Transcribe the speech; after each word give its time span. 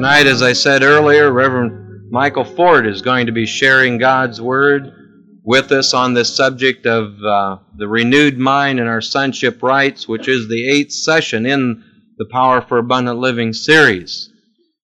Tonight, 0.00 0.28
as 0.28 0.40
I 0.40 0.54
said 0.54 0.82
earlier, 0.82 1.30
Reverend 1.30 2.10
Michael 2.10 2.42
Fort 2.42 2.86
is 2.86 3.02
going 3.02 3.26
to 3.26 3.32
be 3.32 3.44
sharing 3.44 3.98
God's 3.98 4.40
Word 4.40 4.94
with 5.44 5.70
us 5.72 5.92
on 5.92 6.14
this 6.14 6.34
subject 6.34 6.86
of 6.86 7.22
uh, 7.22 7.58
the 7.76 7.86
renewed 7.86 8.38
mind 8.38 8.80
and 8.80 8.88
our 8.88 9.02
sonship 9.02 9.62
rights, 9.62 10.08
which 10.08 10.26
is 10.26 10.48
the 10.48 10.70
eighth 10.70 10.92
session 10.92 11.44
in 11.44 11.84
the 12.16 12.24
Power 12.32 12.62
for 12.62 12.78
Abundant 12.78 13.18
Living 13.18 13.52
series. 13.52 14.32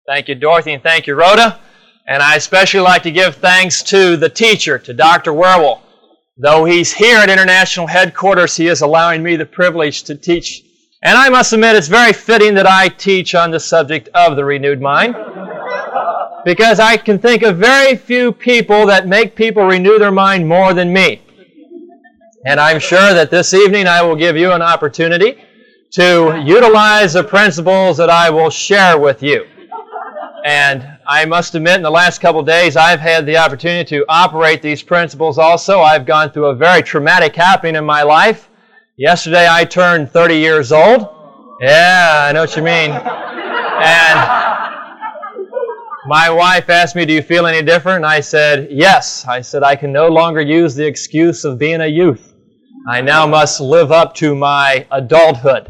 Thank 0.06 0.28
you, 0.28 0.36
Dorothy, 0.36 0.74
and 0.74 0.84
thank 0.84 1.08
you, 1.08 1.16
Rhoda. 1.16 1.62
And 2.06 2.22
I 2.22 2.36
especially 2.36 2.82
like 2.82 3.04
to 3.04 3.12
give 3.12 3.36
thanks 3.36 3.84
to 3.84 4.18
the 4.18 4.28
teacher, 4.28 4.78
to 4.80 4.94
Dr. 4.94 5.32
Wierwille. 5.32 5.80
Though 6.36 6.66
he's 6.66 6.92
here 6.92 7.20
at 7.20 7.30
International 7.30 7.88
Headquarters, 7.88 8.58
he 8.58 8.68
is 8.68 8.82
allowing 8.82 9.24
me 9.24 9.38
the 9.38 9.46
privilege 9.46 10.04
to 10.04 10.16
teach 10.16 10.65
and 11.06 11.20
I 11.20 11.30
must 11.30 11.54
admit, 11.54 11.76
it's 11.76 11.88
very 11.88 12.14
fitting 12.14 12.56
that 12.56 12.66
I 12.66 12.88
teach 12.88 13.36
on 13.36 13.52
the 13.52 13.60
subject 13.60 14.10
of 14.16 14.36
the 14.36 14.44
renewed 14.44 14.82
mind. 14.82 15.16
Because 16.44 16.80
I 16.80 16.98
can 16.98 17.20
think 17.20 17.44
of 17.44 17.58
very 17.58 17.96
few 17.96 18.32
people 18.32 18.88
that 18.88 19.08
make 19.08 19.36
people 19.36 19.66
renew 19.66 20.00
their 20.00 20.12
mind 20.12 20.48
more 20.48 20.74
than 20.74 20.92
me. 20.92 21.22
And 22.48 22.60
I'm 22.60 22.80
sure 22.80 23.14
that 23.14 23.30
this 23.30 23.54
evening 23.54 23.86
I 23.86 24.02
will 24.02 24.16
give 24.16 24.36
you 24.36 24.52
an 24.52 24.64
opportunity 24.64 25.38
to 25.92 26.42
utilize 26.44 27.14
the 27.14 27.24
principles 27.24 27.98
that 27.98 28.10
I 28.10 28.32
will 28.32 28.50
share 28.50 28.98
with 28.98 29.22
you. 29.22 29.46
And 30.44 30.98
I 31.06 31.26
must 31.26 31.54
admit, 31.54 31.76
in 31.76 31.84
the 31.84 31.92
last 31.92 32.20
couple 32.20 32.42
days, 32.42 32.76
I've 32.76 33.00
had 33.00 33.28
the 33.28 33.38
opportunity 33.38 33.98
to 33.98 34.06
operate 34.10 34.64
these 34.64 34.82
principles 34.82 35.38
also. 35.38 35.82
I've 35.82 36.08
gone 36.08 36.32
through 36.32 36.48
a 36.48 36.56
very 36.56 36.82
traumatic 36.82 37.36
happening 37.36 37.76
in 37.76 37.86
my 37.86 38.02
life. 38.02 38.50
Yesterday 38.98 39.46
I 39.50 39.66
turned 39.66 40.10
30 40.10 40.38
years 40.38 40.72
old. 40.72 41.10
Yeah, 41.60 42.28
I 42.30 42.32
know 42.32 42.42
what 42.42 42.56
you 42.56 42.64
mean. 42.64 42.92
And 42.92 44.20
my 46.08 46.30
wife 46.30 46.70
asked 46.70 46.96
me, 46.96 47.06
Do 47.06 47.12
you 47.12 47.22
feel 47.22 47.46
any 47.46 47.62
different? 47.62 47.98
And 47.98 48.06
I 48.06 48.22
said, 48.22 48.70
Yes. 48.72 49.26
I 49.28 49.42
said, 49.42 49.64
I 49.64 49.76
can 49.76 49.92
no 49.92 50.08
longer 50.08 50.40
use 50.40 50.76
the 50.76 50.88
excuse 50.88 51.44
of 51.44 51.60
being 51.60 51.82
a 51.82 51.88
youth. 51.88 52.36
I 52.88 53.02
now 53.02 53.28
must 53.28 53.60
live 53.60 53.92
up 53.92 54.14
to 54.16 54.34
my 54.34 54.88
adulthood. 54.92 55.70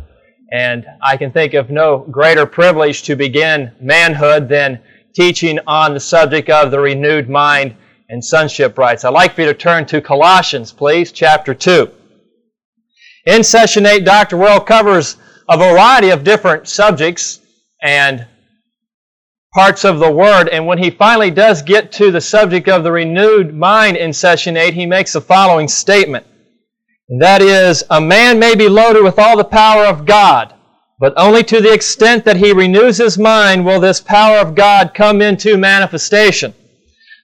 And 0.52 0.86
I 1.02 1.18
can 1.18 1.32
think 1.32 1.56
of 1.56 1.72
no 1.72 2.06
greater 2.12 2.46
privilege 2.46 3.02
to 3.04 3.16
begin 3.16 3.72
manhood 3.82 4.48
than 4.48 4.80
teaching 5.16 5.58
on 5.66 5.96
the 5.96 6.00
subject 6.00 6.52
of 6.52 6.70
the 6.70 6.80
renewed 6.80 7.28
mind 7.28 7.76
and 8.08 8.24
sonship 8.24 8.78
rights. 8.78 9.04
I'd 9.04 9.10
like 9.16 9.34
for 9.34 9.42
you 9.42 9.48
to 9.48 9.56
turn 9.56 9.88
to 9.88 10.00
Colossians, 10.00 10.72
please, 10.72 11.12
chapter 11.12 11.56
2. 11.56 11.90
In 13.26 13.44
session 13.44 13.88
8, 13.88 14.06
Dr. 14.06 14.38
Wierwille 14.38 14.68
covers 14.68 15.18
a 15.50 15.58
variety 15.58 16.12
of 16.12 16.24
different 16.24 16.68
subjects 16.68 17.40
and 17.82 18.28
parts 19.56 19.84
of 19.84 19.98
the 19.98 20.12
Word. 20.12 20.48
And 20.50 20.68
when 20.68 20.78
he 20.78 20.92
finally 20.92 21.32
does 21.32 21.64
get 21.64 21.92
to 21.94 22.12
the 22.12 22.22
subject 22.22 22.70
of 22.70 22.84
the 22.84 22.92
renewed 22.92 23.56
mind 23.56 23.98
in 23.98 24.14
session 24.14 24.58
8, 24.58 24.76
he 24.76 24.86
makes 24.86 25.14
the 25.14 25.22
following 25.22 25.68
statement. 25.68 26.28
And 27.10 27.20
that 27.22 27.42
is, 27.42 27.84
a 27.90 28.00
man 28.00 28.38
may 28.38 28.54
be 28.54 28.70
loaded 28.70 29.04
with 29.04 29.18
all 29.18 29.38
the 29.38 29.44
power 29.44 29.86
of 29.86 30.06
God, 30.06 30.54
but 31.00 31.14
only 31.18 31.44
to 31.46 31.62
the 31.62 31.74
extent 31.74 32.26
that 32.26 32.38
he 32.38 32.54
renews 32.54 32.98
his 32.98 33.18
mind 33.18 33.66
will 33.66 33.80
this 33.80 34.02
power 34.02 34.38
of 34.38 34.54
God 34.54 34.94
come 34.94 35.22
into 35.22 35.58
manifestation. 35.58 36.54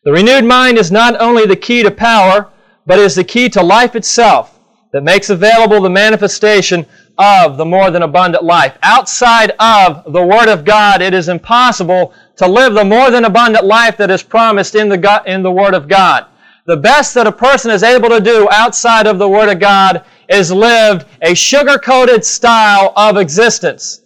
The 0.03 0.12
renewed 0.12 0.46
mind 0.46 0.80
is 0.80 0.92
not 0.92 1.20
only 1.22 1.46
the 1.46 1.56
key 1.56 1.84
to 1.84 1.92
power, 1.92 2.52
but 2.88 2.97
is 2.97 3.14
the 3.14 3.24
key 3.24 3.50
to 3.50 3.62
life 3.62 3.96
itself 3.96 4.58
that 4.94 5.03
makes 5.03 5.29
available 5.29 5.81
the 5.81 5.90
manifestation 5.90 6.85
of 7.18 7.57
the 7.57 7.66
more 7.66 7.91
than 7.91 8.03
abundant 8.03 8.44
life. 8.44 8.78
Outside 8.84 9.52
of 9.59 10.12
the 10.12 10.24
Word 10.24 10.50
of 10.50 10.66
God, 10.66 11.02
it 11.02 11.13
is 11.13 11.29
impossible 11.29 12.13
to 12.38 12.47
live 12.47 12.74
the 12.74 12.84
more 12.84 13.12
than 13.12 13.25
abundant 13.25 13.66
life 13.66 13.97
that 13.97 14.12
is 14.12 14.24
promised 14.24 14.75
in 14.75 14.90
the, 14.90 14.97
God, 14.97 15.28
in 15.28 15.44
the 15.44 15.52
Word 15.52 15.74
of 15.74 15.88
God. 15.88 16.25
The 16.66 16.78
best 16.78 17.13
that 17.16 17.28
a 17.28 17.31
person 17.31 17.72
is 17.72 17.84
able 17.84 18.09
to 18.09 18.19
do 18.19 18.47
outside 18.52 19.07
of 19.07 19.18
the 19.18 19.28
Word 19.28 19.50
of 19.50 19.59
God 19.59 20.06
is 20.29 20.52
live 20.52 21.06
a 21.22 21.34
sugar-coated 21.34 22.23
style 22.23 22.94
of 22.96 23.18
existence. 23.18 24.02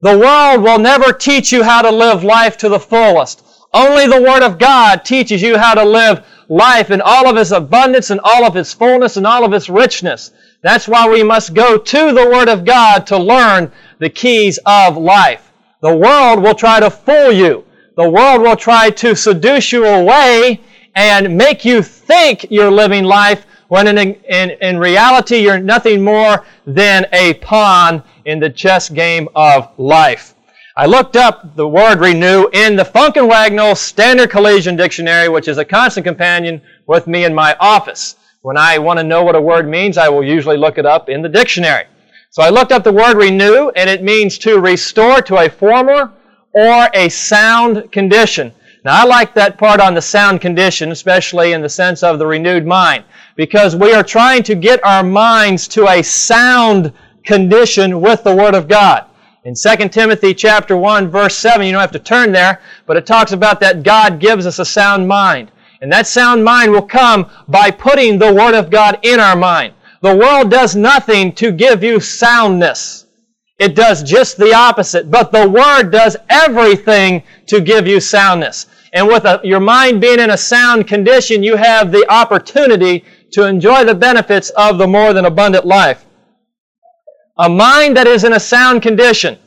The 0.00 0.18
world 0.18 0.62
will 0.62 0.78
never 0.78 1.12
teach 1.12 1.52
you 1.52 1.62
how 1.62 1.82
to 1.82 1.90
live 1.90 2.24
life 2.24 2.56
to 2.58 2.68
the 2.68 2.80
fullest. 2.80 3.42
Only 3.72 4.06
the 4.06 4.22
Word 4.22 4.42
of 4.42 4.58
God 4.58 5.04
teaches 5.04 5.40
you 5.40 5.56
how 5.56 5.74
to 5.74 5.84
live 5.84 6.26
life 6.48 6.90
in 6.90 7.00
all 7.00 7.28
of 7.28 7.36
its 7.36 7.50
abundance 7.50 8.10
and 8.10 8.20
all 8.22 8.44
of 8.44 8.56
its 8.56 8.72
fullness 8.72 9.16
and 9.16 9.26
all 9.26 9.44
of 9.44 9.52
its 9.52 9.68
richness. 9.68 10.30
That's 10.62 10.88
why 10.88 11.08
we 11.08 11.22
must 11.22 11.54
go 11.54 11.76
to 11.76 12.12
the 12.12 12.28
Word 12.30 12.48
of 12.48 12.64
God 12.64 13.06
to 13.08 13.18
learn 13.18 13.70
the 13.98 14.10
keys 14.10 14.58
of 14.64 14.96
life. 14.96 15.52
The 15.80 15.94
world 15.94 16.42
will 16.42 16.54
try 16.54 16.80
to 16.80 16.90
fool 16.90 17.32
you. 17.32 17.64
The 17.96 18.08
world 18.08 18.40
will 18.40 18.56
try 18.56 18.90
to 18.90 19.14
seduce 19.14 19.72
you 19.72 19.84
away 19.84 20.60
and 20.94 21.36
make 21.36 21.64
you 21.64 21.82
think 21.82 22.46
you're 22.50 22.70
living 22.70 23.04
life 23.04 23.46
when 23.68 23.86
in, 23.86 23.98
in, 23.98 24.50
in 24.60 24.78
reality 24.78 25.38
you're 25.38 25.58
nothing 25.58 26.02
more 26.02 26.44
than 26.66 27.06
a 27.12 27.34
pawn 27.34 28.02
in 28.24 28.40
the 28.40 28.50
chess 28.50 28.88
game 28.88 29.28
of 29.34 29.68
life. 29.78 30.33
I 30.76 30.86
looked 30.86 31.14
up 31.14 31.54
the 31.54 31.68
word 31.68 32.00
renew 32.00 32.48
in 32.52 32.74
the 32.74 32.84
Funk 32.84 33.16
and 33.16 33.28
Wagnall 33.28 33.76
Standard 33.76 34.30
Collision 34.30 34.74
Dictionary, 34.74 35.28
which 35.28 35.46
is 35.46 35.56
a 35.56 35.64
constant 35.64 36.04
companion 36.04 36.60
with 36.88 37.06
me 37.06 37.24
in 37.24 37.32
my 37.32 37.56
office. 37.60 38.16
When 38.42 38.56
I 38.56 38.78
want 38.78 38.98
to 38.98 39.04
know 39.04 39.22
what 39.22 39.36
a 39.36 39.40
word 39.40 39.68
means, 39.68 39.96
I 39.96 40.08
will 40.08 40.24
usually 40.24 40.56
look 40.56 40.76
it 40.76 40.84
up 40.84 41.08
in 41.08 41.22
the 41.22 41.28
dictionary. 41.28 41.84
So 42.30 42.42
I 42.42 42.50
looked 42.50 42.72
up 42.72 42.82
the 42.82 42.90
word 42.90 43.16
renew, 43.16 43.68
and 43.76 43.88
it 43.88 44.02
means 44.02 44.36
to 44.38 44.58
restore 44.58 45.22
to 45.22 45.36
a 45.36 45.48
former 45.48 46.12
or 46.52 46.88
a 46.92 47.08
sound 47.08 47.92
condition. 47.92 48.52
Now, 48.84 49.02
I 49.02 49.04
like 49.04 49.32
that 49.34 49.58
part 49.58 49.78
on 49.78 49.94
the 49.94 50.02
sound 50.02 50.40
condition, 50.40 50.90
especially 50.90 51.52
in 51.52 51.62
the 51.62 51.68
sense 51.68 52.02
of 52.02 52.18
the 52.18 52.26
renewed 52.26 52.66
mind, 52.66 53.04
because 53.36 53.76
we 53.76 53.94
are 53.94 54.02
trying 54.02 54.42
to 54.42 54.56
get 54.56 54.84
our 54.84 55.04
minds 55.04 55.68
to 55.68 55.86
a 55.86 56.02
sound 56.02 56.92
condition 57.24 58.00
with 58.00 58.24
the 58.24 58.34
Word 58.34 58.56
of 58.56 58.66
God. 58.66 59.04
In 59.44 59.54
2 59.54 59.88
Timothy 59.90 60.32
chapter 60.32 60.74
1 60.74 61.10
verse 61.10 61.36
7, 61.36 61.66
you 61.66 61.72
don't 61.72 61.80
have 61.82 61.92
to 61.92 61.98
turn 61.98 62.32
there, 62.32 62.62
but 62.86 62.96
it 62.96 63.04
talks 63.04 63.32
about 63.32 63.60
that 63.60 63.82
God 63.82 64.18
gives 64.18 64.46
us 64.46 64.58
a 64.58 64.64
sound 64.64 65.06
mind. 65.06 65.50
And 65.82 65.92
that 65.92 66.06
sound 66.06 66.42
mind 66.42 66.72
will 66.72 66.80
come 66.80 67.30
by 67.46 67.70
putting 67.70 68.18
the 68.18 68.32
Word 68.32 68.54
of 68.54 68.70
God 68.70 68.98
in 69.02 69.20
our 69.20 69.36
mind. 69.36 69.74
The 70.00 70.16
world 70.16 70.50
does 70.50 70.74
nothing 70.74 71.30
to 71.34 71.52
give 71.52 71.84
you 71.84 72.00
soundness. 72.00 73.04
It 73.58 73.74
does 73.74 74.02
just 74.02 74.38
the 74.38 74.54
opposite. 74.54 75.10
But 75.10 75.30
the 75.30 75.46
Word 75.46 75.90
does 75.90 76.16
everything 76.30 77.22
to 77.48 77.60
give 77.60 77.86
you 77.86 78.00
soundness. 78.00 78.66
And 78.94 79.06
with 79.06 79.26
a, 79.26 79.42
your 79.44 79.60
mind 79.60 80.00
being 80.00 80.20
in 80.20 80.30
a 80.30 80.38
sound 80.38 80.88
condition, 80.88 81.42
you 81.42 81.56
have 81.56 81.92
the 81.92 82.10
opportunity 82.10 83.04
to 83.32 83.46
enjoy 83.46 83.84
the 83.84 83.94
benefits 83.94 84.48
of 84.50 84.78
the 84.78 84.86
more 84.86 85.12
than 85.12 85.26
abundant 85.26 85.66
life. 85.66 86.03
A 87.38 87.48
mind 87.48 87.96
that 87.96 88.06
is 88.06 88.22
in 88.22 88.32
a 88.32 88.40
sound 88.40 88.82
condition 88.82 89.38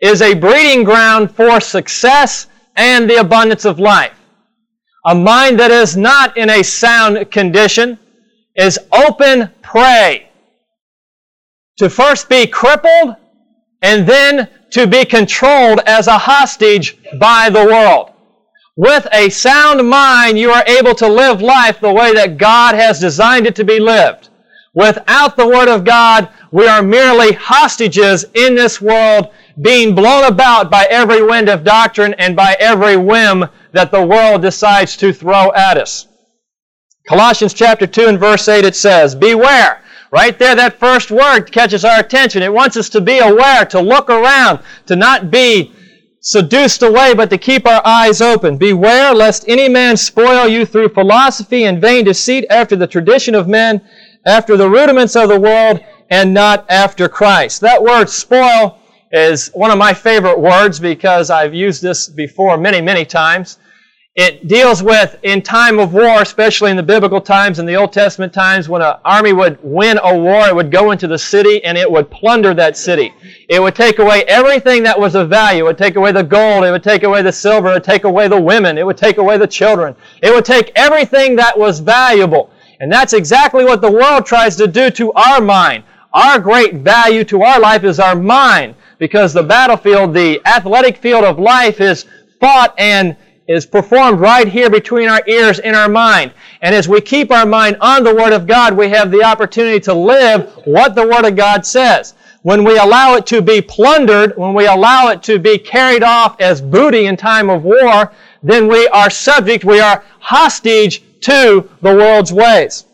is 0.00 0.22
a 0.22 0.34
breeding 0.34 0.82
ground 0.82 1.30
for 1.30 1.60
success 1.60 2.46
and 2.76 3.08
the 3.08 3.16
abundance 3.16 3.64
of 3.64 3.78
life. 3.78 4.18
A 5.06 5.14
mind 5.14 5.60
that 5.60 5.70
is 5.70 5.96
not 5.96 6.36
in 6.38 6.48
a 6.48 6.62
sound 6.62 7.30
condition 7.30 7.98
is 8.56 8.78
open 8.92 9.50
prey 9.62 10.30
to 11.76 11.90
first 11.90 12.28
be 12.28 12.46
crippled 12.46 13.16
and 13.82 14.08
then 14.08 14.48
to 14.70 14.86
be 14.86 15.04
controlled 15.04 15.80
as 15.86 16.06
a 16.06 16.16
hostage 16.16 16.96
by 17.20 17.50
the 17.50 17.64
world. 17.64 18.10
With 18.76 19.06
a 19.12 19.28
sound 19.28 19.86
mind, 19.88 20.38
you 20.38 20.50
are 20.50 20.64
able 20.66 20.94
to 20.94 21.06
live 21.06 21.42
life 21.42 21.80
the 21.80 21.92
way 21.92 22.14
that 22.14 22.38
God 22.38 22.74
has 22.74 22.98
designed 22.98 23.46
it 23.46 23.54
to 23.56 23.64
be 23.64 23.78
lived. 23.78 24.30
Without 24.74 25.36
the 25.36 25.46
Word 25.46 25.68
of 25.68 25.84
God, 25.84 26.28
we 26.50 26.66
are 26.66 26.82
merely 26.82 27.32
hostages 27.32 28.24
in 28.34 28.56
this 28.56 28.80
world, 28.80 29.28
being 29.62 29.94
blown 29.94 30.24
about 30.24 30.68
by 30.68 30.86
every 30.90 31.22
wind 31.22 31.48
of 31.48 31.62
doctrine 31.62 32.12
and 32.14 32.34
by 32.34 32.56
every 32.58 32.96
whim 32.96 33.44
that 33.70 33.92
the 33.92 34.04
world 34.04 34.42
decides 34.42 34.96
to 34.96 35.12
throw 35.12 35.52
at 35.52 35.78
us. 35.78 36.08
Colossians 37.06 37.54
chapter 37.54 37.86
2 37.86 38.06
and 38.06 38.18
verse 38.18 38.48
8 38.48 38.64
it 38.64 38.74
says, 38.74 39.14
Beware. 39.14 39.80
Right 40.10 40.38
there, 40.38 40.54
that 40.54 40.78
first 40.78 41.10
word 41.10 41.50
catches 41.50 41.84
our 41.84 41.98
attention. 41.98 42.42
It 42.42 42.52
wants 42.52 42.76
us 42.76 42.88
to 42.90 43.00
be 43.00 43.18
aware, 43.18 43.64
to 43.66 43.80
look 43.80 44.08
around, 44.08 44.60
to 44.86 44.96
not 44.96 45.30
be 45.30 45.72
seduced 46.20 46.82
away, 46.82 47.14
but 47.14 47.30
to 47.30 47.38
keep 47.38 47.66
our 47.66 47.82
eyes 47.84 48.20
open. 48.22 48.56
Beware 48.56 49.12
lest 49.12 49.44
any 49.48 49.68
man 49.68 49.96
spoil 49.96 50.48
you 50.48 50.64
through 50.64 50.88
philosophy 50.90 51.64
and 51.64 51.80
vain 51.80 52.04
deceit 52.04 52.46
after 52.48 52.76
the 52.76 52.86
tradition 52.86 53.34
of 53.34 53.48
men 53.48 53.80
after 54.26 54.56
the 54.56 54.68
rudiments 54.68 55.16
of 55.16 55.28
the 55.28 55.40
world 55.40 55.80
and 56.10 56.32
not 56.32 56.66
after 56.70 57.08
Christ. 57.08 57.60
That 57.60 57.82
word 57.82 58.08
spoil 58.08 58.78
is 59.12 59.48
one 59.54 59.70
of 59.70 59.78
my 59.78 59.94
favorite 59.94 60.38
words 60.38 60.80
because 60.80 61.30
I've 61.30 61.54
used 61.54 61.82
this 61.82 62.08
before 62.08 62.56
many, 62.56 62.80
many 62.80 63.04
times. 63.04 63.58
It 64.16 64.46
deals 64.46 64.80
with 64.80 65.18
in 65.24 65.42
time 65.42 65.80
of 65.80 65.92
war, 65.92 66.22
especially 66.22 66.70
in 66.70 66.76
the 66.76 66.84
biblical 66.84 67.20
times 67.20 67.58
and 67.58 67.68
the 67.68 67.74
Old 67.74 67.92
Testament 67.92 68.32
times, 68.32 68.68
when 68.68 68.80
an 68.80 68.94
army 69.04 69.32
would 69.32 69.58
win 69.60 69.98
a 70.00 70.16
war, 70.16 70.46
it 70.46 70.54
would 70.54 70.70
go 70.70 70.92
into 70.92 71.08
the 71.08 71.18
city 71.18 71.64
and 71.64 71.76
it 71.76 71.90
would 71.90 72.12
plunder 72.12 72.54
that 72.54 72.76
city. 72.76 73.12
It 73.48 73.60
would 73.60 73.74
take 73.74 73.98
away 73.98 74.22
everything 74.28 74.84
that 74.84 75.00
was 75.00 75.16
of 75.16 75.30
value. 75.30 75.64
It 75.64 75.66
would 75.66 75.78
take 75.78 75.96
away 75.96 76.12
the 76.12 76.22
gold. 76.22 76.62
It 76.62 76.70
would 76.70 76.84
take 76.84 77.02
away 77.02 77.22
the 77.22 77.32
silver. 77.32 77.70
It 77.70 77.74
would 77.74 77.84
take 77.84 78.04
away 78.04 78.28
the 78.28 78.40
women. 78.40 78.78
It 78.78 78.86
would 78.86 78.96
take 78.96 79.18
away 79.18 79.36
the 79.36 79.48
children. 79.48 79.96
It 80.22 80.32
would 80.32 80.44
take 80.44 80.70
everything 80.76 81.34
that 81.36 81.58
was 81.58 81.80
valuable. 81.80 82.52
And 82.80 82.92
that's 82.92 83.12
exactly 83.12 83.64
what 83.64 83.80
the 83.80 83.90
world 83.90 84.26
tries 84.26 84.56
to 84.56 84.66
do 84.66 84.90
to 84.90 85.12
our 85.12 85.40
mind. 85.40 85.84
Our 86.12 86.38
great 86.38 86.74
value 86.74 87.24
to 87.24 87.42
our 87.42 87.58
life 87.58 87.84
is 87.84 87.98
our 87.98 88.14
mind 88.14 88.76
because 88.98 89.32
the 89.32 89.42
battlefield, 89.42 90.14
the 90.14 90.40
athletic 90.46 90.96
field 90.96 91.24
of 91.24 91.38
life 91.38 91.80
is 91.80 92.06
fought 92.40 92.74
and 92.78 93.16
is 93.46 93.66
performed 93.66 94.20
right 94.20 94.48
here 94.48 94.70
between 94.70 95.08
our 95.08 95.22
ears 95.26 95.58
in 95.58 95.74
our 95.74 95.88
mind. 95.88 96.32
And 96.62 96.74
as 96.74 96.88
we 96.88 97.00
keep 97.00 97.30
our 97.30 97.44
mind 97.44 97.76
on 97.80 98.04
the 98.04 98.14
Word 98.14 98.32
of 98.32 98.46
God, 98.46 98.76
we 98.76 98.88
have 98.88 99.10
the 99.10 99.22
opportunity 99.22 99.80
to 99.80 99.94
live 99.94 100.50
what 100.64 100.94
the 100.94 101.06
Word 101.06 101.26
of 101.26 101.36
God 101.36 101.66
says. 101.66 102.14
When 102.42 102.64
we 102.64 102.78
allow 102.78 103.14
it 103.14 103.26
to 103.26 103.42
be 103.42 103.60
plundered, 103.60 104.36
when 104.36 104.54
we 104.54 104.66
allow 104.66 105.08
it 105.08 105.22
to 105.24 105.38
be 105.38 105.58
carried 105.58 106.02
off 106.02 106.40
as 106.40 106.60
booty 106.60 107.06
in 107.06 107.16
time 107.16 107.50
of 107.50 107.64
war, 107.64 108.12
then 108.42 108.68
we 108.68 108.86
are 108.88 109.10
subject, 109.10 109.64
we 109.64 109.80
are 109.80 110.04
hostage 110.20 111.02
to 111.24 111.68
the 111.82 111.94
world's 111.94 112.32
ways. 112.32 112.84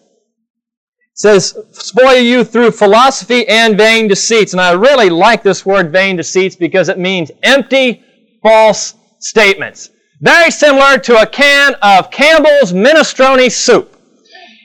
It 1.12 1.18
says, 1.18 1.56
spoil 1.72 2.20
you 2.20 2.44
through 2.44 2.70
philosophy 2.70 3.46
and 3.48 3.76
vain 3.76 4.08
deceits. 4.08 4.52
And 4.52 4.60
I 4.60 4.72
really 4.72 5.10
like 5.10 5.42
this 5.42 5.66
word 5.66 5.92
vain 5.92 6.16
deceits 6.16 6.56
because 6.56 6.88
it 6.88 6.98
means 6.98 7.30
empty, 7.42 8.02
false 8.42 8.94
statements. 9.18 9.90
Very 10.20 10.50
similar 10.50 10.98
to 10.98 11.20
a 11.20 11.26
can 11.26 11.74
of 11.82 12.10
Campbell's 12.10 12.72
minestrone 12.72 13.50
soup. 13.50 13.96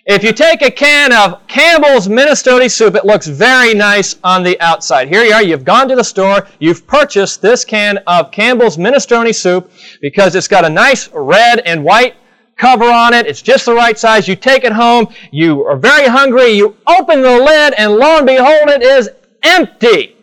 If 0.08 0.24
you 0.24 0.34
take 0.34 0.62
a 0.62 0.70
can 0.70 1.12
of 1.12 1.48
Campbell's 1.48 2.08
minestrone 2.08 2.70
soup, 2.70 2.94
it 2.94 3.06
looks 3.06 3.26
very 3.26 3.74
nice 3.74 4.18
on 4.24 4.44
the 4.44 4.60
outside. 4.62 5.08
Here 5.08 5.24
you 5.24 5.34
are, 5.34 5.42
you've 5.42 5.66
gone 5.66 5.88
to 5.88 5.96
the 5.96 6.04
store, 6.04 6.48
you've 6.60 6.86
purchased 6.86 7.42
this 7.42 7.66
can 7.66 7.98
of 8.06 8.30
Campbell's 8.30 8.78
minestrone 8.78 9.34
soup 9.34 9.72
because 10.02 10.36
it's 10.36 10.48
got 10.48 10.64
a 10.64 10.70
nice 10.70 11.10
red 11.12 11.62
and 11.62 11.84
white 11.84 12.16
cover 12.58 12.86
on 12.86 13.14
it, 13.14 13.28
it's 13.28 13.42
just 13.42 13.66
the 13.66 13.74
right 13.74 13.98
size. 13.98 14.28
You 14.28 14.36
take 14.36 14.64
it 14.64 14.72
home, 14.72 15.08
you 15.32 15.64
are 15.66 15.78
very 15.78 16.08
hungry, 16.08 16.52
you 16.52 16.76
open 16.88 17.22
the 17.22 17.40
lid, 17.40 17.74
and 17.78 17.94
lo 17.94 18.18
and 18.18 18.26
behold, 18.26 18.70
it 18.70 18.82
is 18.82 19.10
empty. 19.44 20.16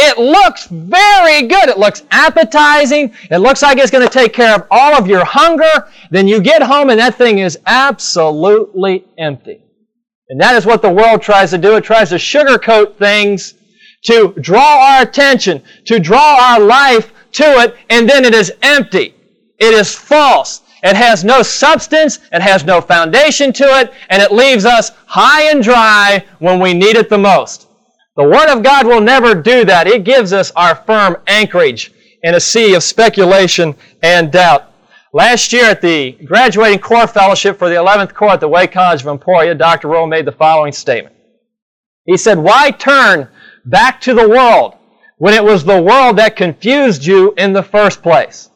It 0.00 0.16
looks 0.16 0.66
very 0.66 1.48
good. 1.48 1.68
It 1.68 1.78
looks 1.78 2.04
appetizing. 2.12 3.12
It 3.32 3.38
looks 3.38 3.62
like 3.62 3.78
it's 3.78 3.90
going 3.90 4.06
to 4.06 4.12
take 4.12 4.32
care 4.32 4.54
of 4.54 4.66
all 4.70 4.94
of 4.94 5.08
your 5.08 5.24
hunger. 5.24 5.88
Then 6.12 6.28
you 6.28 6.40
get 6.40 6.62
home 6.62 6.90
and 6.90 7.00
that 7.00 7.16
thing 7.16 7.40
is 7.40 7.58
absolutely 7.66 9.06
empty. 9.18 9.60
And 10.28 10.40
that 10.40 10.54
is 10.54 10.64
what 10.64 10.82
the 10.82 10.92
world 10.92 11.20
tries 11.20 11.50
to 11.50 11.58
do. 11.58 11.74
It 11.74 11.82
tries 11.82 12.10
to 12.10 12.14
sugarcoat 12.14 12.96
things 12.96 13.54
to 14.04 14.34
draw 14.40 14.78
our 14.86 15.02
attention, 15.02 15.64
to 15.86 15.98
draw 15.98 16.36
our 16.40 16.60
life 16.60 17.12
to 17.32 17.44
it, 17.62 17.74
and 17.90 18.08
then 18.08 18.24
it 18.24 18.34
is 18.34 18.52
empty. 18.62 19.16
It 19.58 19.74
is 19.74 19.92
false. 19.94 20.62
It 20.82 20.96
has 20.96 21.24
no 21.24 21.42
substance, 21.42 22.20
it 22.32 22.42
has 22.42 22.64
no 22.64 22.80
foundation 22.80 23.52
to 23.54 23.64
it, 23.64 23.92
and 24.10 24.22
it 24.22 24.32
leaves 24.32 24.64
us 24.64 24.92
high 25.06 25.50
and 25.50 25.62
dry 25.62 26.24
when 26.38 26.60
we 26.60 26.74
need 26.74 26.96
it 26.96 27.08
the 27.08 27.18
most. 27.18 27.68
The 28.16 28.28
Word 28.28 28.48
of 28.48 28.62
God 28.62 28.86
will 28.86 29.00
never 29.00 29.34
do 29.34 29.64
that. 29.64 29.86
It 29.86 30.04
gives 30.04 30.32
us 30.32 30.50
our 30.56 30.74
firm 30.74 31.16
anchorage 31.26 31.92
in 32.22 32.34
a 32.34 32.40
sea 32.40 32.74
of 32.74 32.82
speculation 32.82 33.76
and 34.02 34.32
doubt. 34.32 34.72
Last 35.12 35.52
year 35.52 35.66
at 35.66 35.80
the 35.80 36.12
graduating 36.24 36.80
Corps 36.80 37.06
fellowship 37.06 37.58
for 37.58 37.68
the 37.68 37.76
11th 37.76 38.14
Corps 38.14 38.32
at 38.32 38.40
the 38.40 38.48
Way 38.48 38.66
College 38.66 39.00
of 39.02 39.08
Emporia, 39.08 39.54
Dr. 39.54 39.88
Rowe 39.88 40.06
made 40.06 40.26
the 40.26 40.32
following 40.32 40.72
statement. 40.72 41.14
He 42.04 42.16
said, 42.16 42.38
Why 42.38 42.70
turn 42.70 43.28
back 43.64 44.00
to 44.02 44.14
the 44.14 44.28
world 44.28 44.74
when 45.16 45.34
it 45.34 45.44
was 45.44 45.64
the 45.64 45.80
world 45.80 46.18
that 46.18 46.36
confused 46.36 47.04
you 47.04 47.34
in 47.36 47.52
the 47.52 47.62
first 47.62 48.02
place? 48.02 48.47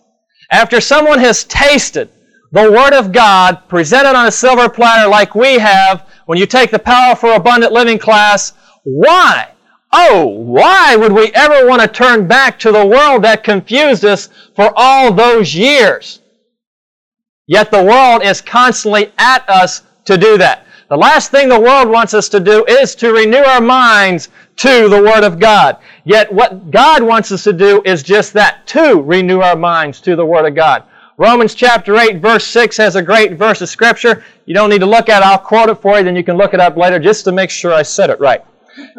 After 0.52 0.80
someone 0.80 1.18
has 1.18 1.44
tasted 1.44 2.10
the 2.52 2.70
Word 2.70 2.92
of 2.92 3.10
God 3.10 3.66
presented 3.68 4.14
on 4.14 4.26
a 4.26 4.30
silver 4.30 4.68
platter 4.68 5.08
like 5.08 5.34
we 5.34 5.58
have, 5.58 6.06
when 6.26 6.38
you 6.38 6.46
take 6.46 6.70
the 6.70 6.78
Power 6.78 7.16
for 7.16 7.32
Abundant 7.32 7.72
Living 7.72 7.98
class, 7.98 8.52
why 8.84 9.48
Oh, 9.92 10.24
why 10.24 10.96
would 10.96 11.12
we 11.12 11.30
ever 11.34 11.68
want 11.68 11.82
to 11.82 11.88
turn 11.88 12.26
back 12.26 12.58
to 12.60 12.72
the 12.72 12.86
world 12.86 13.22
that 13.24 13.44
confused 13.44 14.04
us 14.04 14.30
for 14.56 14.72
all 14.74 15.12
those 15.12 15.54
years? 15.54 16.20
Yet 17.46 17.70
the 17.70 17.84
world 17.84 18.22
is 18.22 18.40
constantly 18.40 19.12
at 19.18 19.46
us 19.50 19.82
to 20.06 20.16
do 20.16 20.38
that. 20.38 20.61
The 20.92 20.98
last 20.98 21.30
thing 21.30 21.48
the 21.48 21.58
world 21.58 21.88
wants 21.88 22.12
us 22.12 22.28
to 22.28 22.38
do 22.38 22.66
is 22.66 22.94
to 22.96 23.14
renew 23.14 23.38
our 23.38 23.62
minds 23.62 24.28
to 24.56 24.90
the 24.90 25.02
Word 25.02 25.24
of 25.24 25.38
God. 25.38 25.78
Yet 26.04 26.30
what 26.30 26.70
God 26.70 27.02
wants 27.02 27.32
us 27.32 27.44
to 27.44 27.54
do 27.54 27.80
is 27.86 28.02
just 28.02 28.34
that, 28.34 28.66
to 28.66 29.00
renew 29.00 29.40
our 29.40 29.56
minds 29.56 30.02
to 30.02 30.16
the 30.16 30.26
Word 30.26 30.44
of 30.44 30.54
God. 30.54 30.82
Romans 31.16 31.54
chapter 31.54 31.96
8 31.96 32.20
verse 32.20 32.46
6 32.46 32.76
has 32.76 32.94
a 32.94 33.00
great 33.00 33.38
verse 33.38 33.62
of 33.62 33.70
Scripture. 33.70 34.22
You 34.44 34.52
don't 34.52 34.68
need 34.68 34.80
to 34.80 34.86
look 34.86 35.08
at 35.08 35.22
it. 35.22 35.26
I'll 35.26 35.38
quote 35.38 35.70
it 35.70 35.76
for 35.76 35.96
you, 35.96 36.04
then 36.04 36.14
you 36.14 36.22
can 36.22 36.36
look 36.36 36.52
it 36.52 36.60
up 36.60 36.76
later 36.76 36.98
just 36.98 37.24
to 37.24 37.32
make 37.32 37.48
sure 37.48 37.72
I 37.72 37.84
said 37.84 38.10
it 38.10 38.20
right. 38.20 38.44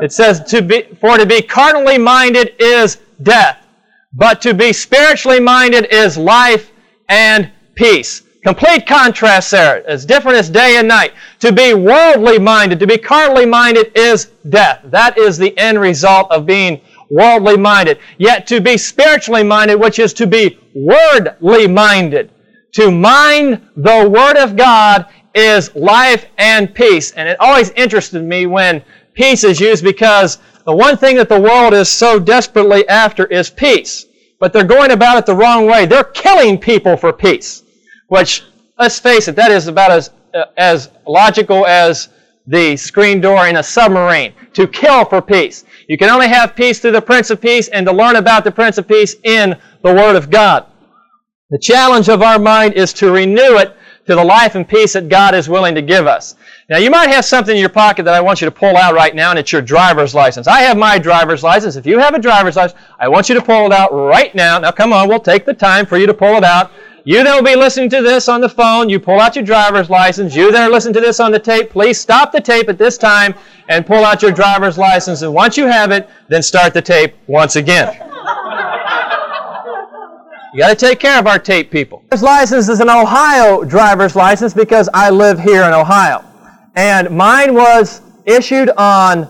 It 0.01 0.11
says, 0.11 0.43
to 0.45 0.63
be, 0.63 0.81
For 0.99 1.19
to 1.19 1.27
be 1.27 1.43
carnally 1.43 1.99
minded 1.99 2.55
is 2.57 2.97
death, 3.21 3.67
but 4.13 4.41
to 4.41 4.55
be 4.55 4.73
spiritually 4.73 5.39
minded 5.39 5.85
is 5.93 6.17
life 6.17 6.71
and 7.07 7.51
peace. 7.75 8.22
Complete 8.43 8.85
contrast 8.85 9.51
there, 9.51 9.87
as 9.87 10.05
different 10.05 10.37
as 10.37 10.49
day 10.49 10.75
and 10.77 10.87
night. 10.87 11.13
To 11.39 11.53
be 11.53 11.73
worldly 11.73 12.39
minded, 12.39 12.77
to 12.79 12.87
be 12.87 12.97
carnally 12.97 13.45
minded 13.45 13.97
is 13.97 14.31
death. 14.49 14.81
That 14.85 15.17
is 15.17 15.37
the 15.37 15.57
end 15.57 15.79
result 15.79 16.29
of 16.29 16.45
being 16.45 16.81
worldly 17.09 17.55
minded. 17.55 17.99
Yet 18.17 18.45
to 18.47 18.59
be 18.59 18.77
spiritually 18.77 19.43
minded, 19.43 19.75
which 19.75 19.97
is 19.97 20.13
to 20.15 20.27
be 20.27 20.59
wordly 20.75 21.67
minded, 21.67 22.31
to 22.73 22.91
mind 22.91 23.61
the 23.77 24.09
Word 24.09 24.35
of 24.35 24.57
God 24.57 25.05
is 25.33 25.73
life 25.73 26.25
and 26.37 26.73
peace. 26.75 27.11
And 27.11 27.29
it 27.29 27.39
always 27.39 27.69
interested 27.71 28.23
me 28.23 28.45
when 28.45 28.83
peace 29.13 29.45
is 29.45 29.61
used 29.61 29.85
because 29.85 30.39
the 30.65 30.75
one 30.75 30.97
thing 30.97 31.15
that 31.15 31.29
the 31.29 31.39
world 31.39 31.73
is 31.73 31.89
so 31.89 32.19
desperately 32.19 32.87
after 32.89 33.25
is 33.25 33.49
peace. 33.49 34.05
But 34.39 34.51
they're 34.51 34.65
going 34.65 34.91
about 34.91 35.17
it 35.17 35.25
the 35.25 35.35
wrong 35.35 35.65
way. 35.65 35.85
They're 35.85 36.03
killing 36.03 36.57
people 36.57 36.97
for 36.97 37.13
peace. 37.13 37.62
Which, 38.13 38.43
let's 38.77 38.99
face 38.99 39.27
it, 39.27 39.35
that 39.37 39.49
is 39.49 39.67
about 39.67 39.89
as, 39.89 40.11
uh, 40.35 40.45
as 40.55 40.91
logical 41.07 41.65
as 41.65 42.09
the 42.45 42.77
screen 42.77 43.19
door 43.19 43.47
in 43.47 43.55
a 43.55 43.63
submarine. 43.63 44.33
To 44.53 44.67
kill 44.67 45.03
for 45.05 45.19
peace. 45.19 45.65
You 45.87 45.97
can 45.97 46.11
only 46.11 46.27
have 46.27 46.55
peace 46.55 46.79
through 46.79 46.91
the 46.91 47.01
Prince 47.01 47.31
of 47.31 47.41
Peace 47.41 47.69
and 47.69 47.87
to 47.87 47.91
learn 47.91 48.17
about 48.17 48.43
the 48.43 48.51
Prince 48.51 48.77
of 48.77 48.87
Peace 48.87 49.15
in 49.23 49.59
the 49.81 49.91
Word 49.91 50.15
of 50.15 50.29
God. 50.29 50.67
The 51.49 51.57
challenge 51.57 52.07
of 52.07 52.21
our 52.21 52.37
mind 52.37 52.75
is 52.75 52.93
to 52.93 53.11
renew 53.11 53.57
it 53.57 53.75
to 54.05 54.13
the 54.13 54.23
life 54.23 54.53
and 54.53 54.69
peace 54.69 54.93
that 54.93 55.09
God 55.09 55.33
is 55.33 55.49
willing 55.49 55.73
to 55.73 55.81
give 55.81 56.05
us. 56.05 56.35
Now, 56.69 56.77
you 56.77 56.91
might 56.91 57.09
have 57.09 57.25
something 57.25 57.55
in 57.55 57.61
your 57.61 57.69
pocket 57.69 58.05
that 58.05 58.13
I 58.13 58.21
want 58.21 58.41
you 58.41 58.45
to 58.45 58.51
pull 58.51 58.77
out 58.77 58.93
right 58.93 59.15
now, 59.15 59.31
and 59.31 59.39
it's 59.39 59.51
your 59.51 59.63
driver's 59.63 60.13
license. 60.13 60.47
I 60.47 60.61
have 60.61 60.77
my 60.77 60.99
driver's 60.99 61.41
license. 61.41 61.77
If 61.77 61.87
you 61.87 61.97
have 61.97 62.13
a 62.13 62.19
driver's 62.19 62.57
license, 62.57 62.79
I 62.99 63.07
want 63.07 63.27
you 63.27 63.33
to 63.35 63.41
pull 63.41 63.65
it 63.65 63.71
out 63.71 63.91
right 63.91 64.35
now. 64.35 64.59
Now, 64.59 64.71
come 64.71 64.93
on, 64.93 65.09
we'll 65.09 65.19
take 65.19 65.45
the 65.45 65.53
time 65.55 65.87
for 65.87 65.97
you 65.97 66.05
to 66.05 66.13
pull 66.13 66.35
it 66.35 66.43
out. 66.43 66.71
You 67.05 67.21
that 67.21 67.35
will 67.35 67.43
be 67.43 67.57
listening 67.57 67.89
to 67.89 68.01
this 68.01 68.29
on 68.29 68.39
the 68.39 68.47
phone, 68.47 68.87
you 68.87 68.97
pull 68.97 69.19
out 69.19 69.35
your 69.35 69.43
driver's 69.43 69.89
license. 69.89 70.33
You 70.33 70.53
that 70.53 70.69
are 70.69 70.71
listening 70.71 70.93
to 70.93 71.01
this 71.01 71.19
on 71.19 71.31
the 71.31 71.39
tape, 71.39 71.69
please 71.69 71.99
stop 71.99 72.31
the 72.31 72.39
tape 72.39 72.69
at 72.69 72.77
this 72.77 72.97
time 72.97 73.35
and 73.67 73.85
pull 73.85 74.05
out 74.05 74.21
your 74.21 74.31
driver's 74.31 74.77
license. 74.77 75.21
And 75.21 75.33
once 75.33 75.57
you 75.57 75.67
have 75.67 75.91
it, 75.91 76.09
then 76.29 76.41
start 76.41 76.73
the 76.73 76.81
tape 76.81 77.15
once 77.27 77.57
again. 77.57 77.93
You 80.53 80.59
got 80.59 80.69
to 80.69 80.75
take 80.75 80.99
care 80.99 81.19
of 81.19 81.27
our 81.27 81.39
tape 81.39 81.71
people. 81.71 82.05
This 82.09 82.21
license 82.21 82.69
is 82.69 82.79
an 82.79 82.89
Ohio 82.89 83.65
driver's 83.65 84.15
license 84.15 84.53
because 84.53 84.87
I 84.93 85.09
live 85.09 85.39
here 85.39 85.63
in 85.63 85.73
Ohio. 85.73 86.23
And 86.75 87.09
mine 87.09 87.53
was 87.53 88.01
issued 88.25 88.69
on 88.77 89.27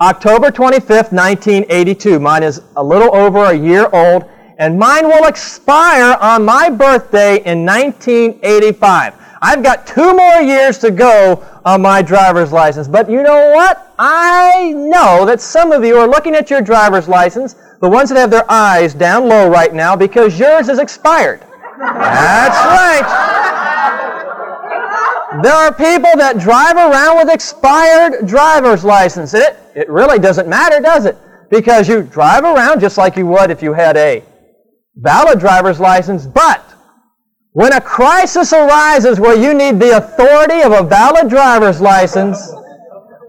October 0.00 0.52
25th, 0.52 1.10
1982. 1.10 2.20
Mine 2.20 2.44
is 2.44 2.62
a 2.76 2.84
little 2.84 3.12
over 3.12 3.46
a 3.46 3.54
year 3.54 3.88
old. 3.92 4.26
And 4.58 4.76
mine 4.76 5.06
will 5.06 5.26
expire 5.26 6.16
on 6.20 6.44
my 6.44 6.68
birthday 6.68 7.36
in 7.44 7.64
1985. 7.64 9.14
I've 9.40 9.62
got 9.62 9.86
two 9.86 10.16
more 10.16 10.40
years 10.40 10.78
to 10.78 10.90
go 10.90 11.46
on 11.64 11.80
my 11.80 12.02
driver's 12.02 12.50
license. 12.50 12.88
But 12.88 13.08
you 13.08 13.22
know 13.22 13.52
what? 13.54 13.94
I 14.00 14.72
know 14.74 15.24
that 15.26 15.40
some 15.40 15.70
of 15.70 15.84
you 15.84 15.96
are 15.96 16.08
looking 16.08 16.34
at 16.34 16.50
your 16.50 16.60
driver's 16.60 17.06
license, 17.06 17.54
the 17.80 17.88
ones 17.88 18.08
that 18.08 18.18
have 18.18 18.32
their 18.32 18.50
eyes 18.50 18.94
down 18.94 19.28
low 19.28 19.48
right 19.48 19.72
now, 19.72 19.94
because 19.94 20.36
yours 20.40 20.68
is 20.68 20.80
expired. 20.80 21.40
That's 21.78 22.58
right. 22.66 23.38
There 25.40 25.52
are 25.52 25.72
people 25.72 26.10
that 26.16 26.38
drive 26.40 26.74
around 26.76 27.18
with 27.18 27.32
expired 27.32 28.26
driver's 28.26 28.82
license. 28.82 29.34
It, 29.34 29.56
it 29.76 29.88
really 29.88 30.18
doesn't 30.18 30.48
matter, 30.48 30.80
does 30.80 31.04
it? 31.04 31.16
Because 31.48 31.88
you 31.88 32.02
drive 32.02 32.42
around 32.42 32.80
just 32.80 32.98
like 32.98 33.16
you 33.16 33.26
would 33.28 33.52
if 33.52 33.62
you 33.62 33.72
had 33.72 33.96
a 33.96 34.24
valid 34.98 35.38
driver's 35.38 35.80
license, 35.80 36.26
but 36.26 36.62
When 37.52 37.72
a 37.72 37.80
crisis 37.80 38.52
arises 38.52 39.18
where 39.18 39.36
you 39.36 39.52
need 39.52 39.80
the 39.80 39.96
authority 39.96 40.60
of 40.60 40.70
a 40.72 40.84
valid 40.88 41.28
driver's 41.28 41.80
license, 41.80 42.52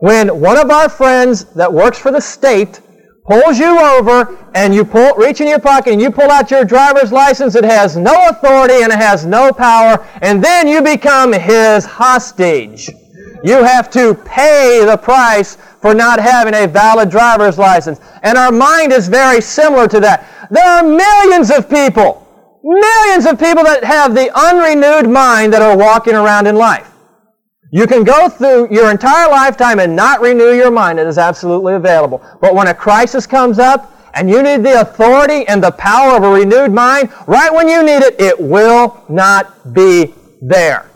when 0.02 0.40
one 0.40 0.58
of 0.58 0.70
our 0.70 0.88
friends 0.88 1.46
that 1.56 1.74
works 1.74 1.98
for 1.98 2.12
the 2.12 2.22
state 2.22 2.80
pulls 3.26 3.58
you 3.58 3.80
over 3.80 4.38
and 4.54 4.76
you 4.76 4.86
pull, 4.86 5.16
reach 5.16 5.42
in 5.42 5.48
your 5.48 5.60
pocket 5.60 5.94
and 5.94 6.02
you 6.02 6.12
pull 6.12 6.30
out 6.30 6.52
your 6.52 6.64
driver's 6.64 7.12
license, 7.12 7.56
it 7.56 7.64
has 7.64 7.98
no 7.98 8.14
authority 8.30 8.84
and 8.84 8.94
it 8.94 9.00
has 9.00 9.26
no 9.26 9.52
power, 9.52 10.06
and 10.22 10.44
then 10.44 10.68
you 10.68 10.82
become 10.84 11.34
his 11.34 11.86
hostage. 11.86 12.90
You 13.43 13.63
have 13.63 13.89
to 13.91 14.13
pay 14.13 14.84
the 14.86 14.98
price 14.98 15.58
for 15.81 15.93
not 15.93 16.19
having 16.19 16.53
a 16.53 16.67
valid 16.67 17.10
driver's 17.10 17.58
license. 17.58 18.00
And 18.24 18.38
our 18.38 18.51
mind 18.51 18.91
is 18.91 19.08
very 19.08 19.41
similar 19.41 19.88
to 19.88 20.00
that. 20.01 20.50
There 20.51 20.65
are 20.65 20.84
millions 20.84 21.51
of 21.51 21.69
people 21.69 22.27
Millions 22.63 23.25
of 23.25 23.39
people 23.39 23.63
that 23.63 23.84
have 23.86 24.13
the 24.13 24.29
unrenewed 24.38 25.10
mind 25.10 25.53
that 25.53 25.62
are 25.62 25.77
walking 25.77 26.13
around 26.13 26.46
in 26.46 26.55
life. 26.55 26.91
You 27.72 27.88
can 27.88 28.03
go 28.03 28.27
through 28.27 28.74
your 28.74 28.91
entire 28.91 29.29
lifetime 29.29 29.79
and 29.79 29.96
not 29.96 30.19
renew 30.19 30.51
your 30.51 30.72
mind. 30.72 31.00
It 31.00 31.08
is 31.08 31.17
absolutely 31.17 31.75
available. 31.75 32.22
But 32.41 32.55
when 32.55 32.67
a 32.67 32.74
crisis 32.74 33.25
comes 33.25 33.60
up 33.60 33.93
and 34.13 34.29
you 34.29 34.43
need 34.43 34.63
the 34.63 34.81
authority 34.81 35.48
and 35.48 35.63
the 35.63 35.72
power 35.72 36.17
of 36.17 36.24
a 36.24 36.29
renewed 36.29 36.74
mind, 36.74 37.13
right 37.27 37.53
when 37.53 37.69
you 37.69 37.81
need 37.81 38.03
it, 38.03 38.19
it 38.19 38.39
will 38.39 39.05
not 39.08 39.74
be 39.74 40.13
there. 40.41 40.89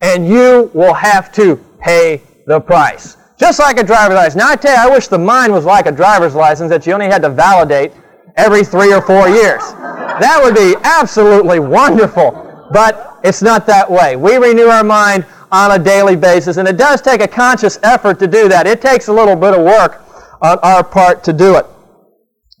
And 0.00 0.26
you 0.26 0.70
will 0.74 0.94
have 0.94 1.30
to 1.34 1.56
pay 1.80 2.22
the 2.46 2.60
price. 2.60 3.16
Just 3.38 3.58
like 3.58 3.78
a 3.78 3.84
driver's 3.84 4.16
license. 4.16 4.36
Now 4.36 4.50
I 4.50 4.56
tell 4.56 4.74
you, 4.74 4.90
I 4.90 4.94
wish 4.94 5.08
the 5.08 5.18
mind 5.18 5.52
was 5.52 5.64
like 5.64 5.86
a 5.86 5.92
driver's 5.92 6.34
license 6.34 6.70
that 6.70 6.86
you 6.86 6.92
only 6.92 7.06
had 7.06 7.22
to 7.22 7.30
validate 7.30 7.92
every 8.36 8.64
three 8.64 8.92
or 8.92 9.00
four 9.00 9.28
years. 9.28 9.62
That 9.62 10.40
would 10.42 10.54
be 10.54 10.74
absolutely 10.82 11.60
wonderful. 11.60 12.44
But 12.72 13.18
it's 13.24 13.42
not 13.42 13.66
that 13.66 13.90
way. 13.90 14.16
We 14.16 14.36
renew 14.36 14.66
our 14.66 14.84
mind 14.84 15.24
on 15.50 15.80
a 15.80 15.82
daily 15.82 16.16
basis, 16.16 16.56
and 16.56 16.68
it 16.68 16.76
does 16.76 17.00
take 17.00 17.20
a 17.20 17.28
conscious 17.28 17.78
effort 17.82 18.18
to 18.18 18.26
do 18.26 18.48
that. 18.48 18.66
It 18.66 18.82
takes 18.82 19.08
a 19.08 19.12
little 19.12 19.36
bit 19.36 19.54
of 19.54 19.64
work 19.64 20.04
on 20.42 20.58
our 20.58 20.84
part 20.84 21.24
to 21.24 21.32
do 21.32 21.56
it. 21.56 21.66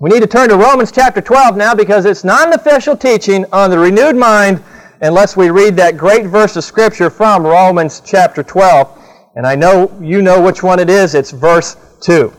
We 0.00 0.10
need 0.10 0.20
to 0.20 0.26
turn 0.26 0.48
to 0.50 0.56
Romans 0.56 0.92
chapter 0.92 1.20
12 1.20 1.56
now 1.56 1.74
because 1.74 2.04
it's 2.04 2.24
not 2.24 2.46
an 2.46 2.54
official 2.54 2.96
teaching 2.96 3.44
on 3.52 3.70
the 3.70 3.78
renewed 3.78 4.16
mind 4.16 4.62
unless 5.00 5.36
we 5.36 5.50
read 5.50 5.76
that 5.76 5.96
great 5.96 6.26
verse 6.26 6.56
of 6.56 6.64
Scripture 6.64 7.10
from 7.10 7.44
Romans 7.44 8.00
chapter 8.04 8.42
12. 8.42 8.96
And 9.36 9.46
I 9.46 9.54
know 9.54 9.96
you 10.00 10.22
know 10.22 10.42
which 10.42 10.62
one 10.62 10.78
it 10.78 10.90
is. 10.90 11.14
It's 11.14 11.30
verse 11.30 11.76
2. 12.00 12.32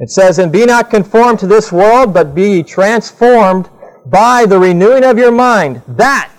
It 0.00 0.10
says, 0.10 0.38
And 0.38 0.50
be 0.50 0.64
not 0.64 0.90
conformed 0.90 1.38
to 1.40 1.46
this 1.46 1.70
world, 1.70 2.14
but 2.14 2.34
be 2.34 2.62
transformed 2.62 3.68
by 4.06 4.46
the 4.46 4.58
renewing 4.58 5.04
of 5.04 5.18
your 5.18 5.30
mind. 5.30 5.82
That, 5.86 6.32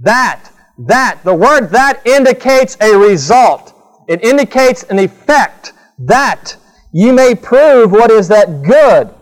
that, 0.00 0.50
that. 0.86 1.20
The 1.24 1.34
word 1.34 1.68
that 1.68 2.04
indicates 2.06 2.76
a 2.80 2.96
result. 2.96 3.72
It 4.08 4.24
indicates 4.24 4.82
an 4.84 4.98
effect. 4.98 5.72
That 5.98 6.56
you 6.92 7.12
may 7.12 7.34
prove 7.34 7.92
what 7.92 8.10
is 8.10 8.28
that 8.28 8.62
good 8.62 9.14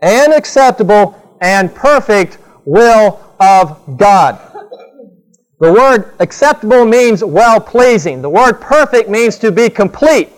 and 0.00 0.32
acceptable 0.32 1.38
and 1.40 1.74
perfect 1.74 2.38
will 2.64 3.20
of 3.40 3.96
God. 3.96 4.49
The 5.60 5.72
word 5.72 6.14
acceptable 6.18 6.84
means 6.84 7.22
well 7.22 7.60
pleasing. 7.60 8.22
The 8.22 8.30
word 8.30 8.60
perfect 8.60 9.08
means 9.08 9.38
to 9.38 9.52
be 9.52 9.70
complete 9.70 10.30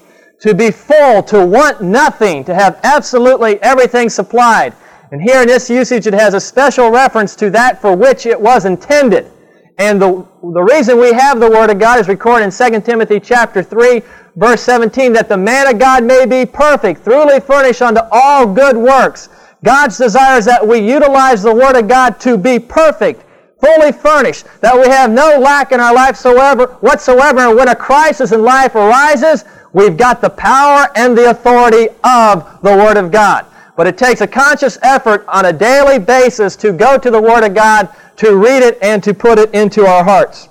to 0.43 0.55
be 0.55 0.73
full, 0.73 1.23
to 1.23 1.47
want 1.47 1.81
nothing, 1.81 2.43
to 2.43 2.53
have 2.53 2.81
absolutely 2.83 3.63
everything 3.63 4.11
supplied. 4.11 4.75
And 5.13 5.23
here 5.23 5.41
in 5.43 5.47
this 5.47 5.71
usage, 5.71 6.09
it 6.09 6.15
has 6.15 6.35
a 6.35 6.41
special 6.41 6.91
reference 6.91 7.37
to 7.37 7.51
that 7.51 7.81
for 7.81 7.95
which 7.95 8.27
it 8.27 8.41
was 8.41 8.65
intended. 8.65 9.31
And 9.79 10.03
the, 10.03 10.27
the 10.43 10.63
reason 10.63 10.99
we 10.99 11.13
have 11.13 11.39
the 11.39 11.49
Word 11.49 11.71
of 11.71 11.79
God 11.79 12.01
is 12.01 12.09
recorded 12.09 12.47
in 12.47 12.73
2 12.73 12.81
Timothy 12.81 13.21
chapter 13.21 13.63
3, 13.63 14.03
verse 14.35 14.63
17, 14.63 15.13
that 15.13 15.29
the 15.29 15.37
man 15.37 15.73
of 15.73 15.79
God 15.79 16.03
may 16.03 16.27
be 16.27 16.45
perfect, 16.45 17.03
thoroughly 17.03 17.39
furnished 17.39 17.81
unto 17.81 18.01
all 18.11 18.45
good 18.45 18.77
works. 18.77 19.29
God's 19.65 19.97
desire 19.97 20.39
is 20.39 20.45
that 20.47 20.67
we 20.67 20.81
utilize 20.81 21.45
the 21.45 21.55
Word 21.55 21.77
of 21.77 21.87
God 21.87 22.19
to 22.21 22.37
be 22.37 22.59
perfect, 22.59 23.25
fully 23.63 23.93
furnished, 23.93 24.47
that 24.61 24.75
we 24.75 24.89
have 24.89 25.11
no 25.11 25.39
lack 25.39 25.73
in 25.73 25.81
our 25.81 25.95
life 25.95 26.23
whatsoever. 26.25 27.41
And 27.41 27.57
when 27.57 27.69
a 27.69 27.77
crisis 27.77 28.33
in 28.33 28.43
life 28.43 28.75
arises, 28.75 29.45
We've 29.73 29.97
got 29.97 30.21
the 30.21 30.31
power 30.31 30.89
and 30.97 31.17
the 31.17 31.31
authority 31.31 31.89
of 32.05 32.61
the 32.63 32.77
Word 32.77 32.99
of 32.99 33.11
God. 33.11 33.47
But 33.75 33.87
it 33.87 33.97
takes 33.97 34.21
a 34.21 34.27
conscious 34.27 34.79
effort 34.83 35.25
on 35.29 35.47
a 35.47 35.53
daily 35.53 35.99
basis 35.99 36.57
to 36.57 36.73
go 36.73 36.99
to 36.99 37.11
the 37.11 37.21
Word 37.21 37.43
of 37.43 37.55
God, 37.55 37.89
to 38.17 38.37
read 38.37 38.63
it, 38.63 38.79
and 38.83 39.03
to 39.03 39.15
put 39.15 39.39
it 39.39 39.53
into 39.55 39.87
our 39.87 40.05
hearts. 40.05 40.49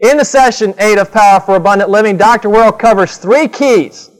In 0.00 0.16
the 0.16 0.24
session 0.24 0.74
8 0.78 0.98
of 0.98 1.12
Power 1.12 1.38
for 1.38 1.54
Abundant 1.54 1.88
Living, 1.88 2.16
Dr. 2.16 2.48
Wierwille 2.48 2.76
covers 2.76 3.16
three 3.16 3.46
keys. 3.46 4.10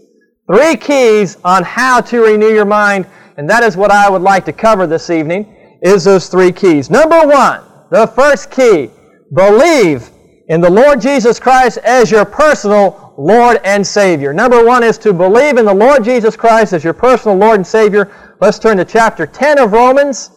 Three 0.47 0.77
keys 0.77 1.37
on 1.45 1.65
how 1.65 2.01
to 2.03 2.21
renew 2.21 2.55
your 2.55 2.65
mind, 2.65 3.07
and 3.37 3.51
that 3.51 3.65
is 3.65 3.77
what 3.77 3.91
I 3.91 4.09
would 4.09 4.23
like 4.23 4.45
to 4.45 4.53
cover 4.53 4.87
this 4.87 5.11
evening, 5.11 5.57
is 5.83 6.05
those 6.05 6.29
three 6.29 6.53
keys. 6.53 6.91
Number 6.91 7.27
one, 7.27 7.63
the 7.93 8.07
first 8.07 8.51
key, 8.51 8.91
believe 9.35 10.09
in 10.49 10.63
the 10.63 10.71
Lord 10.71 10.99
Jesus 10.99 11.39
Christ 11.39 11.77
as 11.85 12.11
your 12.11 12.25
personal 12.25 13.15
Lord 13.19 13.61
and 13.65 13.87
Savior. 13.87 14.33
Number 14.33 14.65
one 14.65 14.83
is 14.83 14.97
to 14.99 15.13
believe 15.13 15.59
in 15.59 15.67
the 15.67 15.75
Lord 15.75 16.03
Jesus 16.03 16.35
Christ 16.35 16.73
as 16.73 16.83
your 16.83 16.95
personal 16.95 17.37
Lord 17.37 17.57
and 17.57 17.67
Savior. 17.67 18.11
Let's 18.41 18.59
turn 18.59 18.79
to 18.79 18.87
chapter 18.87 19.27
10 19.27 19.59
of 19.59 19.73
Romans 19.73 20.31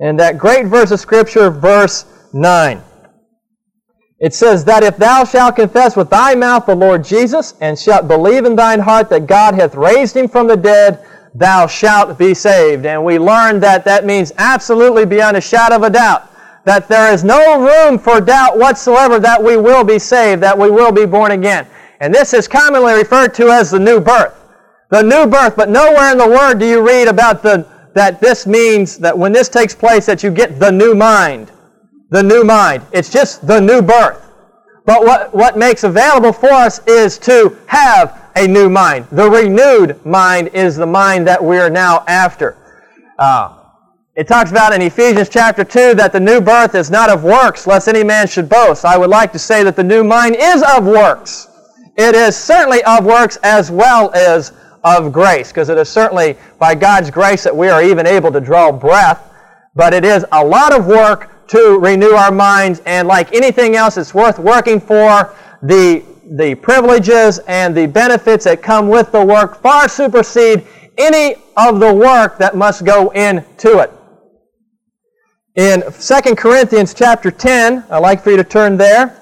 and 0.00 0.18
that 0.18 0.38
great 0.38 0.66
verse 0.66 0.90
of 0.90 0.98
Scripture, 0.98 1.50
verse 1.50 2.04
9. 2.32 2.82
It 4.18 4.34
says 4.34 4.64
that 4.64 4.82
if 4.82 4.96
thou 4.96 5.22
shalt 5.22 5.54
confess 5.54 5.94
with 5.94 6.10
thy 6.10 6.34
mouth 6.34 6.66
the 6.66 6.74
Lord 6.74 7.04
Jesus 7.04 7.54
and 7.60 7.78
shalt 7.78 8.08
believe 8.08 8.44
in 8.44 8.56
thine 8.56 8.80
heart 8.80 9.08
that 9.10 9.28
God 9.28 9.54
hath 9.54 9.76
raised 9.76 10.16
him 10.16 10.26
from 10.26 10.48
the 10.48 10.56
dead, 10.56 11.06
thou 11.32 11.68
shalt 11.68 12.18
be 12.18 12.34
saved. 12.34 12.86
And 12.86 13.04
we 13.04 13.20
learned 13.20 13.62
that 13.62 13.84
that 13.84 14.04
means 14.04 14.32
absolutely 14.36 15.06
beyond 15.06 15.36
a 15.36 15.40
shadow 15.40 15.76
of 15.76 15.84
a 15.84 15.90
doubt 15.90 16.27
that 16.68 16.86
there 16.86 17.10
is 17.14 17.24
no 17.24 17.58
room 17.58 17.98
for 17.98 18.20
doubt 18.20 18.58
whatsoever 18.58 19.18
that 19.18 19.42
we 19.42 19.56
will 19.56 19.84
be 19.84 19.98
saved, 19.98 20.42
that 20.42 20.58
we 20.58 20.70
will 20.70 20.92
be 20.92 21.06
born 21.06 21.30
again. 21.30 21.66
And 22.00 22.14
this 22.14 22.34
is 22.34 22.46
commonly 22.46 22.92
referred 22.92 23.32
to 23.36 23.48
as 23.48 23.70
the 23.70 23.78
new 23.78 24.00
birth. 24.00 24.38
The 24.90 25.00
new 25.00 25.26
birth, 25.26 25.56
but 25.56 25.70
nowhere 25.70 26.12
in 26.12 26.18
the 26.18 26.28
Word 26.28 26.58
do 26.58 26.66
you 26.66 26.86
read 26.86 27.08
about 27.08 27.42
the, 27.42 27.66
that 27.94 28.20
this 28.20 28.46
means 28.46 28.98
that 28.98 29.16
when 29.16 29.32
this 29.32 29.48
takes 29.48 29.74
place 29.74 30.04
that 30.04 30.22
you 30.22 30.30
get 30.30 30.60
the 30.60 30.70
new 30.70 30.94
mind. 30.94 31.50
The 32.10 32.22
new 32.22 32.44
mind. 32.44 32.82
It's 32.92 33.10
just 33.10 33.46
the 33.46 33.60
new 33.60 33.80
birth. 33.80 34.30
But 34.84 35.06
what, 35.06 35.34
what 35.34 35.56
makes 35.56 35.84
available 35.84 36.34
for 36.34 36.50
us 36.50 36.86
is 36.86 37.16
to 37.20 37.56
have 37.64 38.30
a 38.36 38.46
new 38.46 38.68
mind. 38.68 39.06
The 39.10 39.30
renewed 39.30 40.04
mind 40.04 40.48
is 40.48 40.76
the 40.76 40.86
mind 40.86 41.26
that 41.28 41.42
we're 41.42 41.70
now 41.70 42.04
after. 42.06 42.58
Uh, 43.18 43.57
it 44.18 44.26
talks 44.26 44.50
about 44.50 44.72
in 44.72 44.82
Ephesians 44.82 45.28
chapter 45.28 45.62
2 45.62 45.94
that 45.94 46.12
the 46.12 46.18
new 46.18 46.40
birth 46.40 46.74
is 46.74 46.90
not 46.90 47.08
of 47.08 47.22
works, 47.22 47.68
lest 47.68 47.86
any 47.86 48.02
man 48.02 48.26
should 48.26 48.48
boast. 48.48 48.84
I 48.84 48.98
would 48.98 49.10
like 49.10 49.30
to 49.30 49.38
say 49.38 49.62
that 49.62 49.76
the 49.76 49.84
new 49.84 50.02
mind 50.02 50.34
is 50.36 50.60
of 50.60 50.84
works. 50.84 51.46
It 51.96 52.16
is 52.16 52.36
certainly 52.36 52.82
of 52.82 53.04
works 53.04 53.38
as 53.44 53.70
well 53.70 54.10
as 54.14 54.50
of 54.82 55.12
grace, 55.12 55.52
because 55.52 55.68
it 55.68 55.78
is 55.78 55.88
certainly 55.88 56.36
by 56.58 56.74
God's 56.74 57.12
grace 57.12 57.44
that 57.44 57.56
we 57.56 57.68
are 57.68 57.80
even 57.80 58.08
able 58.08 58.32
to 58.32 58.40
draw 58.40 58.72
breath. 58.72 59.32
But 59.76 59.94
it 59.94 60.04
is 60.04 60.26
a 60.32 60.44
lot 60.44 60.76
of 60.76 60.88
work 60.88 61.46
to 61.50 61.78
renew 61.78 62.10
our 62.10 62.32
minds, 62.32 62.82
and 62.86 63.06
like 63.06 63.32
anything 63.32 63.76
else, 63.76 63.96
it's 63.96 64.14
worth 64.14 64.40
working 64.40 64.80
for. 64.80 65.32
The, 65.62 66.04
the 66.24 66.56
privileges 66.56 67.38
and 67.46 67.72
the 67.72 67.86
benefits 67.86 68.46
that 68.46 68.62
come 68.62 68.88
with 68.88 69.12
the 69.12 69.24
work 69.24 69.62
far 69.62 69.88
supersede 69.88 70.66
any 70.96 71.36
of 71.56 71.78
the 71.78 71.94
work 71.94 72.36
that 72.38 72.56
must 72.56 72.84
go 72.84 73.10
into 73.10 73.78
it. 73.78 73.92
In 75.58 75.82
2 75.82 76.36
Corinthians 76.36 76.94
chapter 76.94 77.32
10, 77.32 77.82
I'd 77.90 77.98
like 77.98 78.22
for 78.22 78.30
you 78.30 78.36
to 78.36 78.44
turn 78.44 78.76
there. 78.76 79.20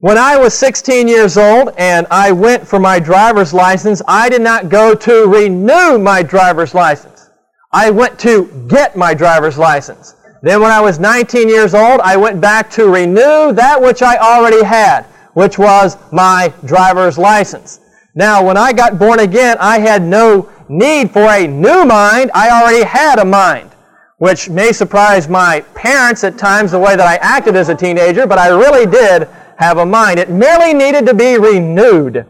When 0.00 0.18
I 0.18 0.36
was 0.36 0.52
16 0.52 1.06
years 1.06 1.36
old 1.36 1.72
and 1.78 2.08
I 2.10 2.32
went 2.32 2.66
for 2.66 2.80
my 2.80 2.98
driver's 2.98 3.54
license, 3.54 4.02
I 4.08 4.28
did 4.28 4.42
not 4.42 4.70
go 4.70 4.92
to 4.92 5.28
renew 5.28 5.96
my 5.98 6.24
driver's 6.24 6.74
license. 6.74 7.30
I 7.72 7.90
went 7.90 8.18
to 8.18 8.66
get 8.68 8.96
my 8.96 9.14
driver's 9.14 9.58
license. 9.58 10.16
Then 10.42 10.60
when 10.60 10.72
I 10.72 10.80
was 10.80 10.98
19 10.98 11.48
years 11.48 11.72
old, 11.72 12.00
I 12.00 12.16
went 12.16 12.40
back 12.40 12.68
to 12.72 12.88
renew 12.88 13.52
that 13.52 13.80
which 13.80 14.02
I 14.02 14.16
already 14.16 14.64
had, 14.64 15.04
which 15.34 15.56
was 15.56 15.96
my 16.10 16.52
driver's 16.64 17.16
license. 17.16 17.78
Now, 18.16 18.44
when 18.44 18.56
I 18.56 18.72
got 18.72 18.98
born 18.98 19.20
again, 19.20 19.56
I 19.60 19.78
had 19.78 20.02
no 20.02 20.50
need 20.68 21.12
for 21.12 21.28
a 21.28 21.46
new 21.46 21.84
mind. 21.84 22.32
I 22.34 22.50
already 22.50 22.82
had 22.84 23.20
a 23.20 23.24
mind, 23.24 23.70
which 24.18 24.48
may 24.48 24.72
surprise 24.72 25.28
my 25.28 25.60
parents 25.74 26.24
at 26.24 26.38
times 26.38 26.70
the 26.70 26.78
way 26.78 26.96
that 26.96 27.06
I 27.06 27.16
acted 27.16 27.56
as 27.56 27.68
a 27.68 27.74
teenager, 27.74 28.26
but 28.26 28.38
I 28.38 28.48
really 28.48 28.86
did 28.86 29.28
have 29.58 29.78
a 29.78 29.86
mind. 29.86 30.18
It 30.18 30.30
merely 30.30 30.72
needed 30.72 31.06
to 31.06 31.14
be 31.14 31.36
renewed. 31.38 32.26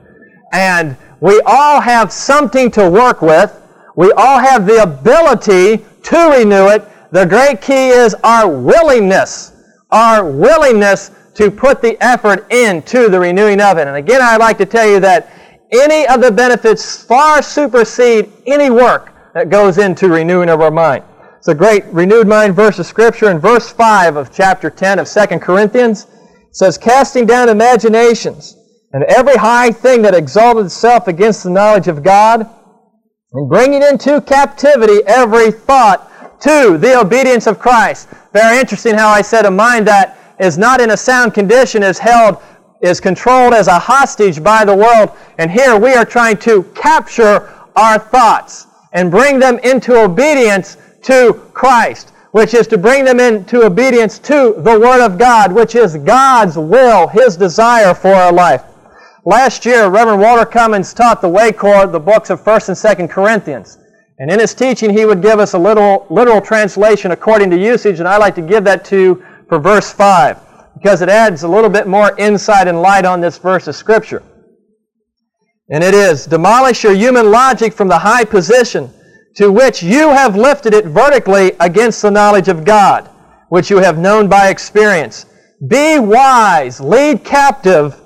And 0.52 0.96
we 1.20 1.40
all 1.46 1.80
have 1.80 2.12
something 2.12 2.70
to 2.72 2.88
work 2.88 3.22
with. 3.22 3.60
We 3.96 4.12
all 4.12 4.38
have 4.38 4.66
the 4.66 4.82
ability 4.82 5.84
to 6.04 6.30
renew 6.30 6.68
it. 6.68 6.88
The 7.12 7.24
great 7.26 7.60
key 7.60 7.88
is 7.88 8.14
our 8.24 8.48
willingness. 8.48 9.52
our 9.90 10.28
willingness 10.28 11.12
to 11.34 11.50
put 11.50 11.80
the 11.80 11.96
effort 12.02 12.50
into 12.52 13.08
the 13.08 13.18
renewing 13.18 13.60
of 13.60 13.78
it. 13.78 13.86
And 13.86 13.96
again, 13.96 14.20
I'd 14.20 14.38
like 14.38 14.58
to 14.58 14.66
tell 14.66 14.88
you 14.88 15.00
that 15.00 15.30
any 15.72 16.06
of 16.08 16.20
the 16.20 16.30
benefits 16.30 17.02
far 17.02 17.42
supersede 17.42 18.30
any 18.46 18.70
work 18.70 19.12
that 19.34 19.50
goes 19.50 19.78
into 19.78 20.08
renewing 20.08 20.48
of 20.48 20.60
our 20.60 20.70
mind. 20.70 21.04
It's 21.44 21.50
a 21.50 21.54
great 21.54 21.84
renewed 21.92 22.26
mind 22.26 22.56
verse 22.56 22.78
of 22.78 22.86
Scripture 22.86 23.30
in 23.30 23.38
verse 23.38 23.70
5 23.70 24.16
of 24.16 24.32
chapter 24.32 24.70
10 24.70 24.98
of 24.98 25.06
2 25.06 25.26
Corinthians. 25.40 26.06
Says, 26.52 26.78
Casting 26.78 27.26
down 27.26 27.50
imaginations 27.50 28.56
and 28.94 29.04
every 29.04 29.36
high 29.36 29.70
thing 29.70 30.00
that 30.00 30.14
exalted 30.14 30.64
itself 30.64 31.06
against 31.06 31.42
the 31.42 31.50
knowledge 31.50 31.86
of 31.86 32.02
God, 32.02 32.48
and 33.34 33.50
bringing 33.50 33.82
into 33.82 34.22
captivity 34.22 35.02
every 35.06 35.50
thought 35.50 36.40
to 36.40 36.78
the 36.78 36.98
obedience 36.98 37.46
of 37.46 37.58
Christ. 37.58 38.08
Very 38.32 38.58
interesting 38.58 38.94
how 38.94 39.10
I 39.10 39.20
said 39.20 39.44
a 39.44 39.50
mind 39.50 39.86
that 39.86 40.16
is 40.40 40.56
not 40.56 40.80
in 40.80 40.92
a 40.92 40.96
sound 40.96 41.34
condition 41.34 41.82
is 41.82 41.98
held, 41.98 42.38
is 42.80 43.00
controlled 43.00 43.52
as 43.52 43.68
a 43.68 43.78
hostage 43.78 44.42
by 44.42 44.64
the 44.64 44.74
world. 44.74 45.10
And 45.36 45.50
here 45.50 45.76
we 45.76 45.92
are 45.92 46.06
trying 46.06 46.38
to 46.38 46.62
capture 46.74 47.52
our 47.76 47.98
thoughts 47.98 48.66
and 48.94 49.10
bring 49.10 49.38
them 49.38 49.58
into 49.58 50.00
obedience 50.00 50.78
to 51.04 51.34
Christ, 51.52 52.12
which 52.32 52.54
is 52.54 52.66
to 52.68 52.78
bring 52.78 53.04
them 53.04 53.20
into 53.20 53.64
obedience 53.64 54.18
to 54.20 54.54
the 54.58 54.78
Word 54.78 55.04
of 55.04 55.18
God, 55.18 55.52
which 55.52 55.74
is 55.74 55.96
God's 55.96 56.58
will, 56.58 57.08
His 57.08 57.36
desire 57.36 57.94
for 57.94 58.12
our 58.12 58.32
life. 58.32 58.64
Last 59.24 59.64
year, 59.64 59.88
Reverend 59.88 60.20
Walter 60.20 60.44
Cummins 60.44 60.92
taught 60.92 61.20
the 61.20 61.28
Way 61.28 61.52
Corps 61.52 61.86
the 61.86 62.00
books 62.00 62.28
of 62.28 62.42
1st 62.42 62.68
and 62.68 63.08
2nd 63.08 63.10
Corinthians. 63.10 63.78
And 64.18 64.30
in 64.30 64.38
his 64.38 64.54
teaching, 64.54 64.90
he 64.90 65.06
would 65.06 65.22
give 65.22 65.40
us 65.40 65.54
a 65.54 65.58
little 65.58 66.06
literal 66.10 66.40
translation 66.40 67.10
according 67.10 67.50
to 67.50 67.58
usage, 67.58 68.00
and 68.00 68.08
I 68.08 68.16
like 68.16 68.34
to 68.36 68.42
give 68.42 68.64
that 68.64 68.84
to 68.86 69.24
for 69.48 69.58
verse 69.58 69.92
5 69.92 70.38
because 70.74 71.02
it 71.02 71.08
adds 71.08 71.42
a 71.42 71.48
little 71.48 71.70
bit 71.70 71.86
more 71.86 72.16
insight 72.18 72.68
and 72.68 72.82
light 72.82 73.04
on 73.04 73.20
this 73.20 73.38
verse 73.38 73.66
of 73.66 73.74
Scripture. 73.74 74.22
And 75.70 75.82
it 75.82 75.94
is, 75.94 76.26
demolish 76.26 76.84
your 76.84 76.94
human 76.94 77.30
logic 77.30 77.72
from 77.72 77.88
the 77.88 77.98
high 77.98 78.24
position 78.24 78.92
to 79.34 79.50
which 79.50 79.82
you 79.82 80.08
have 80.10 80.36
lifted 80.36 80.74
it 80.74 80.86
vertically 80.86 81.52
against 81.60 82.02
the 82.02 82.10
knowledge 82.10 82.48
of 82.48 82.64
God, 82.64 83.10
which 83.48 83.70
you 83.70 83.78
have 83.78 83.98
known 83.98 84.28
by 84.28 84.48
experience. 84.48 85.26
Be 85.66 85.98
wise, 85.98 86.80
lead 86.80 87.24
captive 87.24 88.00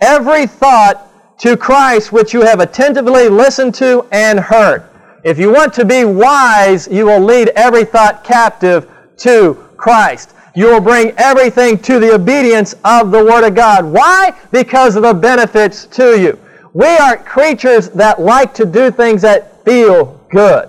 every 0.00 0.46
thought 0.46 1.06
to 1.40 1.56
Christ 1.56 2.12
which 2.12 2.34
you 2.34 2.42
have 2.42 2.60
attentively 2.60 3.28
listened 3.28 3.74
to 3.76 4.06
and 4.12 4.38
heard. 4.38 4.84
If 5.24 5.38
you 5.38 5.52
want 5.52 5.74
to 5.74 5.84
be 5.84 6.04
wise, 6.04 6.88
you 6.88 7.06
will 7.06 7.20
lead 7.20 7.48
every 7.50 7.84
thought 7.84 8.24
captive 8.24 8.90
to 9.18 9.54
Christ. 9.76 10.34
You 10.54 10.66
will 10.66 10.80
bring 10.80 11.12
everything 11.16 11.78
to 11.78 11.98
the 11.98 12.14
obedience 12.14 12.74
of 12.84 13.10
the 13.10 13.24
Word 13.24 13.46
of 13.46 13.54
God. 13.54 13.84
Why? 13.84 14.34
Because 14.50 14.96
of 14.96 15.02
the 15.02 15.14
benefits 15.14 15.86
to 15.86 16.20
you. 16.20 16.38
We 16.72 16.86
are 16.86 17.16
creatures 17.16 17.90
that 17.90 18.20
like 18.20 18.54
to 18.54 18.64
do 18.64 18.90
things 18.90 19.22
that 19.22 19.59
feel 19.70 20.20
good. 20.30 20.68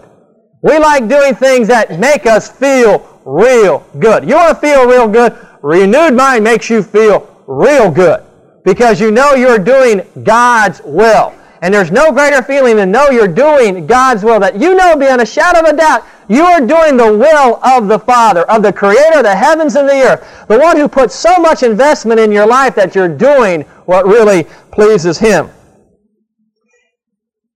We 0.62 0.78
like 0.78 1.08
doing 1.08 1.34
things 1.34 1.68
that 1.70 2.00
make 2.00 2.28
us 2.28 2.48
feel 2.50 3.20
real 3.26 3.80
good. 3.98 4.28
You 4.30 4.36
want 4.36 4.56
to 4.56 4.62
feel 4.62 4.88
real 4.88 5.08
good? 5.08 5.36
Renewed 5.64 6.14
mind 6.14 6.44
makes 6.44 6.70
you 6.70 6.84
feel 6.84 7.28
real 7.48 7.90
good 7.90 8.24
because 8.64 9.02
you 9.02 9.10
know 9.10 9.34
you're 9.34 9.58
doing 9.58 10.06
God's 10.24 10.82
will. 10.86 11.34
And 11.64 11.74
there's 11.74 11.92
no 11.92 12.12
greater 12.12 12.44
feeling 12.44 12.76
than 12.76 12.92
know 12.92 13.10
you're 13.10 13.28
doing 13.28 13.88
God's 13.88 14.24
will, 14.24 14.40
that 14.40 14.60
you 14.60 14.76
know 14.76 14.96
beyond 14.96 15.22
a 15.22 15.26
shadow 15.26 15.60
of 15.60 15.74
a 15.74 15.78
doubt 15.78 16.06
you 16.28 16.44
are 16.44 16.60
doing 16.60 16.96
the 16.98 17.18
will 17.18 17.64
of 17.64 17.88
the 17.88 18.00
Father, 18.00 18.50
of 18.50 18.64
the 18.64 18.74
Creator 18.74 19.18
of 19.18 19.24
the 19.24 19.36
heavens 19.36 19.76
and 19.76 19.88
the 19.88 20.02
earth, 20.02 20.48
the 20.48 20.58
one 20.58 20.78
who 20.78 20.88
puts 20.88 21.16
so 21.16 21.38
much 21.38 21.64
investment 21.64 22.20
in 22.20 22.32
your 22.32 22.48
life 22.48 22.76
that 22.76 22.96
you're 22.96 23.08
doing 23.08 23.62
what 23.86 24.06
really 24.06 24.46
pleases 24.72 25.18
Him. 25.20 25.50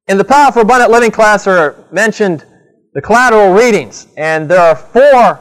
In 0.08 0.20
the 0.20 0.24
Power 0.24 0.52
for 0.52 0.60
Abundant 0.60 0.92
Living 0.92 1.10
class 1.10 1.48
are 1.48 1.84
mentioned 1.92 2.46
the 2.94 3.02
collateral 3.02 3.54
readings, 3.54 4.06
and 4.18 4.48
there 4.48 4.60
are 4.60 4.76
four 4.76 5.40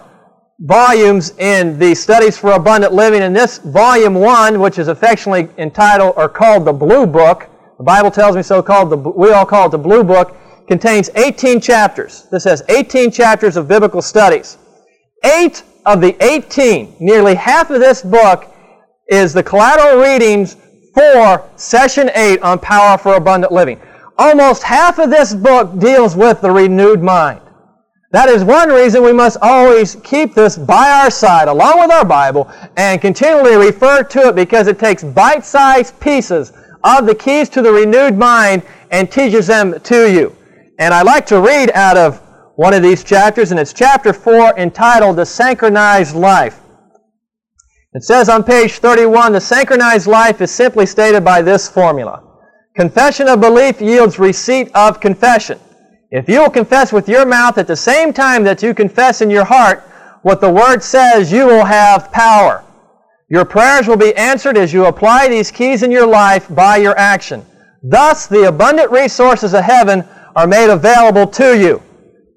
volumes 0.61 1.33
in 1.37 1.79
the 1.79 1.95
Studies 1.95 2.39
for 2.39 2.53
Abundant 2.53 2.95
Living. 2.95 3.21
In 3.21 3.35
this 3.35 3.59
volume 3.59 4.15
one, 4.15 4.59
which 4.61 4.79
is 4.79 4.89
affectionately 4.89 5.51
entitled 5.63 6.15
or 6.17 6.31
called 6.31 6.65
the 6.65 6.73
Blue 6.73 7.05
Book, 7.05 7.47
the 7.77 7.85
Bible 7.85 8.11
tells 8.11 8.37
me 8.37 8.43
so 8.43 8.63
called 8.63 8.89
the, 8.89 8.97
we 8.97 9.33
all 9.33 9.45
call 9.45 9.67
it 9.67 9.71
the 9.73 9.77
Blue 9.77 10.03
Book, 10.03 10.35
contains 10.67 11.11
18 11.15 11.61
chapters. 11.61 12.27
This 12.33 12.45
has 12.45 12.63
18 12.71 13.11
chapters 13.11 13.59
of 13.59 13.69
biblical 13.69 14.01
studies. 14.01 14.57
Eight 15.25 15.63
of 15.85 16.01
the 16.01 16.17
18, 16.25 16.97
nearly 17.01 17.35
half 17.35 17.69
of 17.69 17.81
this 17.81 18.01
book, 18.01 18.51
is 19.09 19.35
the 19.35 19.43
collateral 19.43 20.01
readings 20.01 20.57
for 20.95 21.47
session 21.57 22.11
8 22.15 22.41
on 22.41 22.59
power 22.59 22.97
for 22.97 23.17
abundant 23.17 23.53
living. 23.53 23.79
Almost 24.17 24.63
half 24.63 24.99
of 25.01 25.11
this 25.11 25.35
book 25.35 25.79
deals 25.79 26.15
with 26.15 26.41
the 26.41 26.51
renewed 26.51 27.03
mind. 27.03 27.41
That 28.13 28.29
is 28.29 28.45
one 28.45 28.69
reason 28.69 29.03
we 29.03 29.13
must 29.13 29.39
always 29.43 29.97
keep 30.05 30.35
this 30.35 30.57
by 30.57 30.89
our 30.89 31.11
side, 31.11 31.49
along 31.49 31.81
with 31.81 31.91
our 31.91 32.05
Bible, 32.05 32.49
and 32.77 33.01
continually 33.01 33.57
refer 33.57 34.05
to 34.05 34.29
it 34.29 34.37
because 34.37 34.69
it 34.69 34.79
takes 34.79 35.03
bite 35.03 35.45
sized 35.45 35.99
pieces 35.99 36.53
of 36.85 37.07
the 37.07 37.15
keys 37.15 37.49
to 37.49 37.63
the 37.63 37.73
renewed 37.73 38.17
mind 38.17 38.63
and 38.93 39.11
teaches 39.11 39.49
them 39.49 39.81
to 39.81 40.09
you. 40.13 40.37
And 40.79 40.95
I 40.95 41.03
like 41.03 41.27
to 41.27 41.41
read 41.41 41.73
out 41.73 41.97
of 41.97 42.21
one 42.55 42.73
of 42.73 42.85
these 42.85 43.03
chapters, 43.03 43.51
and 43.51 43.59
it's 43.59 43.73
chapter 43.73 44.13
4 44.13 44.57
entitled 44.57 45.17
The 45.17 45.27
Synchronized 45.27 46.15
Life. 46.15 46.61
It 47.95 48.05
says 48.05 48.29
on 48.29 48.45
page 48.45 48.75
31 48.75 49.33
the 49.33 49.41
synchronized 49.41 50.07
life 50.07 50.41
is 50.41 50.53
simply 50.53 50.87
stated 50.87 51.25
by 51.25 51.43
this 51.43 51.69
formula 51.69 52.23
Confession 52.77 53.29
of 53.29 53.41
belief 53.41 53.81
yields 53.81 54.19
receipt 54.19 54.69
of 54.75 54.99
confession. 54.99 55.61
If 56.11 56.29
you 56.29 56.41
will 56.41 56.51
confess 56.51 56.93
with 56.93 57.09
your 57.09 57.25
mouth 57.25 57.57
at 57.57 57.69
the 57.69 57.77
same 57.77 58.13
time 58.13 58.43
that 58.43 58.65
you 58.65 58.75
confess 58.75 59.21
in 59.21 59.31
your 59.31 59.45
heart 59.45 59.89
what 60.23 60.41
the 60.41 60.51
Word 60.51 60.83
says, 60.83 61.31
you 61.31 61.47
will 61.47 61.65
have 61.65 62.11
power. 62.11 62.65
Your 63.29 63.45
prayers 63.45 63.87
will 63.87 63.97
be 63.97 64.15
answered 64.17 64.57
as 64.57 64.73
you 64.73 64.87
apply 64.87 65.29
these 65.29 65.53
keys 65.53 65.85
in 65.85 65.93
your 65.93 66.07
life 66.07 66.53
by 66.53 66.79
your 66.79 66.99
action. 66.99 67.47
Thus, 67.85 68.27
the 68.27 68.49
abundant 68.49 68.91
resources 68.91 69.55
of 69.55 69.63
heaven 69.63 70.05
are 70.35 70.49
made 70.49 70.69
available 70.69 71.29
to 71.29 71.57
you. 71.57 71.81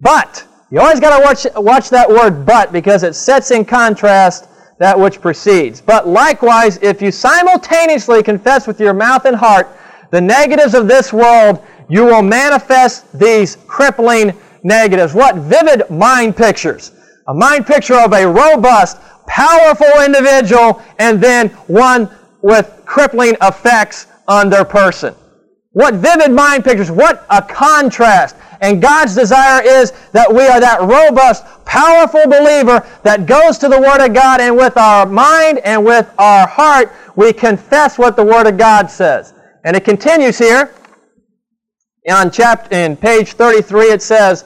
But, 0.02 0.46
you 0.70 0.80
always 0.80 1.00
got 1.00 1.18
to 1.18 1.24
watch, 1.24 1.48
watch 1.56 1.90
that 1.90 2.08
word 2.08 2.46
but 2.46 2.72
because 2.72 3.02
it 3.02 3.16
sets 3.16 3.50
in 3.50 3.66
contrast 3.66 4.48
that 4.78 5.00
which 5.00 5.20
precedes. 5.20 5.82
But 5.82 6.08
likewise, 6.08 6.78
if 6.84 7.02
you 7.02 7.12
simultaneously 7.12 8.22
confess 8.22 8.68
with 8.68 8.80
your 8.80 8.94
mouth 8.94 9.26
and 9.26 9.36
heart 9.36 9.68
the 10.12 10.22
negatives 10.22 10.74
of 10.74 10.88
this 10.88 11.12
world 11.12 11.64
you 11.90 12.06
will 12.06 12.22
manifest 12.22 13.18
these 13.18 13.58
crippling 13.68 14.34
negatives. 14.64 15.14
What 15.14 15.36
vivid 15.36 15.90
mind 15.90 16.36
pictures. 16.36 16.92
A 17.28 17.34
mind 17.34 17.66
picture 17.66 17.96
of 17.96 18.14
a 18.14 18.26
robust, 18.26 18.98
powerful 19.26 20.04
individual 20.04 20.82
and 21.00 21.22
then 21.22 21.50
one 21.68 22.10
with 22.42 22.82
crippling 22.86 23.36
effects 23.42 24.08
on 24.28 24.50
their 24.50 24.66
person. 24.66 25.14
What 25.72 25.96
vivid 25.96 26.32
mind 26.32 26.64
pictures. 26.64 26.92
What 26.92 27.26
a 27.30 27.42
contrast. 27.42 28.36
And 28.62 28.82
God's 28.82 29.14
desire 29.14 29.62
is 29.64 29.92
that 30.12 30.34
we 30.34 30.48
are 30.48 30.60
that 30.60 30.82
robust, 30.82 31.46
powerful 31.66 32.26
believer 32.26 32.86
that 33.04 33.26
goes 33.26 33.58
to 33.60 33.70
the 33.70 33.80
Word 33.80 34.04
of 34.04 34.14
God 34.14 34.42
and 34.42 34.58
with 34.58 34.76
our 34.78 35.06
mind 35.06 35.60
and 35.60 35.86
with 35.86 36.12
our 36.18 36.48
heart, 36.48 36.92
we 37.16 37.32
confess 37.32 37.98
what 37.98 38.16
the 38.16 38.24
Word 38.24 38.48
of 38.48 38.58
God 38.58 38.90
says. 38.90 39.34
And 39.68 39.76
it 39.76 39.84
continues 39.84 40.38
here 40.38 40.74
on 42.10 42.32
chapter 42.32 42.74
in 42.74 42.96
page 42.96 43.34
33 43.34 43.88
it 43.88 44.02
says 44.02 44.46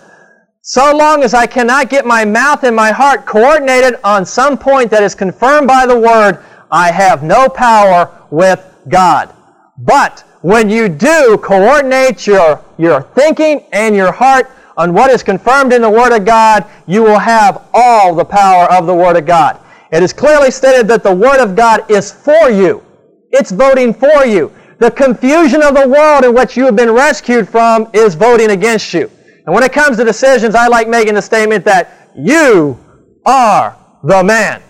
so 0.63 0.97
long 0.97 1.21
as 1.21 1.35
i 1.35 1.45
cannot 1.45 1.91
get 1.91 2.07
my 2.07 2.25
mouth 2.25 2.63
and 2.63 2.75
my 2.75 2.89
heart 2.89 3.27
coordinated 3.27 3.99
on 4.03 4.25
some 4.25 4.57
point 4.57 4.89
that 4.89 5.03
is 5.03 5.13
confirmed 5.13 5.67
by 5.67 5.85
the 5.85 5.95
word 5.95 6.43
i 6.71 6.91
have 6.91 7.21
no 7.21 7.47
power 7.47 8.25
with 8.31 8.67
god. 8.89 9.31
But 9.77 10.21
when 10.41 10.71
you 10.71 10.89
do 10.89 11.37
coordinate 11.37 12.25
your, 12.25 12.65
your 12.79 13.03
thinking 13.03 13.63
and 13.73 13.95
your 13.95 14.11
heart 14.11 14.49
on 14.75 14.91
what 14.91 15.11
is 15.11 15.21
confirmed 15.21 15.71
in 15.71 15.83
the 15.83 15.89
word 15.91 16.17
of 16.17 16.25
god 16.25 16.65
you 16.87 17.03
will 17.03 17.19
have 17.19 17.67
all 17.75 18.15
the 18.15 18.25
power 18.25 18.65
of 18.71 18.87
the 18.87 18.95
word 18.95 19.17
of 19.17 19.27
god. 19.27 19.59
It 19.91 20.01
is 20.01 20.13
clearly 20.13 20.49
stated 20.49 20.87
that 20.87 21.03
the 21.03 21.13
word 21.13 21.39
of 21.39 21.55
god 21.55 21.91
is 21.91 22.11
for 22.11 22.49
you. 22.49 22.83
It's 23.29 23.51
voting 23.51 23.93
for 23.93 24.25
you 24.25 24.51
the 24.81 24.89
confusion 24.89 25.61
of 25.61 25.75
the 25.75 25.87
world 25.87 26.25
in 26.25 26.33
which 26.33 26.57
you 26.57 26.65
have 26.65 26.75
been 26.75 26.89
rescued 26.89 27.47
from 27.47 27.87
is 27.93 28.15
voting 28.15 28.49
against 28.49 28.95
you. 28.95 29.11
And 29.45 29.53
when 29.53 29.63
it 29.63 29.71
comes 29.71 29.97
to 29.97 30.03
decisions, 30.03 30.55
I 30.55 30.67
like 30.67 30.87
making 30.89 31.13
the 31.13 31.21
statement 31.21 31.63
that 31.65 32.09
you 32.17 32.79
are 33.23 33.77
the 34.03 34.23
man 34.23 34.63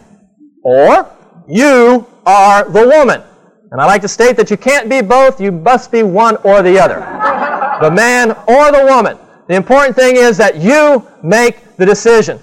or 0.66 1.10
you 1.48 2.06
are 2.26 2.70
the 2.70 2.88
woman. 2.90 3.24
And 3.72 3.80
I 3.80 3.86
like 3.86 4.02
to 4.02 4.10
state 4.10 4.36
that 4.36 4.52
you 4.52 4.58
can't 4.58 4.90
be 4.90 5.02
both, 5.02 5.40
you 5.40 5.50
must 5.50 5.94
be 5.94 6.04
one 6.04 6.36
or 6.44 6.62
the 6.62 6.78
other. 6.78 7.00
the 7.82 7.90
man 7.90 8.32
or 8.50 8.70
the 8.70 8.86
woman. 8.90 9.18
The 9.48 9.56
important 9.56 9.96
thing 9.96 10.18
is 10.18 10.36
that 10.38 10.58
you 10.58 11.08
make 11.24 11.78
the 11.78 11.86
decision. 11.86 12.38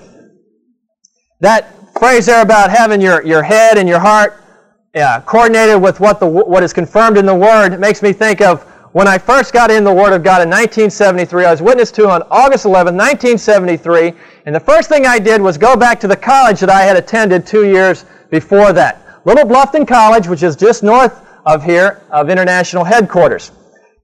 That 1.41 1.75
phrase 1.99 2.25
there 2.27 2.41
about 2.41 2.71
having 2.71 3.03
your, 3.03 3.23
your 3.27 3.43
head 3.43 3.77
and 3.77 3.87
your 3.87 3.99
heart 3.99 4.38
yeah, 4.95 5.21
coordinated 5.21 5.81
with 5.83 6.01
what, 6.01 6.19
the, 6.19 6.27
what 6.27 6.63
is 6.63 6.73
confirmed 6.73 7.19
in 7.19 7.27
the 7.27 7.35
Word 7.35 7.79
makes 7.79 8.03
me 8.03 8.13
think 8.13 8.41
of 8.41 8.63
when 8.93 9.07
I 9.07 9.19
first 9.19 9.53
got 9.53 9.71
in 9.71 9.85
the 9.85 9.93
Word 9.93 10.15
of 10.15 10.23
God 10.23 10.41
in 10.41 10.49
1973. 10.49 11.45
I 11.45 11.51
was 11.51 11.61
witness 11.61 11.91
to 11.93 12.09
on 12.09 12.23
August 12.31 12.65
11, 12.65 12.97
1973, 12.97 14.15
and 14.47 14.55
the 14.55 14.61
first 14.61 14.89
thing 14.89 15.07
I 15.07 15.19
did 15.19 15.43
was 15.43 15.59
go 15.59 15.77
back 15.77 16.01
to 16.01 16.09
the 16.09 16.17
college 16.17 16.61
that 16.61 16.71
I 16.71 16.83
had 16.83 16.97
attended 16.97 17.47
two 17.47 17.67
years 17.67 18.07
before 18.31 18.73
that. 18.73 19.21
Little 19.27 19.45
Bluffton 19.45 19.87
College, 19.87 20.27
which 20.27 20.43
is 20.43 20.57
just 20.57 20.83
north 20.83 21.21
of 21.45 21.63
here, 21.63 22.03
of 22.11 22.31
International 22.31 22.83
Headquarters. 22.83 23.53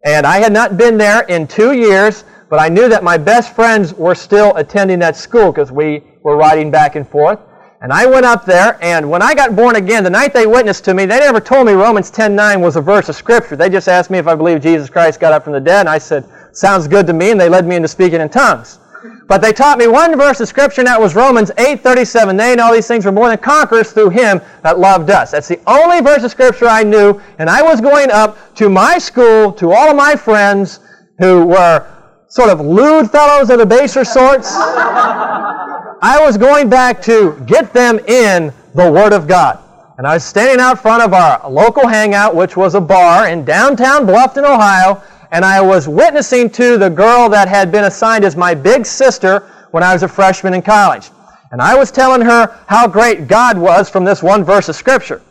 And 0.04 0.26
I 0.26 0.36
had 0.36 0.52
not 0.52 0.76
been 0.76 0.98
there 0.98 1.22
in 1.22 1.46
two 1.46 1.72
years, 1.72 2.24
but 2.50 2.60
I 2.60 2.68
knew 2.68 2.90
that 2.90 3.02
my 3.02 3.16
best 3.16 3.54
friends 3.54 3.94
were 3.94 4.14
still 4.14 4.54
attending 4.56 4.98
that 4.98 5.16
school 5.16 5.50
because 5.50 5.72
we 5.72 6.02
were 6.22 6.36
riding 6.36 6.70
back 6.70 6.94
and 6.94 7.08
forth. 7.08 7.40
And 7.84 7.92
I 7.92 8.06
went 8.06 8.24
up 8.24 8.46
there, 8.46 8.78
and 8.80 9.10
when 9.10 9.20
I 9.20 9.34
got 9.34 9.54
born 9.54 9.76
again, 9.76 10.04
the 10.04 10.08
night 10.08 10.32
they 10.32 10.46
witnessed 10.46 10.86
to 10.86 10.94
me, 10.94 11.04
they 11.04 11.18
never 11.18 11.38
told 11.38 11.66
me 11.66 11.74
Romans 11.74 12.10
10.9 12.10 12.62
was 12.62 12.76
a 12.76 12.80
verse 12.80 13.10
of 13.10 13.14
Scripture. 13.14 13.56
They 13.56 13.68
just 13.68 13.88
asked 13.88 14.08
me 14.08 14.16
if 14.16 14.26
I 14.26 14.34
believed 14.34 14.62
Jesus 14.62 14.88
Christ 14.88 15.20
got 15.20 15.34
up 15.34 15.44
from 15.44 15.52
the 15.52 15.60
dead, 15.60 15.80
and 15.80 15.90
I 15.90 15.98
said, 15.98 16.26
sounds 16.52 16.88
good 16.88 17.06
to 17.08 17.12
me, 17.12 17.30
and 17.32 17.38
they 17.38 17.50
led 17.50 17.66
me 17.66 17.76
into 17.76 17.88
speaking 17.88 18.22
in 18.22 18.30
tongues. 18.30 18.78
But 19.26 19.42
they 19.42 19.52
taught 19.52 19.76
me 19.76 19.86
one 19.86 20.16
verse 20.16 20.40
of 20.40 20.48
Scripture, 20.48 20.80
and 20.80 20.88
that 20.88 20.98
was 20.98 21.14
Romans 21.14 21.50
8.37. 21.58 22.38
They 22.38 22.52
and 22.52 22.60
all 22.62 22.72
these 22.72 22.88
things 22.88 23.04
were 23.04 23.12
more 23.12 23.28
than 23.28 23.36
conquerors 23.36 23.92
through 23.92 24.08
Him 24.08 24.40
that 24.62 24.78
loved 24.78 25.10
us. 25.10 25.32
That's 25.32 25.48
the 25.48 25.60
only 25.66 26.00
verse 26.00 26.24
of 26.24 26.30
Scripture 26.30 26.68
I 26.68 26.84
knew, 26.84 27.20
and 27.38 27.50
I 27.50 27.60
was 27.60 27.82
going 27.82 28.10
up 28.10 28.54
to 28.54 28.70
my 28.70 28.96
school, 28.96 29.52
to 29.52 29.72
all 29.72 29.90
of 29.90 29.96
my 29.96 30.16
friends 30.16 30.80
who 31.18 31.44
were 31.44 31.86
sort 32.28 32.48
of 32.48 32.62
lewd 32.62 33.10
fellows 33.10 33.50
of 33.50 33.58
the 33.58 33.66
baser 33.66 34.06
sorts. 34.06 34.56
I 36.06 36.22
was 36.22 36.36
going 36.36 36.68
back 36.68 37.00
to 37.04 37.42
get 37.46 37.72
them 37.72 37.98
in 37.98 38.52
the 38.74 38.92
Word 38.92 39.14
of 39.14 39.26
God. 39.26 39.58
And 39.96 40.06
I 40.06 40.12
was 40.12 40.22
standing 40.22 40.60
out 40.60 40.78
front 40.78 41.02
of 41.02 41.14
our 41.14 41.48
local 41.48 41.88
hangout, 41.88 42.36
which 42.36 42.58
was 42.58 42.74
a 42.74 42.80
bar 42.80 43.26
in 43.26 43.42
downtown 43.46 44.06
Bluffton, 44.06 44.44
Ohio, 44.44 45.02
and 45.32 45.46
I 45.46 45.62
was 45.62 45.88
witnessing 45.88 46.50
to 46.50 46.76
the 46.76 46.90
girl 46.90 47.30
that 47.30 47.48
had 47.48 47.72
been 47.72 47.84
assigned 47.84 48.22
as 48.22 48.36
my 48.36 48.54
big 48.54 48.84
sister 48.84 49.50
when 49.70 49.82
I 49.82 49.94
was 49.94 50.02
a 50.02 50.08
freshman 50.08 50.52
in 50.52 50.60
college. 50.60 51.08
And 51.52 51.62
I 51.62 51.74
was 51.74 51.90
telling 51.90 52.20
her 52.20 52.54
how 52.66 52.86
great 52.86 53.26
God 53.26 53.56
was 53.56 53.88
from 53.88 54.04
this 54.04 54.22
one 54.22 54.44
verse 54.44 54.68
of 54.68 54.76
Scripture. 54.76 55.22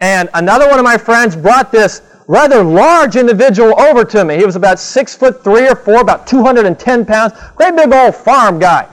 And 0.00 0.30
another 0.32 0.66
one 0.66 0.78
of 0.78 0.84
my 0.84 0.96
friends 0.96 1.36
brought 1.36 1.70
this 1.70 2.00
rather 2.26 2.64
large 2.64 3.16
individual 3.16 3.78
over 3.78 4.02
to 4.06 4.24
me. 4.24 4.38
He 4.38 4.46
was 4.46 4.56
about 4.56 4.78
six 4.78 5.14
foot 5.14 5.44
three 5.44 5.68
or 5.68 5.76
four, 5.76 6.00
about 6.00 6.26
210 6.26 7.04
pounds, 7.04 7.34
great 7.54 7.76
big 7.76 7.92
old 7.92 8.16
farm 8.16 8.58
guy. 8.58 8.88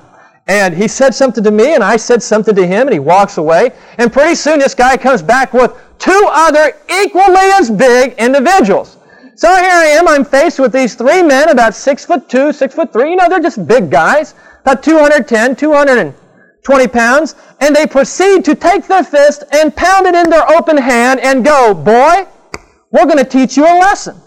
And 0.49 0.73
he 0.73 0.87
said 0.87 1.13
something 1.13 1.43
to 1.43 1.51
me, 1.51 1.75
and 1.75 1.83
I 1.83 1.95
said 1.95 2.23
something 2.23 2.55
to 2.55 2.65
him, 2.65 2.87
and 2.87 2.93
he 2.93 2.99
walks 2.99 3.37
away. 3.37 3.71
And 3.99 4.11
pretty 4.11 4.33
soon, 4.33 4.57
this 4.57 4.73
guy 4.73 4.97
comes 4.97 5.21
back 5.21 5.53
with 5.53 5.79
two 5.99 6.27
other 6.27 6.73
equally 7.03 7.51
as 7.53 7.69
big 7.69 8.13
individuals. 8.13 8.97
So 9.35 9.47
here 9.47 9.71
I 9.71 9.85
am, 9.85 10.07
I'm 10.07 10.25
faced 10.25 10.59
with 10.59 10.71
these 10.71 10.95
three 10.95 11.21
men, 11.21 11.49
about 11.49 11.75
six 11.75 12.03
foot 12.03 12.27
two, 12.27 12.51
six 12.51 12.73
foot 12.73 12.91
three. 12.91 13.11
You 13.11 13.17
know, 13.17 13.29
they're 13.29 13.39
just 13.39 13.67
big 13.67 13.91
guys, 13.91 14.33
about 14.61 14.81
210, 14.81 15.55
220 15.55 16.87
pounds. 16.87 17.35
And 17.61 17.75
they 17.75 17.85
proceed 17.85 18.43
to 18.45 18.55
take 18.55 18.87
their 18.87 19.03
fist 19.03 19.43
and 19.51 19.75
pound 19.75 20.07
it 20.07 20.15
in 20.15 20.31
their 20.31 20.49
open 20.49 20.77
hand 20.77 21.19
and 21.19 21.45
go, 21.45 21.75
Boy, 21.75 22.27
we're 22.89 23.05
going 23.05 23.19
to 23.19 23.23
teach 23.23 23.55
you 23.55 23.65
a 23.65 23.77
lesson. 23.77 24.19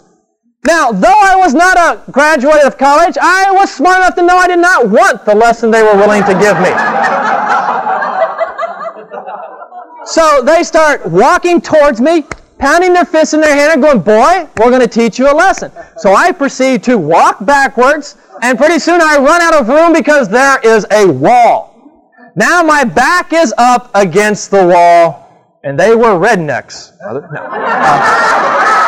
Now, 0.65 0.93
though 0.93 1.19
I 1.21 1.35
was 1.35 1.53
not 1.53 1.77
a 1.77 1.99
graduate 2.11 2.63
of 2.63 2.77
college, 2.77 3.17
I 3.21 3.51
was 3.51 3.73
smart 3.73 3.97
enough 3.97 4.15
to 4.15 4.21
know 4.21 4.37
I 4.37 4.47
did 4.47 4.59
not 4.59 4.89
want 4.89 5.25
the 5.25 5.35
lesson 5.35 5.71
they 5.71 5.83
were 5.83 5.95
willing 5.95 6.23
to 6.23 6.31
give 6.39 6.57
me. 6.59 6.69
so 10.05 10.41
they 10.41 10.63
start 10.63 11.05
walking 11.05 11.59
towards 11.59 11.99
me, 11.99 12.23
pounding 12.59 12.93
their 12.93 13.03
fists 13.03 13.33
in 13.33 13.41
their 13.41 13.53
hand 13.53 13.73
and 13.73 13.81
going, 13.81 13.99
Boy, 13.99 14.47
we're 14.57 14.69
going 14.69 14.79
to 14.79 14.87
teach 14.87 15.19
you 15.19 15.29
a 15.29 15.35
lesson. 15.35 15.69
So 15.97 16.15
I 16.15 16.31
proceed 16.31 16.81
to 16.83 16.97
walk 16.97 17.45
backwards, 17.45 18.15
and 18.41 18.57
pretty 18.57 18.79
soon 18.79 19.01
I 19.01 19.17
run 19.17 19.41
out 19.41 19.53
of 19.53 19.67
room 19.67 19.91
because 19.91 20.29
there 20.29 20.61
is 20.63 20.85
a 20.91 21.11
wall. 21.11 21.71
Now 22.37 22.63
my 22.63 22.85
back 22.85 23.33
is 23.33 23.53
up 23.57 23.91
against 23.93 24.49
the 24.49 24.65
wall, 24.65 25.59
and 25.65 25.77
they 25.77 25.93
were 25.93 26.17
rednecks. 26.17 26.93
No. 27.01 27.19
Uh, 27.37 28.79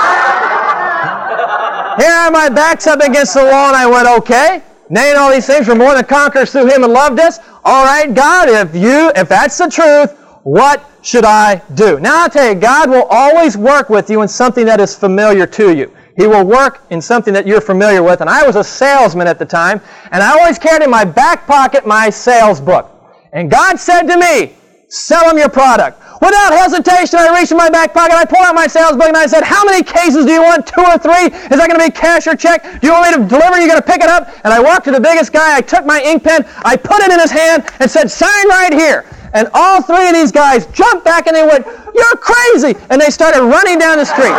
here 1.98 2.32
my 2.32 2.50
back's 2.50 2.88
up 2.88 3.00
against 3.00 3.34
the 3.34 3.44
wall, 3.44 3.68
and 3.68 3.76
I 3.76 3.88
went, 3.88 4.08
okay. 4.20 4.64
Nay, 4.90 5.10
and 5.10 5.18
all 5.18 5.32
these 5.32 5.48
things 5.48 5.68
were 5.68 5.76
more 5.76 5.96
than 5.96 6.06
conquerors 6.06 6.52
through 6.52 6.68
him 6.68 6.84
and 6.84 6.94
loved 6.94 7.20
us. 7.20 7.40
All 7.64 7.84
right, 7.84 8.14
God, 8.14 8.50
if 8.50 8.76
you, 8.76 9.12
if 9.16 9.28
that's 9.28 9.58
the 9.58 9.68
truth, 9.68 10.16
what 10.44 10.88
should 11.02 11.26
I 11.26 11.62
do? 11.74 12.00
Now 12.00 12.24
I'll 12.24 12.30
tell 12.30 12.54
you, 12.54 12.56
God 12.56 12.90
will 12.90 13.06
always 13.10 13.58
work 13.58 13.90
with 13.90 14.10
you 14.12 14.22
in 14.22 14.28
something 14.28 14.66
that 14.68 14.80
is 14.80 14.96
familiar 14.96 15.48
to 15.48 15.76
you. 15.76 15.92
He 16.18 16.28
will 16.28 16.46
work 16.46 16.84
in 16.92 17.02
something 17.02 17.34
that 17.34 17.48
you're 17.48 17.62
familiar 17.62 18.04
with. 18.04 18.22
And 18.22 18.30
I 18.30 18.46
was 18.46 18.56
a 18.56 18.64
salesman 18.64 19.28
at 19.28 19.40
the 19.40 19.46
time, 19.46 19.82
and 20.12 20.22
I 20.22 20.38
always 20.40 20.60
carried 20.60 20.84
in 20.84 20.90
my 20.92 21.04
back 21.04 21.48
pocket 21.48 21.88
my 21.88 22.12
sales 22.12 22.62
book. 22.62 22.92
And 23.34 23.50
God 23.50 23.80
said 23.80 24.04
to 24.04 24.18
me, 24.18 24.56
sell 24.96 25.28
them 25.28 25.38
your 25.38 25.50
product. 25.50 26.00
Without 26.22 26.56
hesitation, 26.56 27.20
I 27.20 27.36
reached 27.38 27.52
in 27.52 27.58
my 27.58 27.70
back 27.70 27.94
pocket, 27.94 28.16
I 28.16 28.24
pulled 28.24 28.48
out 28.48 28.56
my 28.56 28.68
sales 28.68 28.96
book, 28.96 29.08
and 29.12 29.18
I 29.18 29.28
said, 29.28 29.44
How 29.44 29.66
many 29.66 29.84
cases 29.84 30.26
do 30.26 30.32
you 30.32 30.42
want? 30.42 30.66
Two 30.66 30.82
or 30.82 30.98
three? 30.98 31.28
Is 31.52 31.60
that 31.60 31.68
going 31.68 31.78
to 31.78 31.86
be 31.86 31.92
cash 31.92 32.26
or 32.26 32.36
check? 32.36 32.64
Do 32.80 32.88
you 32.88 32.94
want 32.94 33.12
me 33.12 33.18
to 33.20 33.28
deliver? 33.28 33.60
You're 33.60 33.68
you 33.68 33.72
going 33.76 33.84
to 33.84 33.86
pick 33.86 34.02
it 34.02 34.10
up? 34.10 34.32
And 34.46 34.54
I 34.54 34.62
walked 34.62 34.86
to 34.86 34.92
the 34.92 35.04
biggest 35.04 35.34
guy, 35.34 35.58
I 35.58 35.62
took 35.62 35.86
my 35.86 36.02
ink 36.02 36.24
pen, 36.24 36.48
I 36.64 36.78
put 36.78 37.04
it 37.04 37.12
in 37.12 37.20
his 37.20 37.32
hand, 37.32 37.68
and 37.80 37.92
said, 37.92 38.10
Sign 38.10 38.48
right 38.48 38.74
here. 38.74 39.06
And 39.36 39.50
all 39.54 39.84
three 39.84 40.08
of 40.08 40.16
these 40.16 40.32
guys 40.32 40.66
jumped 40.68 41.04
back 41.04 41.28
and 41.28 41.36
they 41.36 41.44
went, 41.44 41.68
You're 41.68 42.18
crazy! 42.24 42.80
And 42.90 43.02
they 43.02 43.12
started 43.12 43.44
running 43.44 43.78
down 43.78 43.98
the 44.00 44.08
street. 44.08 44.32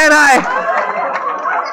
and 0.00 0.10
I, 0.16 0.40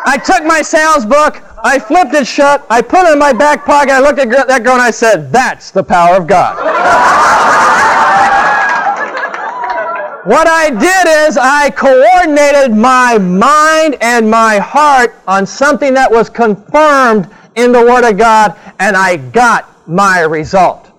I 0.05 0.17
took 0.19 0.43
my 0.43 0.61
sales 0.61 1.05
book, 1.05 1.41
I 1.63 1.77
flipped 1.77 2.13
it 2.13 2.25
shut. 2.25 2.65
I 2.69 2.81
put 2.81 3.05
it 3.05 3.13
in 3.13 3.19
my 3.19 3.33
back 3.33 3.65
pocket. 3.65 3.91
I 3.91 3.99
looked 3.99 4.19
at 4.19 4.29
that 4.29 4.63
girl 4.63 4.73
and 4.73 4.81
I 4.81 4.91
said, 4.91 5.31
That's 5.31 5.71
the 5.71 5.83
power 5.83 6.15
of 6.15 6.27
God. 6.27 6.57
what 10.25 10.47
I 10.47 10.69
did 10.69 11.27
is 11.27 11.37
I 11.37 11.69
coordinated 11.69 12.75
my 12.75 13.17
mind 13.17 13.97
and 14.01 14.29
my 14.29 14.57
heart 14.57 15.15
on 15.27 15.45
something 15.45 15.93
that 15.93 16.11
was 16.11 16.29
confirmed 16.29 17.29
in 17.55 17.71
the 17.71 17.81
Word 17.81 18.09
of 18.09 18.17
God, 18.17 18.57
and 18.79 18.95
I 18.95 19.17
got 19.17 19.87
my 19.87 20.21
result. 20.21 20.91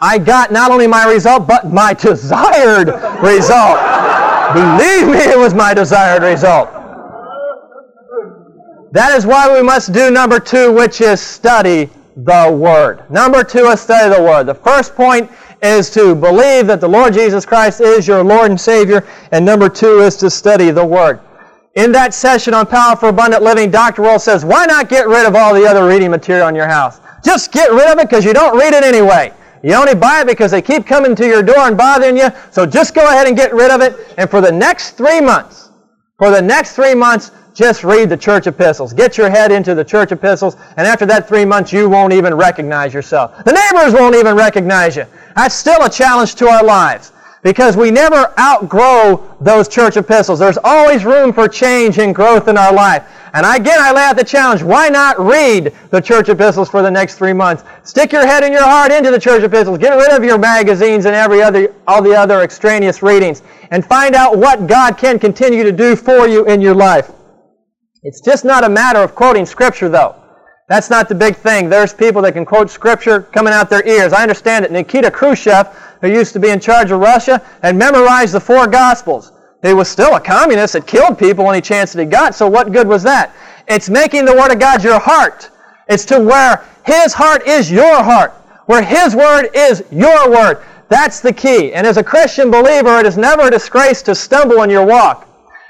I 0.00 0.18
got 0.18 0.52
not 0.52 0.70
only 0.70 0.86
my 0.86 1.10
result, 1.10 1.46
but 1.46 1.66
my 1.72 1.92
desired 1.94 2.88
result. 3.22 3.78
Believe 4.54 5.08
me, 5.08 5.18
it 5.18 5.38
was 5.38 5.52
my 5.54 5.74
desired 5.74 6.22
result. 6.22 6.75
That 8.92 9.16
is 9.16 9.26
why 9.26 9.52
we 9.52 9.62
must 9.62 9.92
do 9.92 10.10
number 10.10 10.38
two, 10.38 10.72
which 10.72 11.00
is 11.00 11.20
study 11.20 11.90
the 12.16 12.50
Word. 12.50 13.08
Number 13.10 13.42
two 13.42 13.66
is 13.66 13.80
study 13.80 14.14
the 14.14 14.22
Word. 14.22 14.46
The 14.46 14.54
first 14.54 14.94
point 14.94 15.30
is 15.62 15.90
to 15.90 16.14
believe 16.14 16.66
that 16.68 16.80
the 16.80 16.88
Lord 16.88 17.12
Jesus 17.12 17.44
Christ 17.44 17.80
is 17.80 18.06
your 18.06 18.22
Lord 18.22 18.50
and 18.50 18.60
Savior, 18.60 19.06
and 19.32 19.44
number 19.44 19.68
two 19.68 20.00
is 20.00 20.16
to 20.16 20.30
study 20.30 20.70
the 20.70 20.84
Word. 20.84 21.20
In 21.74 21.92
that 21.92 22.14
session 22.14 22.54
on 22.54 22.66
Power 22.66 22.96
for 22.96 23.08
Abundant 23.08 23.42
Living, 23.42 23.70
Dr. 23.70 24.02
Wierwille 24.02 24.20
says, 24.20 24.44
why 24.44 24.64
not 24.64 24.88
get 24.88 25.08
rid 25.08 25.26
of 25.26 25.34
all 25.34 25.52
the 25.52 25.66
other 25.66 25.86
reading 25.86 26.10
material 26.10 26.48
in 26.48 26.54
your 26.54 26.68
house? 26.68 27.00
Just 27.24 27.52
get 27.52 27.70
rid 27.70 27.88
of 27.88 27.98
it 27.98 28.08
because 28.08 28.24
you 28.24 28.32
don't 28.32 28.56
read 28.56 28.72
it 28.72 28.84
anyway. 28.84 29.32
You 29.62 29.74
only 29.74 29.94
buy 29.94 30.20
it 30.20 30.26
because 30.26 30.50
they 30.50 30.62
keep 30.62 30.86
coming 30.86 31.14
to 31.16 31.26
your 31.26 31.42
door 31.42 31.58
and 31.58 31.76
bothering 31.76 32.16
you, 32.16 32.28
so 32.50 32.64
just 32.64 32.94
go 32.94 33.04
ahead 33.08 33.26
and 33.26 33.36
get 33.36 33.52
rid 33.52 33.70
of 33.70 33.80
it. 33.80 34.14
And 34.16 34.30
for 34.30 34.40
the 34.40 34.52
next 34.52 34.92
three 34.92 35.20
months, 35.20 35.70
for 36.18 36.30
the 36.30 36.40
next 36.40 36.74
three 36.76 36.94
months, 36.94 37.32
just 37.56 37.84
read 37.84 38.10
the 38.10 38.16
church 38.16 38.46
epistles. 38.46 38.92
Get 38.92 39.16
your 39.16 39.30
head 39.30 39.50
into 39.50 39.74
the 39.74 39.82
church 39.82 40.12
epistles, 40.12 40.56
and 40.76 40.86
after 40.86 41.06
that 41.06 41.26
three 41.26 41.46
months, 41.46 41.72
you 41.72 41.88
won't 41.88 42.12
even 42.12 42.34
recognize 42.34 42.92
yourself. 42.92 43.42
The 43.44 43.52
neighbors 43.52 43.98
won't 43.98 44.14
even 44.14 44.36
recognize 44.36 44.94
you. 44.94 45.06
That's 45.34 45.54
still 45.54 45.82
a 45.82 45.88
challenge 45.88 46.34
to 46.34 46.48
our 46.48 46.62
lives 46.62 47.12
because 47.42 47.74
we 47.74 47.90
never 47.90 48.34
outgrow 48.38 49.34
those 49.40 49.68
church 49.68 49.96
epistles. 49.96 50.38
There's 50.38 50.58
always 50.64 51.06
room 51.06 51.32
for 51.32 51.48
change 51.48 51.98
and 51.98 52.14
growth 52.14 52.48
in 52.48 52.58
our 52.58 52.74
life. 52.74 53.08
And 53.32 53.46
again, 53.46 53.78
I 53.80 53.90
lay 53.90 54.02
out 54.02 54.16
the 54.16 54.24
challenge. 54.24 54.62
Why 54.62 54.90
not 54.90 55.18
read 55.18 55.74
the 55.90 56.00
church 56.00 56.28
epistles 56.28 56.68
for 56.68 56.82
the 56.82 56.90
next 56.90 57.14
three 57.14 57.32
months? 57.32 57.64
Stick 57.84 58.12
your 58.12 58.26
head 58.26 58.44
and 58.44 58.52
your 58.52 58.64
heart 58.64 58.92
into 58.92 59.10
the 59.10 59.18
church 59.18 59.42
epistles. 59.42 59.78
Get 59.78 59.94
rid 59.94 60.10
of 60.10 60.24
your 60.24 60.38
magazines 60.38 61.06
and 61.06 61.14
every 61.14 61.40
other, 61.40 61.74
all 61.86 62.02
the 62.02 62.14
other 62.14 62.42
extraneous 62.42 63.02
readings. 63.02 63.42
And 63.70 63.84
find 63.84 64.14
out 64.14 64.36
what 64.36 64.66
God 64.66 64.98
can 64.98 65.18
continue 65.18 65.62
to 65.62 65.72
do 65.72 65.96
for 65.96 66.28
you 66.28 66.44
in 66.46 66.60
your 66.60 66.74
life. 66.74 67.12
It's 68.06 68.20
just 68.20 68.44
not 68.44 68.62
a 68.62 68.68
matter 68.68 69.00
of 69.00 69.16
quoting 69.16 69.44
Scripture, 69.44 69.88
though. 69.88 70.14
That's 70.68 70.90
not 70.90 71.08
the 71.08 71.14
big 71.16 71.34
thing. 71.34 71.68
There's 71.68 71.92
people 71.92 72.22
that 72.22 72.34
can 72.34 72.44
quote 72.44 72.70
Scripture 72.70 73.22
coming 73.22 73.52
out 73.52 73.68
their 73.68 73.84
ears. 73.84 74.12
I 74.12 74.22
understand 74.22 74.64
it. 74.64 74.70
Nikita 74.70 75.10
Khrushchev, 75.10 75.66
who 76.00 76.08
used 76.08 76.32
to 76.34 76.38
be 76.38 76.50
in 76.50 76.60
charge 76.60 76.92
of 76.92 77.00
Russia, 77.00 77.42
had 77.62 77.74
memorized 77.74 78.32
the 78.32 78.38
four 78.38 78.68
Gospels. 78.68 79.32
He 79.60 79.74
was 79.74 79.88
still 79.88 80.14
a 80.14 80.20
communist 80.20 80.74
that 80.74 80.86
killed 80.86 81.18
people 81.18 81.50
any 81.50 81.60
chance 81.60 81.92
that 81.92 82.00
he 82.00 82.06
got, 82.06 82.36
so 82.36 82.48
what 82.48 82.70
good 82.70 82.86
was 82.86 83.02
that? 83.02 83.34
It's 83.66 83.90
making 83.90 84.24
the 84.24 84.34
Word 84.34 84.52
of 84.52 84.60
God 84.60 84.84
your 84.84 85.00
heart. 85.00 85.50
It's 85.88 86.04
to 86.04 86.20
where 86.20 86.64
His 86.84 87.12
heart 87.12 87.44
is 87.48 87.72
your 87.72 88.04
heart. 88.04 88.34
where 88.66 88.84
His 88.84 89.16
Word 89.16 89.48
is 89.52 89.82
your 89.90 90.30
Word. 90.30 90.62
That's 90.88 91.18
the 91.18 91.32
key. 91.32 91.72
And 91.72 91.84
as 91.84 91.96
a 91.96 92.04
Christian 92.04 92.52
believer, 92.52 93.00
it 93.00 93.06
is 93.06 93.16
never 93.16 93.48
a 93.48 93.50
disgrace 93.50 94.00
to 94.02 94.14
stumble 94.14 94.62
in 94.62 94.70
your 94.70 94.86
walk. 94.86 95.26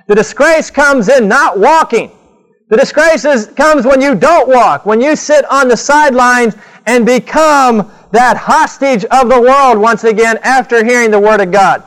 The 0.06 0.14
disgrace 0.14 0.70
comes 0.70 1.08
in 1.08 1.28
not 1.28 1.58
walking. 1.58 2.10
The 2.68 2.76
disgrace 2.76 3.24
is, 3.24 3.46
comes 3.46 3.86
when 3.86 4.00
you 4.00 4.16
don't 4.16 4.48
walk, 4.48 4.86
when 4.86 5.00
you 5.00 5.14
sit 5.14 5.44
on 5.50 5.68
the 5.68 5.76
sidelines 5.76 6.56
and 6.86 7.06
become 7.06 7.92
that 8.10 8.36
hostage 8.36 9.04
of 9.04 9.28
the 9.28 9.40
world 9.40 9.78
once 9.78 10.02
again 10.02 10.38
after 10.42 10.84
hearing 10.84 11.12
the 11.12 11.20
Word 11.20 11.40
of 11.40 11.52
God. 11.52 11.84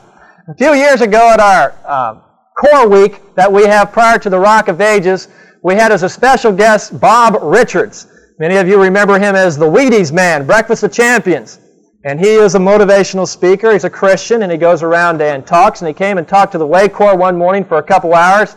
A 0.48 0.56
few 0.56 0.74
years 0.74 1.02
ago 1.02 1.30
at 1.30 1.42
our 1.42 1.76
uh, 1.86 2.22
Corps 2.58 2.88
week 2.88 3.36
that 3.36 3.52
we 3.52 3.66
have 3.66 3.92
prior 3.92 4.18
to 4.20 4.30
the 4.30 4.40
Rock 4.40 4.70
of 4.70 4.80
Ages, 4.80 5.28
we 5.64 5.76
had 5.76 5.92
as 5.92 6.04
a 6.04 6.10
special 6.10 6.54
guest 6.54 6.98
Bob 7.00 7.38
Richards. 7.42 8.08
Many 8.40 8.56
of 8.56 8.70
you 8.70 8.82
remember 8.82 9.20
him 9.20 9.36
as 9.36 9.58
the 9.58 9.70
Wheaties 9.70 10.14
man, 10.14 10.46
Breakfast 10.46 10.84
of 10.84 10.94
Champions. 10.94 11.60
And 12.06 12.18
he 12.18 12.36
is 12.36 12.56
a 12.56 12.60
motivational 12.60 13.28
speaker. 13.28 13.74
He's 13.74 13.84
a 13.84 13.90
Christian, 13.90 14.44
and 14.44 14.52
he 14.52 14.58
goes 14.58 14.82
around 14.82 15.22
and 15.22 15.46
talks. 15.46 15.82
And 15.82 15.90
he 15.90 15.94
came 15.94 16.18
and 16.18 16.26
talked 16.26 16.54
to 16.54 16.58
the 16.58 16.66
Way 16.66 16.88
Corps 16.88 17.18
one 17.18 17.38
morning 17.38 17.66
for 17.66 17.78
a 17.78 17.84
couple 17.84 18.14
hours. 18.14 18.56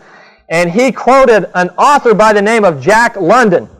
And 0.52 0.70
he 0.70 0.92
quoted 0.92 1.50
an 1.54 1.70
author 1.70 2.12
by 2.12 2.34
the 2.34 2.42
name 2.42 2.62
of 2.62 2.78
Jack 2.78 3.16
London. 3.16 3.70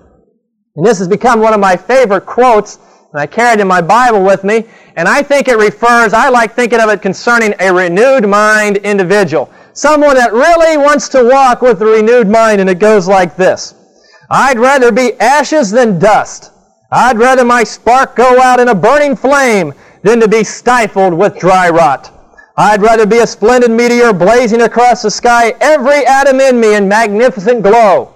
And 0.75 0.87
this 0.87 0.99
has 1.01 1.07
become 1.07 1.39
one 1.39 1.53
of 1.53 1.61
my 1.61 1.77
favorite 1.77 2.25
quotes. 2.25 2.79
And 3.13 3.21
I 3.21 3.27
carried 3.27 3.61
in 3.61 3.69
my 3.69 3.83
Bible 3.83 4.25
with 4.25 4.43
me. 4.43 4.65
And 4.97 5.07
I 5.07 5.23
think 5.23 5.49
it 5.49 5.59
refers, 5.59 6.15
I 6.15 6.31
like 6.31 6.55
thinking 6.55 6.81
of 6.81 6.89
it 6.89 7.03
concerning 7.03 7.55
a 7.61 7.71
renewed 7.71 8.27
mind 8.27 8.79
individual. 8.79 9.53
Someone 9.75 10.15
that 10.15 10.33
really 10.33 10.79
wants 10.79 11.11
to 11.11 11.23
walk 11.23 11.61
with 11.61 11.83
a 11.83 11.87
renewed 11.87 12.27
mind. 12.27 12.59
And 12.59 12.71
it 12.71 12.79
goes 12.79 13.07
like 13.07 13.37
this. 13.37 13.75
I'd 14.31 14.59
rather 14.59 14.91
be 14.91 15.13
ashes 15.21 15.71
than 15.71 15.99
dust. 15.99 16.53
I'd 16.91 17.19
rather 17.19 17.45
my 17.45 17.65
spark 17.65 18.17
go 18.17 18.41
out 18.41 18.61
in 18.61 18.69
a 18.69 18.75
burning 18.75 19.15
flame 19.15 19.75
than 20.03 20.21
to 20.21 20.29
be 20.29 20.43
stifled 20.43 21.13
with 21.13 21.39
dry 21.39 21.69
rot. 21.69 22.12
I'd 22.57 22.83
rather 22.83 23.07
be 23.07 23.19
a 23.19 23.27
splendid 23.27 23.71
meteor 23.71 24.13
blazing 24.13 24.63
across 24.63 25.03
the 25.03 25.11
sky, 25.11 25.55
every 25.61 26.05
atom 26.07 26.41
in 26.41 26.61
me 26.61 26.75
in 26.75 26.87
magnificent 26.87 27.63
glow, 27.63 28.15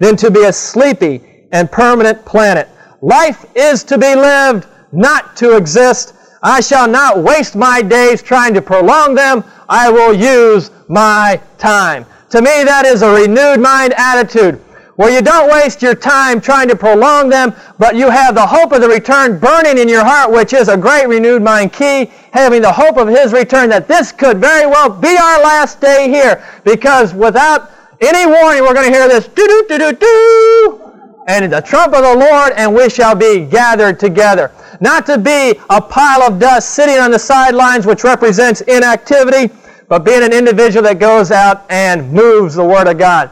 than 0.00 0.16
to 0.16 0.30
be 0.30 0.44
a 0.44 0.52
sleepy 0.52 1.46
and 1.52 1.70
permanent 1.70 2.24
planet. 2.24 2.68
Life 3.00 3.46
is 3.54 3.84
to 3.84 3.96
be 3.96 4.14
lived, 4.14 4.66
not 4.92 5.36
to 5.36 5.56
exist. 5.56 6.14
I 6.42 6.60
shall 6.60 6.88
not 6.88 7.22
waste 7.22 7.54
my 7.54 7.80
days 7.80 8.22
trying 8.22 8.54
to 8.54 8.62
prolong 8.62 9.14
them. 9.14 9.44
I 9.68 9.90
will 9.90 10.12
use 10.12 10.70
my 10.88 11.40
time. 11.58 12.06
To 12.30 12.42
me, 12.42 12.64
that 12.64 12.84
is 12.86 13.02
a 13.02 13.10
renewed 13.10 13.60
mind 13.60 13.94
attitude 13.96 14.60
where 14.96 15.10
you 15.10 15.20
don't 15.22 15.50
waste 15.52 15.82
your 15.82 15.94
time 15.94 16.40
trying 16.40 16.68
to 16.68 16.76
prolong 16.76 17.28
them, 17.28 17.54
but 17.78 17.96
you 17.96 18.10
have 18.10 18.34
the 18.34 18.46
hope 18.46 18.72
of 18.72 18.80
the 18.80 18.88
return 18.88 19.38
burning 19.38 19.78
in 19.78 19.88
your 19.88 20.04
heart, 20.04 20.32
which 20.32 20.52
is 20.52 20.68
a 20.68 20.76
great 20.76 21.06
renewed 21.06 21.42
mind 21.42 21.72
key, 21.72 22.10
having 22.32 22.62
the 22.62 22.72
hope 22.72 22.96
of 22.96 23.06
His 23.06 23.32
return 23.32 23.68
that 23.68 23.86
this 23.86 24.10
could 24.10 24.38
very 24.38 24.66
well 24.66 24.88
be 24.88 25.08
our 25.08 25.42
last 25.42 25.80
day 25.80 26.08
here, 26.08 26.42
because 26.64 27.12
without 27.12 27.70
any 28.00 28.26
warning, 28.26 28.62
we're 28.62 28.74
going 28.74 28.90
to 28.90 28.92
hear 28.92 29.08
this 29.08 29.28
do 29.28 29.46
do 29.46 29.64
do 29.68 29.78
do 29.78 29.92
do, 29.92 30.92
and 31.28 31.52
the 31.52 31.60
trump 31.60 31.94
of 31.94 32.02
the 32.02 32.16
Lord, 32.16 32.52
and 32.56 32.74
we 32.74 32.88
shall 32.88 33.14
be 33.14 33.44
gathered 33.44 34.00
together. 34.00 34.50
Not 34.80 35.06
to 35.06 35.18
be 35.18 35.58
a 35.70 35.80
pile 35.80 36.22
of 36.22 36.38
dust 36.38 36.70
sitting 36.70 36.98
on 36.98 37.10
the 37.10 37.18
sidelines, 37.18 37.86
which 37.86 38.04
represents 38.04 38.62
inactivity, 38.62 39.54
but 39.88 40.04
being 40.04 40.22
an 40.22 40.32
individual 40.32 40.82
that 40.84 40.98
goes 40.98 41.30
out 41.30 41.64
and 41.70 42.12
moves 42.12 42.54
the 42.54 42.64
Word 42.64 42.88
of 42.88 42.98
God. 42.98 43.30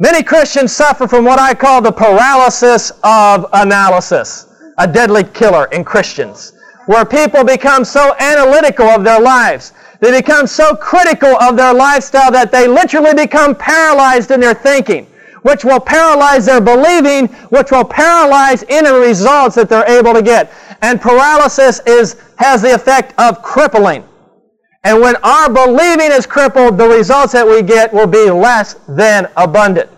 Many 0.00 0.22
Christians 0.22 0.72
suffer 0.72 1.08
from 1.08 1.24
what 1.24 1.40
I 1.40 1.54
call 1.54 1.82
the 1.82 1.90
paralysis 1.90 2.92
of 3.02 3.46
analysis, 3.52 4.46
a 4.78 4.86
deadly 4.86 5.24
killer 5.24 5.64
in 5.72 5.82
Christians, 5.82 6.52
where 6.86 7.04
people 7.04 7.42
become 7.42 7.84
so 7.84 8.14
analytical 8.20 8.86
of 8.86 9.02
their 9.02 9.20
lives. 9.20 9.72
They 9.98 10.12
become 10.20 10.46
so 10.46 10.76
critical 10.76 11.34
of 11.42 11.56
their 11.56 11.74
lifestyle 11.74 12.30
that 12.30 12.52
they 12.52 12.68
literally 12.68 13.12
become 13.12 13.56
paralyzed 13.56 14.30
in 14.30 14.38
their 14.38 14.54
thinking, 14.54 15.04
which 15.42 15.64
will 15.64 15.80
paralyze 15.80 16.46
their 16.46 16.60
believing, 16.60 17.26
which 17.48 17.72
will 17.72 17.84
paralyze 17.84 18.62
any 18.68 18.90
results 19.04 19.56
that 19.56 19.68
they're 19.68 19.98
able 19.98 20.14
to 20.14 20.22
get. 20.22 20.52
And 20.80 21.00
paralysis 21.00 21.80
is, 21.86 22.14
has 22.36 22.62
the 22.62 22.72
effect 22.72 23.14
of 23.18 23.42
crippling. 23.42 24.04
And 24.84 25.00
when 25.00 25.16
our 25.16 25.52
believing 25.52 26.12
is 26.12 26.26
crippled, 26.26 26.78
the 26.78 26.88
results 26.88 27.32
that 27.32 27.46
we 27.46 27.62
get 27.62 27.92
will 27.92 28.06
be 28.06 28.30
less 28.30 28.74
than 28.88 29.28
abundant. 29.36 29.90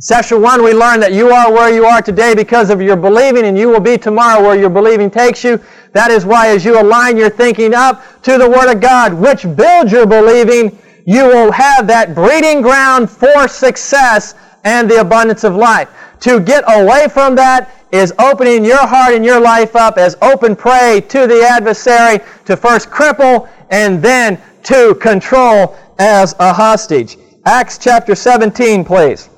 Session 0.00 0.42
one, 0.42 0.62
we 0.62 0.74
learned 0.74 1.02
that 1.02 1.12
you 1.12 1.30
are 1.30 1.52
where 1.52 1.72
you 1.72 1.86
are 1.86 2.02
today 2.02 2.34
because 2.34 2.68
of 2.68 2.82
your 2.82 2.96
believing, 2.96 3.46
and 3.46 3.56
you 3.56 3.68
will 3.68 3.80
be 3.80 3.96
tomorrow 3.96 4.42
where 4.42 4.58
your 4.58 4.68
believing 4.68 5.10
takes 5.10 5.42
you. 5.42 5.58
That 5.92 6.10
is 6.10 6.26
why, 6.26 6.48
as 6.48 6.64
you 6.64 6.78
align 6.78 7.16
your 7.16 7.30
thinking 7.30 7.74
up 7.74 8.02
to 8.22 8.36
the 8.36 8.48
Word 8.48 8.70
of 8.70 8.80
God, 8.80 9.14
which 9.14 9.44
builds 9.56 9.92
your 9.92 10.04
believing, 10.04 10.78
you 11.06 11.24
will 11.24 11.52
have 11.52 11.86
that 11.86 12.14
breeding 12.14 12.60
ground 12.60 13.08
for 13.08 13.48
success 13.48 14.34
and 14.64 14.90
the 14.90 15.00
abundance 15.00 15.44
of 15.44 15.54
life. 15.54 15.88
To 16.20 16.40
get 16.40 16.64
away 16.66 17.06
from 17.08 17.34
that 17.36 17.70
is 17.94 18.12
opening 18.18 18.64
your 18.64 18.84
heart 18.84 19.14
and 19.14 19.24
your 19.24 19.40
life 19.40 19.76
up 19.76 19.98
as 19.98 20.16
open 20.20 20.56
prey 20.56 21.00
to 21.08 21.28
the 21.28 21.46
adversary 21.48 22.18
to 22.44 22.56
first 22.56 22.90
cripple 22.90 23.48
and 23.70 24.02
then 24.02 24.40
to 24.64 24.96
control 24.96 25.76
as 26.00 26.34
a 26.40 26.52
hostage. 26.52 27.16
Acts 27.46 27.78
chapter 27.78 28.16
17, 28.16 28.84
please. 28.84 29.30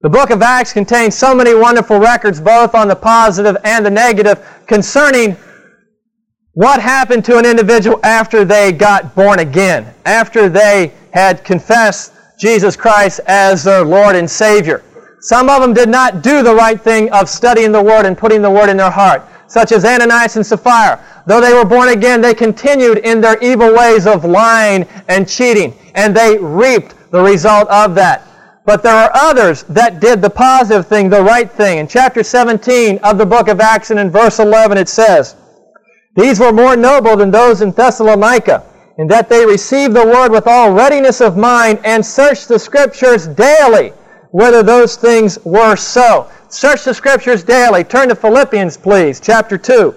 The 0.00 0.08
book 0.08 0.30
of 0.30 0.40
Acts 0.40 0.72
contains 0.72 1.14
so 1.14 1.34
many 1.34 1.54
wonderful 1.54 1.98
records, 1.98 2.40
both 2.40 2.74
on 2.74 2.88
the 2.88 2.96
positive 2.96 3.58
and 3.64 3.84
the 3.84 3.90
negative, 3.90 4.46
concerning 4.66 5.36
what 6.52 6.80
happened 6.80 7.26
to 7.26 7.36
an 7.36 7.44
individual 7.44 8.00
after 8.04 8.42
they 8.42 8.72
got 8.72 9.14
born 9.14 9.40
again, 9.40 9.92
after 10.06 10.48
they 10.48 10.94
had 11.12 11.44
confessed 11.44 12.14
Jesus 12.38 12.74
Christ 12.74 13.20
as 13.26 13.64
their 13.64 13.84
Lord 13.84 14.16
and 14.16 14.30
Savior. 14.30 14.82
Some 15.26 15.50
of 15.50 15.60
them 15.60 15.74
did 15.74 15.88
not 15.88 16.22
do 16.22 16.44
the 16.44 16.54
right 16.54 16.80
thing 16.80 17.10
of 17.10 17.28
studying 17.28 17.72
the 17.72 17.82
Word 17.82 18.06
and 18.06 18.16
putting 18.16 18.42
the 18.42 18.50
Word 18.50 18.68
in 18.68 18.76
their 18.76 18.92
heart 18.92 19.22
such 19.48 19.72
as 19.72 19.84
Ananias 19.84 20.36
and 20.36 20.46
Sapphira. 20.46 21.02
Though 21.26 21.40
they 21.40 21.52
were 21.52 21.64
born 21.64 21.88
again, 21.88 22.20
they 22.20 22.32
continued 22.32 22.98
in 22.98 23.20
their 23.20 23.36
evil 23.42 23.74
ways 23.74 24.06
of 24.06 24.24
lying 24.24 24.84
and 25.08 25.28
cheating, 25.28 25.74
and 25.96 26.16
they 26.16 26.38
reaped 26.38 26.94
the 27.10 27.20
result 27.20 27.68
of 27.68 27.96
that. 27.96 28.22
But 28.64 28.84
there 28.84 28.94
are 28.94 29.10
others 29.14 29.64
that 29.64 30.00
did 30.00 30.22
the 30.22 30.30
positive 30.30 30.86
thing, 30.86 31.08
the 31.08 31.22
right 31.22 31.50
thing. 31.50 31.78
In 31.78 31.88
chapter 31.88 32.22
17 32.22 32.98
of 32.98 33.18
the 33.18 33.26
book 33.26 33.48
of 33.48 33.60
Acts 33.60 33.90
and 33.90 33.98
in 33.98 34.10
verse 34.10 34.38
11 34.38 34.78
it 34.78 34.88
says, 34.88 35.34
These 36.14 36.38
were 36.38 36.52
more 36.52 36.76
noble 36.76 37.16
than 37.16 37.32
those 37.32 37.62
in 37.62 37.72
Thessalonica, 37.72 38.64
in 38.98 39.08
that 39.08 39.28
they 39.28 39.44
received 39.44 39.94
the 39.94 40.06
word 40.06 40.30
with 40.30 40.46
all 40.46 40.72
readiness 40.72 41.20
of 41.20 41.36
mind 41.36 41.80
and 41.84 42.06
searched 42.06 42.46
the 42.46 42.60
scriptures 42.60 43.26
daily, 43.26 43.92
whether 44.30 44.62
those 44.62 44.96
things 44.96 45.38
were 45.44 45.76
so. 45.76 46.30
Search 46.48 46.84
the 46.84 46.94
scriptures 46.94 47.42
daily. 47.42 47.84
Turn 47.84 48.08
to 48.08 48.14
Philippians, 48.14 48.76
please, 48.76 49.20
chapter 49.20 49.58
2. 49.58 49.94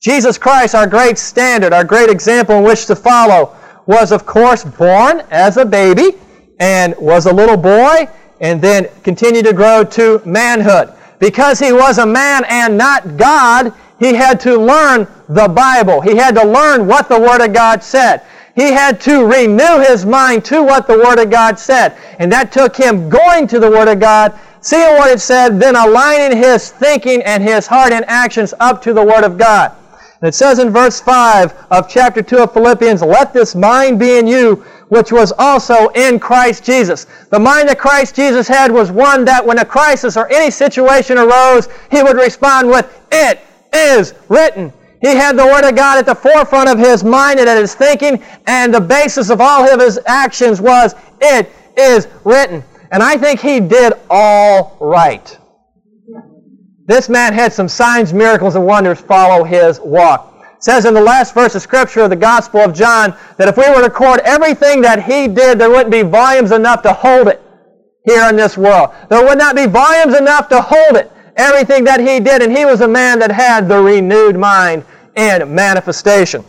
Jesus 0.00 0.38
Christ, 0.38 0.74
our 0.74 0.86
great 0.86 1.18
standard, 1.18 1.72
our 1.72 1.84
great 1.84 2.08
example 2.08 2.56
in 2.56 2.64
which 2.64 2.86
to 2.86 2.94
follow, 2.94 3.56
was, 3.86 4.12
of 4.12 4.24
course, 4.26 4.64
born 4.64 5.22
as 5.30 5.56
a 5.56 5.64
baby 5.64 6.16
and 6.60 6.94
was 6.98 7.26
a 7.26 7.32
little 7.32 7.56
boy 7.56 8.08
and 8.40 8.60
then 8.62 8.88
continued 9.02 9.46
to 9.46 9.52
grow 9.52 9.82
to 9.82 10.22
manhood. 10.24 10.92
Because 11.18 11.58
he 11.58 11.72
was 11.72 11.98
a 11.98 12.06
man 12.06 12.44
and 12.48 12.78
not 12.78 13.16
God, 13.16 13.72
he 13.98 14.14
had 14.14 14.38
to 14.40 14.56
learn 14.56 15.08
the 15.28 15.48
Bible. 15.48 16.00
He 16.00 16.16
had 16.16 16.36
to 16.36 16.46
learn 16.46 16.86
what 16.86 17.08
the 17.08 17.18
Word 17.18 17.44
of 17.44 17.52
God 17.52 17.82
said. 17.82 18.22
He 18.58 18.72
had 18.72 19.00
to 19.02 19.24
renew 19.24 19.78
his 19.78 20.04
mind 20.04 20.44
to 20.46 20.64
what 20.64 20.88
the 20.88 20.98
Word 20.98 21.20
of 21.20 21.30
God 21.30 21.60
said. 21.60 21.96
And 22.18 22.32
that 22.32 22.50
took 22.50 22.74
him 22.74 23.08
going 23.08 23.46
to 23.46 23.60
the 23.60 23.70
Word 23.70 23.86
of 23.86 24.00
God 24.00 24.36
seeing 24.60 24.96
what 24.96 25.12
it 25.12 25.20
said, 25.20 25.60
then 25.60 25.76
aligning 25.76 26.36
his 26.36 26.72
thinking 26.72 27.22
and 27.22 27.40
his 27.40 27.68
heart 27.68 27.92
and 27.92 28.04
actions 28.08 28.54
up 28.58 28.82
to 28.82 28.92
the 28.92 29.04
Word 29.04 29.22
of 29.22 29.38
God. 29.38 29.70
And 30.20 30.28
it 30.28 30.34
says 30.34 30.58
in 30.58 30.70
verse 30.70 31.00
5 31.00 31.66
of 31.70 31.88
chapter 31.88 32.20
2 32.20 32.38
of 32.38 32.52
Philippians, 32.52 33.00
Let 33.00 33.32
this 33.32 33.54
mind 33.54 34.00
be 34.00 34.18
in 34.18 34.26
you, 34.26 34.56
which 34.88 35.12
was 35.12 35.32
also 35.38 35.90
in 35.90 36.18
Christ 36.18 36.64
Jesus. 36.64 37.06
The 37.30 37.38
mind 37.38 37.68
that 37.68 37.78
Christ 37.78 38.16
Jesus 38.16 38.48
had 38.48 38.72
was 38.72 38.90
one 38.90 39.24
that 39.26 39.46
when 39.46 39.60
a 39.60 39.64
crisis 39.64 40.16
or 40.16 40.28
any 40.32 40.50
situation 40.50 41.16
arose, 41.16 41.68
he 41.92 42.02
would 42.02 42.16
respond 42.16 42.66
with, 42.66 43.00
It 43.12 43.38
is 43.72 44.14
written. 44.28 44.72
He 45.00 45.14
had 45.14 45.36
the 45.36 45.46
Word 45.46 45.68
of 45.68 45.76
God 45.76 45.98
at 45.98 46.06
the 46.06 46.14
forefront 46.14 46.68
of 46.68 46.78
his 46.78 47.04
mind 47.04 47.38
and 47.38 47.48
at 47.48 47.58
his 47.58 47.74
thinking, 47.74 48.22
and 48.46 48.74
the 48.74 48.80
basis 48.80 49.30
of 49.30 49.40
all 49.40 49.68
of 49.68 49.80
his 49.80 49.98
actions 50.06 50.60
was, 50.60 50.94
It 51.20 51.50
is 51.76 52.08
written. 52.24 52.64
And 52.90 53.02
I 53.02 53.16
think 53.16 53.40
he 53.40 53.60
did 53.60 53.92
all 54.10 54.76
right. 54.80 55.36
This 56.86 57.08
man 57.08 57.34
had 57.34 57.52
some 57.52 57.68
signs, 57.68 58.14
miracles, 58.14 58.56
and 58.56 58.64
wonders 58.64 58.98
follow 58.98 59.44
his 59.44 59.78
walk. 59.78 60.34
It 60.56 60.64
says 60.64 60.86
in 60.86 60.94
the 60.94 61.00
last 61.00 61.34
verse 61.34 61.54
of 61.54 61.62
Scripture 61.62 62.00
of 62.00 62.10
the 62.10 62.16
Gospel 62.16 62.60
of 62.60 62.74
John 62.74 63.16
that 63.36 63.46
if 63.46 63.56
we 63.56 63.68
were 63.68 63.76
to 63.76 63.82
record 63.82 64.20
everything 64.24 64.80
that 64.80 65.04
he 65.04 65.28
did, 65.28 65.58
there 65.58 65.70
wouldn't 65.70 65.90
be 65.90 66.02
volumes 66.02 66.50
enough 66.50 66.82
to 66.82 66.92
hold 66.92 67.28
it 67.28 67.42
here 68.04 68.28
in 68.30 68.36
this 68.36 68.56
world. 68.56 68.90
There 69.10 69.22
would 69.22 69.38
not 69.38 69.54
be 69.54 69.66
volumes 69.66 70.16
enough 70.16 70.48
to 70.48 70.62
hold 70.62 70.96
it 70.96 71.12
everything 71.38 71.84
that 71.84 72.00
he 72.00 72.20
did, 72.20 72.42
and 72.42 72.54
he 72.54 72.66
was 72.66 72.82
a 72.82 72.88
man 72.88 73.20
that 73.20 73.30
had 73.30 73.68
the 73.68 73.80
renewed 73.80 74.36
mind 74.36 74.84
and 75.16 75.50
manifestation. 75.50 76.44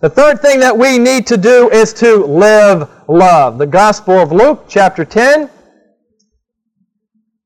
The 0.00 0.10
third 0.10 0.42
thing 0.42 0.60
that 0.60 0.76
we 0.76 0.98
need 0.98 1.26
to 1.28 1.36
do 1.36 1.70
is 1.70 1.92
to 1.94 2.24
live 2.24 2.88
love. 3.08 3.58
The 3.58 3.66
Gospel 3.66 4.14
of 4.14 4.32
Luke, 4.32 4.64
chapter 4.68 5.04
10. 5.04 5.48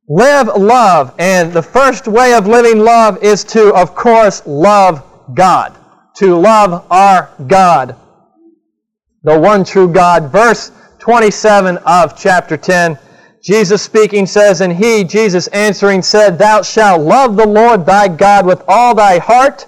Live 0.08 0.48
love. 0.56 1.14
And 1.18 1.52
the 1.52 1.62
first 1.62 2.08
way 2.08 2.34
of 2.34 2.48
living 2.48 2.80
love 2.80 3.22
is 3.22 3.44
to, 3.44 3.72
of 3.74 3.94
course, 3.94 4.42
love 4.46 5.04
God. 5.34 5.76
To 6.16 6.36
love 6.36 6.86
our 6.90 7.30
God. 7.46 7.94
The 9.22 9.38
one 9.38 9.64
true 9.64 9.92
God. 9.92 10.32
Verse 10.32 10.72
27 10.98 11.78
of 11.78 12.18
chapter 12.18 12.56
10. 12.56 12.98
Jesus 13.42 13.80
speaking 13.80 14.26
says, 14.26 14.60
And 14.60 14.72
he, 14.72 15.02
Jesus 15.02 15.46
answering, 15.48 16.02
said, 16.02 16.38
Thou 16.38 16.62
shalt 16.62 17.00
love 17.00 17.36
the 17.36 17.46
Lord 17.46 17.86
thy 17.86 18.08
God 18.08 18.44
with 18.44 18.62
all 18.68 18.94
thy 18.94 19.18
heart, 19.18 19.66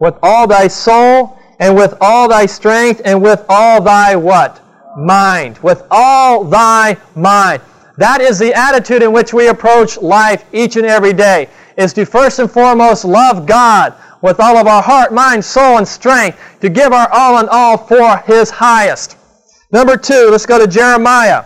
with 0.00 0.18
all 0.22 0.48
thy 0.48 0.66
soul, 0.66 1.38
and 1.60 1.76
with 1.76 1.94
all 2.00 2.28
thy 2.28 2.46
strength, 2.46 3.00
and 3.04 3.22
with 3.22 3.44
all 3.48 3.80
thy 3.80 4.16
what? 4.16 4.60
Mind. 4.96 5.58
With 5.58 5.84
all 5.90 6.42
thy 6.42 6.96
mind. 7.14 7.62
That 7.96 8.20
is 8.20 8.38
the 8.38 8.54
attitude 8.54 9.02
in 9.02 9.12
which 9.12 9.32
we 9.32 9.48
approach 9.48 10.00
life 10.00 10.44
each 10.52 10.76
and 10.76 10.86
every 10.86 11.12
day, 11.12 11.48
is 11.76 11.92
to 11.92 12.04
first 12.04 12.40
and 12.40 12.50
foremost 12.50 13.04
love 13.04 13.46
God 13.46 13.94
with 14.20 14.40
all 14.40 14.56
of 14.56 14.66
our 14.66 14.82
heart, 14.82 15.12
mind, 15.12 15.44
soul, 15.44 15.78
and 15.78 15.86
strength, 15.86 16.38
to 16.60 16.68
give 16.68 16.92
our 16.92 17.08
all 17.12 17.38
in 17.38 17.48
all 17.50 17.76
for 17.76 18.16
His 18.18 18.50
highest. 18.50 19.16
Number 19.70 19.96
two, 19.96 20.28
let's 20.30 20.46
go 20.46 20.58
to 20.58 20.66
Jeremiah 20.66 21.44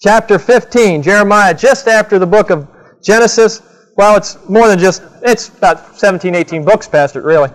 chapter 0.00 0.38
15. 0.38 1.02
Jeremiah, 1.02 1.54
just 1.54 1.86
after 1.86 2.18
the 2.18 2.26
book 2.26 2.50
of 2.50 2.66
Genesis. 3.02 3.62
Well, 3.96 4.16
it's 4.16 4.38
more 4.48 4.66
than 4.66 4.78
just, 4.78 5.02
it's 5.22 5.48
about 5.48 5.96
17, 5.96 6.34
18 6.34 6.64
books 6.64 6.88
past 6.88 7.16
it, 7.16 7.22
really. 7.22 7.50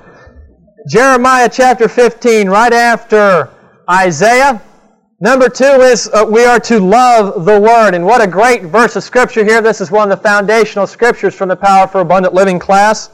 Jeremiah 0.88 1.49
chapter 1.51 1.88
15, 1.88 2.47
right 2.47 2.73
after 2.73 3.49
Isaiah. 3.89 4.62
Number 5.19 5.49
two 5.49 5.63
is 5.81 6.10
uh, 6.13 6.25
we 6.29 6.45
are 6.45 6.60
to 6.60 6.79
love 6.79 7.45
the 7.45 7.60
Word. 7.60 7.95
And 7.95 8.05
what 8.05 8.21
a 8.21 8.27
great 8.27 8.63
verse 8.63 8.95
of 8.95 9.03
Scripture 9.03 9.43
here. 9.43 9.62
This 9.62 9.81
is 9.81 9.89
one 9.89 10.12
of 10.12 10.15
the 10.15 10.21
foundational 10.21 10.86
Scriptures 10.86 11.34
from 11.34 11.49
the 11.49 11.55
Power 11.55 11.88
for 11.88 12.01
Abundant 12.01 12.36
Living 12.36 12.60
class 12.60 13.10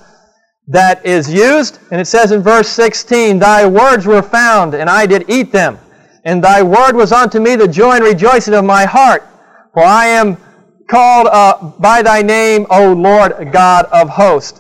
that 0.68 1.06
is 1.06 1.32
used. 1.32 1.80
And 1.92 2.02
it 2.02 2.06
says 2.06 2.34
in 2.34 2.42
verse 2.42 2.68
16, 2.68 3.40
Thy 3.40 3.66
words 3.66 4.06
were 4.06 4.22
found, 4.22 4.74
and 4.74 4.90
I 4.90 5.06
did 5.06 5.30
eat 5.30 5.54
them. 5.54 5.78
And 6.24 6.44
thy 6.44 6.62
word 6.62 6.96
was 6.96 7.12
unto 7.12 7.40
me 7.40 7.56
the 7.56 7.68
joy 7.68 7.94
and 7.94 8.04
rejoicing 8.04 8.54
of 8.54 8.66
my 8.66 8.86
heart. 8.86 9.28
For 9.74 9.84
I 9.84 10.06
am 10.06 10.38
called 10.88 11.28
uh, 11.28 11.72
by 11.80 12.02
thy 12.02 12.22
name, 12.22 12.68
O 12.70 12.94
Lord 12.94 13.52
God 13.52 13.86
of 13.86 14.10
hosts. 14.10 14.60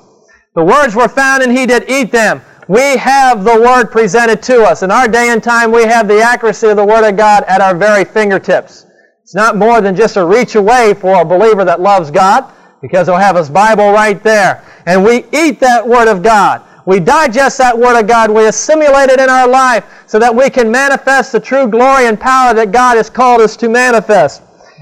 The 0.56 0.63
words 0.63 0.95
were 0.95 1.08
found, 1.08 1.43
and 1.43 1.52
he 1.52 1.65
did 1.65 1.89
eat 1.89 2.12
them. 2.12 2.41
We 2.67 2.97
have 2.97 3.43
the 3.43 3.60
Word 3.60 3.91
presented 3.91 4.41
to 4.43 4.63
us. 4.63 4.82
In 4.82 4.91
our 4.91 5.08
day 5.08 5.30
and 5.30 5.43
time, 5.43 5.71
we 5.71 5.84
have 5.84 6.08
the 6.08 6.21
accuracy 6.21 6.67
of 6.67 6.78
the 6.78 6.86
Word 6.86 7.08
of 7.08 7.17
God 7.17 7.43
at 7.43 7.62
our 7.62 7.76
very 7.76 8.06
fingertips. 8.06 8.86
It's 9.24 9.36
not 9.36 9.58
more 9.58 9.82
than 9.82 9.95
just 9.95 10.17
a 10.17 10.26
reach 10.26 10.56
away 10.56 10.93
for 10.93 11.21
a 11.21 11.26
believer 11.26 11.65
that 11.65 11.82
loves 11.82 12.12
God, 12.12 12.52
because 12.82 13.08
he'll 13.08 13.17
have 13.17 13.36
his 13.36 13.50
Bible 13.50 13.91
right 13.91 14.21
there. 14.24 14.63
And 14.86 15.04
we 15.04 15.26
eat 15.34 15.60
that 15.60 15.88
Word 15.88 16.08
of 16.08 16.24
God. 16.24 16.65
We 16.86 17.00
digest 17.00 17.58
that 17.60 17.78
Word 17.78 18.00
of 18.00 18.08
God. 18.08 18.32
We 18.32 18.48
assimilate 18.48 19.10
it 19.10 19.20
in 19.20 19.30
our 19.30 19.48
life 19.48 19.86
so 20.08 20.20
that 20.20 20.36
we 20.36 20.50
can 20.50 20.72
manifest 20.72 21.32
the 21.32 21.39
true 21.39 21.67
glory 21.67 22.08
and 22.08 22.20
power 22.20 22.54
that 22.54 22.72
God 22.72 22.98
has 22.98 23.10
called 23.10 23.41
us 23.41 23.56
to 23.58 23.70
manifest. 23.70 24.41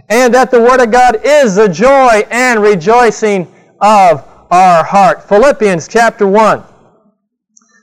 And 0.10 0.34
that 0.34 0.50
the 0.50 0.62
Word 0.62 0.82
of 0.82 0.92
God 0.92 1.20
is 1.24 1.56
the 1.56 1.68
joy 1.68 2.24
and 2.32 2.62
rejoicing 2.62 3.54
of 3.82 4.26
our 4.52 4.84
heart. 4.84 5.28
Philippians 5.28 5.88
chapter 5.88 6.28
1. 6.28 6.64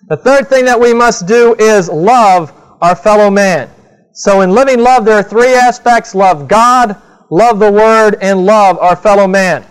The 0.09 0.16
third 0.16 0.48
thing 0.48 0.64
that 0.64 0.81
we 0.81 0.94
must 0.94 1.26
do 1.26 1.55
is 1.59 1.88
love 1.88 2.52
our 2.81 2.96
fellow 2.96 3.31
man. 3.31 3.70
So 4.12 4.40
in 4.40 4.50
living 4.50 4.81
love, 4.81 5.05
there 5.05 5.18
are 5.18 5.22
three 5.22 5.55
aspects 5.55 6.14
love 6.14 6.48
God, 6.48 6.96
love 7.31 7.59
the 7.59 7.70
Word, 7.70 8.16
and 8.20 8.46
love 8.46 8.79
our 8.79 8.96
fellow 8.96 9.26
man. 9.26 9.64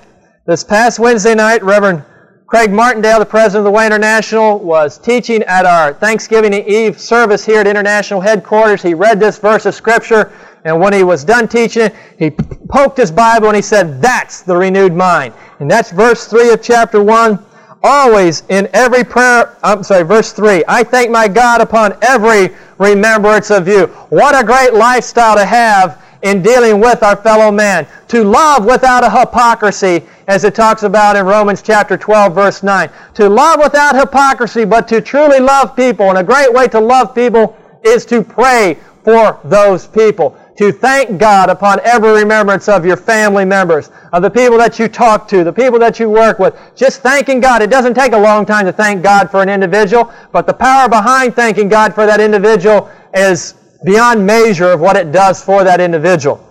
This 0.46 0.64
past 0.64 1.00
Wednesday 1.00 1.34
night, 1.36 1.64
Reverend 1.64 2.04
Craig 2.48 2.72
Martindale, 2.72 3.18
the 3.18 3.26
president 3.26 3.62
of 3.62 3.64
the 3.66 3.76
Way 3.76 3.88
International, 3.88 4.60
was 4.60 5.00
teaching 5.00 5.42
at 5.44 5.66
our 5.66 5.94
Thanksgiving 5.94 6.54
Eve 6.54 7.00
service 7.00 7.44
here 7.44 7.60
at 7.60 7.66
International 7.66 8.22
headquarters. 8.22 8.84
He 8.84 8.94
read 8.94 9.20
this 9.20 9.40
verse 9.40 9.66
of 9.66 9.74
Scripture, 9.74 10.32
and 10.64 10.80
when 10.80 10.94
he 10.94 11.04
was 11.04 11.24
done 11.24 11.48
teaching 11.48 11.86
it, 11.86 11.96
he 12.20 12.30
poked 12.30 12.98
his 12.98 13.10
Bible 13.10 13.48
and 13.48 13.56
he 13.56 13.64
said, 13.64 14.00
That's 14.00 14.44
the 14.44 14.56
renewed 14.56 14.94
mind. 14.94 15.34
And 15.60 15.70
that's 15.70 15.90
verse 15.90 16.28
3 16.28 16.52
of 16.52 16.62
chapter 16.62 17.02
1 17.02 17.44
always 17.82 18.44
in 18.50 18.70
every 18.74 19.04
prayer, 19.04 19.58
I'm 19.64 19.82
sorry, 19.82 20.04
verse 20.04 20.32
3. 20.32 20.64
I 20.68 20.84
thank 20.84 21.10
my 21.10 21.28
God 21.28 21.62
upon 21.62 21.98
every 22.04 22.56
remembrance 22.78 23.50
of 23.50 23.68
you. 23.68 23.88
What 24.10 24.40
a 24.40 24.46
great 24.46 24.76
lifestyle 24.76 25.36
to 25.36 25.46
have 25.46 26.05
in 26.22 26.42
dealing 26.42 26.80
with 26.80 27.04
our 27.04 27.16
fellow 27.16 27.52
man. 27.52 27.88
To 28.10 28.24
love 28.24 28.66
without 28.66 29.04
a 29.04 29.10
hypocrisy, 29.10 30.04
as 30.28 30.44
it 30.44 30.56
talks 30.56 30.84
about 30.84 31.16
in 31.16 31.26
Romans 31.26 31.62
chapter 31.62 31.98
12, 31.98 32.34
verse 32.34 32.64
9. 32.64 32.90
To 33.16 33.30
love 33.30 33.60
without 33.62 33.96
hypocrisy, 33.96 34.66
but 34.66 34.88
to 34.90 35.02
truly 35.02 35.40
love 35.40 35.76
people. 35.76 36.10
And 36.10 36.18
a 36.18 36.24
great 36.24 36.52
way 36.52 36.68
to 36.68 36.80
love 36.80 37.14
people 37.14 37.58
is 37.84 38.06
to 38.08 38.24
pray 38.24 38.78
for 39.04 39.40
those 39.44 39.86
people 39.88 40.38
to 40.58 40.72
thank 40.72 41.20
God 41.20 41.50
upon 41.50 41.80
every 41.84 42.12
remembrance 42.12 42.70
of 42.70 42.86
your 42.86 42.96
family 42.96 43.44
members, 43.44 43.92
of 44.14 44.22
the 44.22 44.30
people 44.30 44.58
that 44.58 44.80
you 44.80 44.88
talk 44.88 45.28
to, 45.28 45.44
the 45.44 45.52
people 45.52 45.78
that 45.80 46.00
you 46.00 46.10
work 46.10 46.40
with. 46.40 46.58
Just 46.76 47.02
thanking 47.02 47.42
God. 47.42 47.62
It 47.62 47.70
doesn't 47.70 47.94
take 47.94 48.14
a 48.14 48.18
long 48.18 48.46
time 48.46 48.66
to 48.66 48.72
thank 48.72 49.04
God 49.04 49.30
for 49.30 49.42
an 49.42 49.50
individual, 49.50 50.14
but 50.32 50.48
the 50.48 50.54
power 50.54 50.88
behind 50.88 51.36
thanking 51.36 51.68
God 51.68 51.94
for 51.94 52.06
that 52.06 52.22
individual 52.22 52.90
is 53.14 53.56
beyond 53.86 54.26
measure 54.26 54.72
of 54.72 54.82
what 54.82 54.98
it 54.98 55.12
does 55.12 55.44
for 55.44 55.64
that 55.64 55.80
individual. 55.80 56.42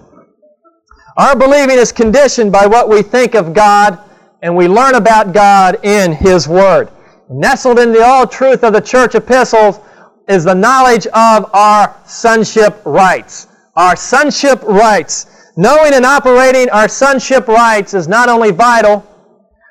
Our 1.16 1.37
believing 1.37 1.79
is 1.79 1.92
conditioned 1.92 2.51
by 2.51 2.66
what 2.66 2.88
we 2.88 3.03
think 3.03 3.35
of 3.35 3.53
God 3.53 3.99
and 4.42 4.57
we 4.57 4.68
learn 4.68 4.94
about 4.94 5.33
God 5.33 5.85
in 5.85 6.12
His 6.12 6.49
Word. 6.49 6.90
Nestled 7.29 7.79
in 7.79 7.92
the 7.92 8.03
all 8.03 8.27
truth 8.27 8.64
of 8.64 8.73
the 8.73 8.81
church 8.81 9.14
epistles 9.14 9.81
is 10.29 10.44
the 10.44 10.55
knowledge 10.55 11.07
of 11.09 11.51
our 11.55 11.94
sonship 12.07 12.81
rights 12.85 13.49
our 13.77 13.97
sonship 13.97 14.62
rights. 14.62 15.27
Knowing 15.57 15.94
and 15.94 16.05
operating 16.05 16.68
our 16.70 16.88
sonship 16.88 17.47
rights 17.47 17.94
is 17.94 18.09
not 18.09 18.29
only 18.29 18.51
vital, 18.51 19.05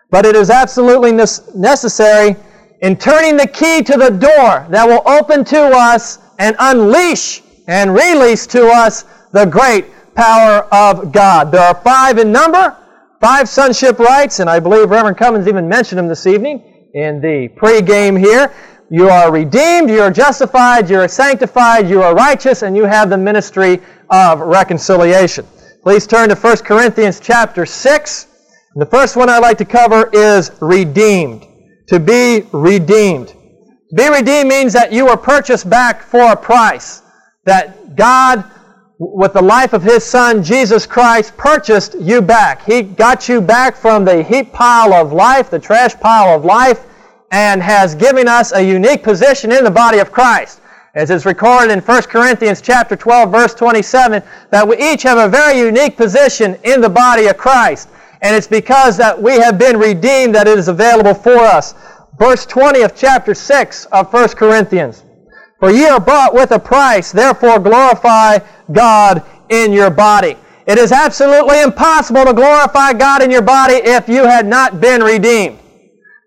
but 0.10 0.26
it 0.26 0.36
is 0.36 0.50
absolutely 0.50 1.12
necessary 1.12 2.36
in 2.82 2.96
turning 2.96 3.36
the 3.36 3.48
key 3.48 3.82
to 3.82 3.98
the 3.98 4.10
door 4.10 4.68
that 4.70 4.88
will 4.88 5.08
open 5.08 5.44
to 5.46 5.62
us 5.74 6.20
and 6.40 6.56
unleash 6.60 7.42
and 7.68 7.94
release 7.94 8.46
to 8.48 8.68
us 8.68 9.06
the 9.32 9.46
great 9.46 9.86
power 10.16 10.68
of 10.72 11.12
God. 11.12 11.52
There 11.52 11.62
are 11.62 11.76
five 11.76 12.18
in 12.18 12.32
number, 12.32 12.78
five 13.20 13.48
sonship 13.50 14.00
rights, 14.00 14.40
and 14.40 14.50
I 14.50 14.60
believe 14.60 14.90
Reverend 14.90 15.18
Cummins 15.18 15.48
even 15.48 15.68
mentioned 15.68 16.00
them 16.00 16.08
this 16.08 16.28
evening 16.28 16.90
in 16.94 17.22
the 17.22 17.50
pregame 17.56 18.20
here. 18.20 18.54
You 18.90 19.10
are 19.10 19.32
redeemed, 19.32 19.90
you 19.90 20.02
are 20.02 20.12
justified, 20.12 20.90
you 20.90 21.00
are 21.00 21.08
sanctified, 21.08 21.90
you 21.90 22.04
are 22.04 22.14
righteous, 22.14 22.62
and 22.62 22.76
you 22.76 22.86
have 22.86 23.10
the 23.10 23.18
ministry 23.18 23.82
of 24.10 24.40
reconciliation. 24.40 25.48
Please 25.82 26.06
turn 26.06 26.30
to 26.30 26.36
1 26.36 26.58
Corinthians 26.58 27.20
chapter 27.20 27.66
6. 27.66 28.28
The 28.76 28.86
first 28.86 29.16
one 29.16 29.30
I'd 29.30 29.40
like 29.40 29.58
to 29.60 29.66
cover 29.66 30.10
is 30.14 30.52
redeemed. 30.62 31.46
To 31.90 32.00
be 32.00 32.48
redeemed. 32.52 33.28
To 33.30 33.96
be 33.96 34.10
redeemed 34.10 34.50
means 34.50 34.74
that 34.74 34.92
you 34.92 35.06
were 35.06 35.18
purchased 35.18 35.70
back 35.70 36.02
for 36.02 36.32
a 36.32 36.36
price. 36.36 37.03
That 37.46 37.96
God, 37.96 38.46
with 38.98 39.34
the 39.34 39.42
life 39.42 39.74
of 39.74 39.84
His 39.84 40.04
Son, 40.04 40.44
Jesus 40.44 40.86
Christ, 40.86 41.36
purchased 41.38 41.96
you 42.00 42.22
back. 42.22 42.64
He 42.64 42.82
got 42.82 43.28
you 43.28 43.42
back 43.42 43.76
from 43.76 44.06
the 44.06 44.24
heap 44.24 44.54
pile 44.54 44.94
of 44.94 45.12
life, 45.12 45.50
the 45.50 45.60
trash 45.60 46.00
pile 46.00 46.36
of 46.36 46.46
life, 46.46 46.86
and 47.32 47.62
has 47.62 47.96
given 47.96 48.28
us 48.28 48.54
a 48.54 48.62
unique 48.62 49.04
position 49.04 49.52
in 49.52 49.64
the 49.64 49.72
body 49.72 50.00
of 50.00 50.12
Christ. 50.12 50.62
As 50.96 51.10
is 51.10 51.26
recorded 51.26 51.72
in 51.72 51.80
1 51.80 52.02
Corinthians 52.04 52.62
chapter 52.62 52.96
12 52.96 53.32
verse 53.32 53.56
27 53.56 54.22
that 54.52 54.68
we 54.68 54.78
each 54.78 55.02
have 55.02 55.18
a 55.18 55.28
very 55.28 55.58
unique 55.58 55.98
position 55.98 56.56
in 56.64 56.82
the 56.82 56.90
body 56.90 57.26
of 57.26 57.36
Christ. 57.36 57.90
And 58.22 58.36
it's 58.36 58.46
because 58.46 58.96
that 58.98 59.20
we 59.20 59.34
have 59.40 59.58
been 59.58 59.78
redeemed 59.78 60.36
that 60.36 60.48
it 60.48 60.60
is 60.60 60.68
available 60.68 61.16
for 61.16 61.40
us. 61.40 61.74
Verse 62.20 62.46
20 62.46 62.84
of 62.84 62.96
chapter 62.96 63.34
6 63.34 63.86
of 63.86 64.14
1 64.14 64.30
Corinthians. 64.30 65.04
For 65.64 65.72
ye 65.72 65.86
are 65.86 65.98
bought 65.98 66.34
with 66.34 66.52
a 66.52 66.60
price, 66.60 67.14
therefore 67.14 67.58
glorify 67.58 68.40
God 68.74 69.24
in 69.48 69.72
your 69.72 69.90
body. 69.90 70.36
It 70.68 70.78
is 70.78 70.92
absolutely 70.92 71.62
impossible 71.62 72.26
to 72.26 72.34
glorify 72.34 72.92
God 72.92 73.24
in 73.24 73.32
your 73.32 73.44
body 73.44 73.76
if 73.76 74.10
you 74.10 74.26
had 74.26 74.46
not 74.46 74.82
been 74.82 75.02
redeemed 75.02 75.58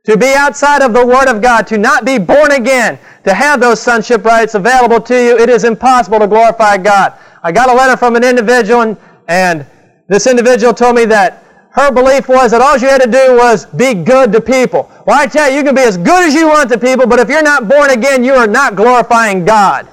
to 0.07 0.17
be 0.17 0.33
outside 0.35 0.81
of 0.81 0.95
the 0.95 1.05
Word 1.05 1.29
of 1.29 1.43
God, 1.43 1.67
to 1.67 1.77
not 1.77 2.07
be 2.07 2.17
born 2.17 2.53
again, 2.53 2.99
to 3.25 3.35
have 3.35 3.61
those 3.61 3.79
sonship 3.79 4.25
rights 4.25 4.55
available 4.55 5.03
to 5.03 5.15
you, 5.15 5.39
it 5.39 5.51
is 5.51 5.65
impossible 5.65 6.19
to 6.21 6.27
glorify 6.27 6.79
God. 6.79 7.13
I 7.43 7.53
got 7.53 7.69
a 7.69 7.75
letter 7.75 7.99
from 7.99 8.17
an 8.17 8.25
individual, 8.25 8.81
and, 8.81 8.97
and 9.29 9.67
this 10.09 10.27
individual 10.27 10.73
told 10.73 10.97
me 10.97 11.05
that 11.05 11.45
her 11.77 11.93
belief 11.93 12.27
was 12.27 12.51
that 12.53 12.63
all 12.63 12.79
you 12.79 12.89
had 12.89 13.03
to 13.03 13.11
do 13.11 13.37
was 13.37 13.67
be 13.67 13.93
good 13.93 14.33
to 14.33 14.41
people. 14.41 14.91
Well, 15.07 15.21
I 15.21 15.27
tell 15.27 15.51
you, 15.51 15.59
you 15.59 15.63
can 15.63 15.75
be 15.75 15.83
as 15.83 15.99
good 15.99 16.27
as 16.27 16.35
you 16.35 16.49
want 16.49 16.71
to 16.71 16.79
people, 16.79 17.07
but 17.07 17.19
if 17.19 17.29
you're 17.29 17.43
not 17.43 17.69
born 17.69 17.91
again, 17.91 18.25
you 18.25 18.33
are 18.33 18.47
not 18.47 18.77
glorifying 18.77 19.45
God. 19.45 19.87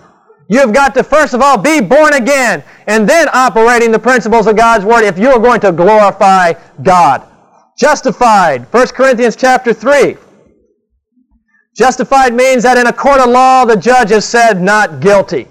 You've 0.48 0.74
got 0.74 0.94
to, 0.96 1.04
first 1.04 1.34
of 1.34 1.42
all, 1.42 1.58
be 1.58 1.82
born 1.82 2.14
again 2.14 2.64
and 2.88 3.08
then 3.08 3.28
operating 3.34 3.92
the 3.92 4.00
principles 4.00 4.48
of 4.48 4.56
God's 4.56 4.86
Word 4.86 5.04
if 5.04 5.18
you're 5.18 5.40
going 5.40 5.60
to 5.62 5.74
glorify 5.74 6.54
God. 6.84 7.28
Justified, 7.78 8.72
1 8.72 8.88
Corinthians 8.88 9.36
chapter 9.36 9.74
3. 9.74 10.16
Justified 11.76 12.34
means 12.34 12.64
that 12.64 12.78
in 12.78 12.88
a 12.88 12.94
court 12.94 13.20
of 13.20 13.30
law, 13.30 13.66
the 13.66 13.76
judge 13.76 14.12
has 14.12 14.24
said 14.24 14.62
not 14.62 15.02
guilty. 15.02 15.48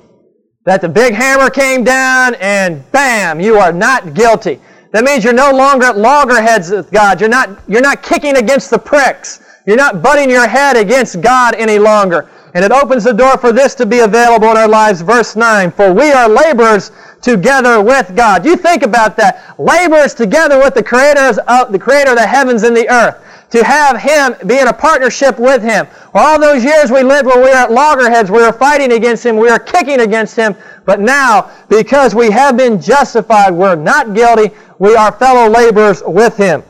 That 0.64 0.80
the 0.80 0.88
big 0.88 1.12
hammer 1.12 1.50
came 1.50 1.84
down 1.84 2.36
and 2.36 2.90
bam, 2.90 3.40
you 3.40 3.56
are 3.56 3.72
not 3.72 4.14
guilty. 4.14 4.60
That 4.92 5.04
means 5.04 5.24
you're 5.24 5.32
no 5.32 5.50
longer 5.50 5.86
at 5.86 5.96
loggerheads 5.96 6.70
with 6.70 6.90
God. 6.90 7.18
You're 7.20 7.30
not, 7.30 7.58
you're 7.66 7.80
not 7.80 8.02
kicking 8.02 8.36
against 8.36 8.70
the 8.70 8.78
pricks. 8.78 9.40
You're 9.64 9.76
not 9.76 10.02
butting 10.02 10.28
your 10.28 10.46
head 10.46 10.76
against 10.76 11.20
God 11.20 11.54
any 11.54 11.78
longer. 11.78 12.28
And 12.54 12.62
it 12.62 12.70
opens 12.70 13.04
the 13.04 13.14
door 13.14 13.38
for 13.38 13.52
this 13.52 13.74
to 13.76 13.86
be 13.86 14.00
available 14.00 14.50
in 14.50 14.56
our 14.58 14.68
lives. 14.68 15.00
Verse 15.00 15.34
9, 15.34 15.70
for 15.70 15.94
we 15.94 16.12
are 16.12 16.28
laborers 16.28 16.92
together 17.22 17.82
with 17.82 18.14
God. 18.14 18.44
You 18.44 18.56
think 18.56 18.82
about 18.82 19.16
that. 19.16 19.54
Laborers 19.58 20.12
together 20.12 20.58
with 20.58 20.74
the 20.74 20.82
creators 20.82 21.38
of 21.48 21.72
the 21.72 21.78
creator 21.78 22.10
of 22.10 22.18
the 22.18 22.26
heavens 22.26 22.62
and 22.62 22.76
the 22.76 22.88
earth. 22.90 23.21
To 23.52 23.64
have 23.64 24.00
Him 24.00 24.34
be 24.46 24.58
in 24.58 24.68
a 24.68 24.72
partnership 24.72 25.38
with 25.38 25.62
Him. 25.62 25.86
All 26.14 26.40
those 26.40 26.64
years 26.64 26.90
we 26.90 27.02
lived 27.02 27.26
where 27.26 27.36
we 27.36 27.50
were 27.50 27.56
at 27.56 27.70
loggerheads, 27.70 28.30
we 28.30 28.38
were 28.38 28.52
fighting 28.52 28.92
against 28.92 29.24
Him, 29.24 29.36
we 29.36 29.50
were 29.50 29.58
kicking 29.58 30.00
against 30.00 30.36
Him. 30.36 30.56
But 30.84 31.00
now, 31.00 31.50
because 31.68 32.14
we 32.14 32.30
have 32.30 32.56
been 32.56 32.80
justified, 32.80 33.52
we're 33.52 33.76
not 33.76 34.14
guilty, 34.14 34.50
we 34.78 34.96
are 34.96 35.12
fellow 35.12 35.50
laborers 35.50 36.02
with 36.04 36.36
Him. 36.36 36.62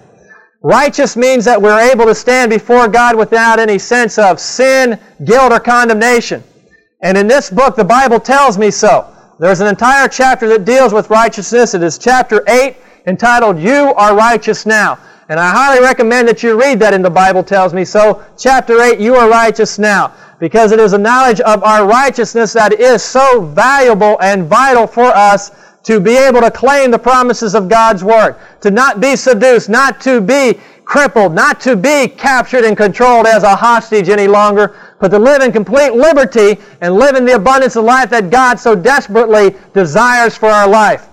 Righteous 0.63 1.17
means 1.17 1.45
that 1.45 1.61
we're 1.61 1.91
able 1.91 2.05
to 2.07 2.15
stand 2.15 2.51
before 2.51 2.87
God 2.87 3.17
without 3.17 3.59
any 3.59 3.79
sense 3.79 4.19
of 4.19 4.39
sin, 4.39 4.99
guilt, 5.25 5.53
or 5.53 5.59
condemnation. 5.59 6.43
And 7.01 7.19
in 7.19 7.27
this 7.27 7.51
book, 7.51 7.75
the 7.75 7.85
Bible 7.85 8.21
tells 8.21 8.59
me 8.59 8.71
so. 8.71 9.13
There's 9.41 9.61
an 9.61 9.67
entire 9.67 10.07
chapter 10.07 10.49
that 10.49 10.65
deals 10.65 10.93
with 10.93 11.11
righteousness. 11.11 11.75
It 11.75 11.83
is 11.83 11.99
chapter 11.99 12.45
8 12.49 12.77
entitled, 13.07 13.59
You 13.59 13.93
Are 13.95 14.17
Righteous 14.17 14.65
Now. 14.67 14.99
And 15.33 15.41
I 15.41 15.49
highly 15.49 15.81
recommend 15.81 16.29
that 16.29 16.43
you 16.43 16.61
read 16.61 16.79
that 16.81 16.93
in 16.93 17.01
the 17.01 17.09
Bible 17.09 17.43
tells 17.43 17.73
me 17.73 17.87
so. 17.87 18.23
Chapter 18.37 18.83
8, 18.83 19.01
You 19.01 19.15
Are 19.15 19.31
Righteous 19.31 19.79
Now. 19.79 20.13
Because 20.39 20.73
it 20.73 20.79
is 20.79 20.93
a 20.93 20.99
knowledge 20.99 21.41
of 21.41 21.65
our 21.65 21.87
righteousness 21.87 22.53
that 22.53 22.79
is 22.79 23.03
so 23.03 23.41
valuable 23.41 24.21
and 24.21 24.45
vital 24.45 24.87
for 24.87 25.05
us 25.05 25.51
to 25.85 26.01
be 26.01 26.19
able 26.19 26.43
to 26.43 26.51
claim 26.51 26.91
the 26.91 26.99
promises 26.99 27.55
of 27.55 27.71
God's 27.71 28.05
Word, 28.05 28.37
to 28.61 28.71
not 28.71 29.01
be 29.01 29.17
seduced, 29.17 29.71
not 29.71 30.03
to 30.03 30.21
be 30.21 30.61
crippled, 30.85 31.35
not 31.35 31.63
to 31.63 31.77
be 31.77 32.09
captured 32.09 32.67
and 32.67 32.77
controlled 32.77 33.27
as 33.27 33.43
a 33.43 33.57
hostage 33.57 34.11
any 34.11 34.29
longer, 34.29 34.77
but 35.01 35.09
to 35.09 35.19
live 35.19 35.41
in 35.41 35.51
complete 35.51 35.95
liberty 35.95 36.61
and 36.83 36.95
live 36.95 37.17
in 37.17 37.25
the 37.25 37.37
abundance 37.37 37.77
of 37.77 37.85
life 37.85 38.11
that 38.11 38.29
God 38.29 38.61
so 38.61 38.75
desperately 38.75 39.57
desires 39.73 40.37
for 40.37 40.51
our 40.51 40.69
life. 40.69 41.09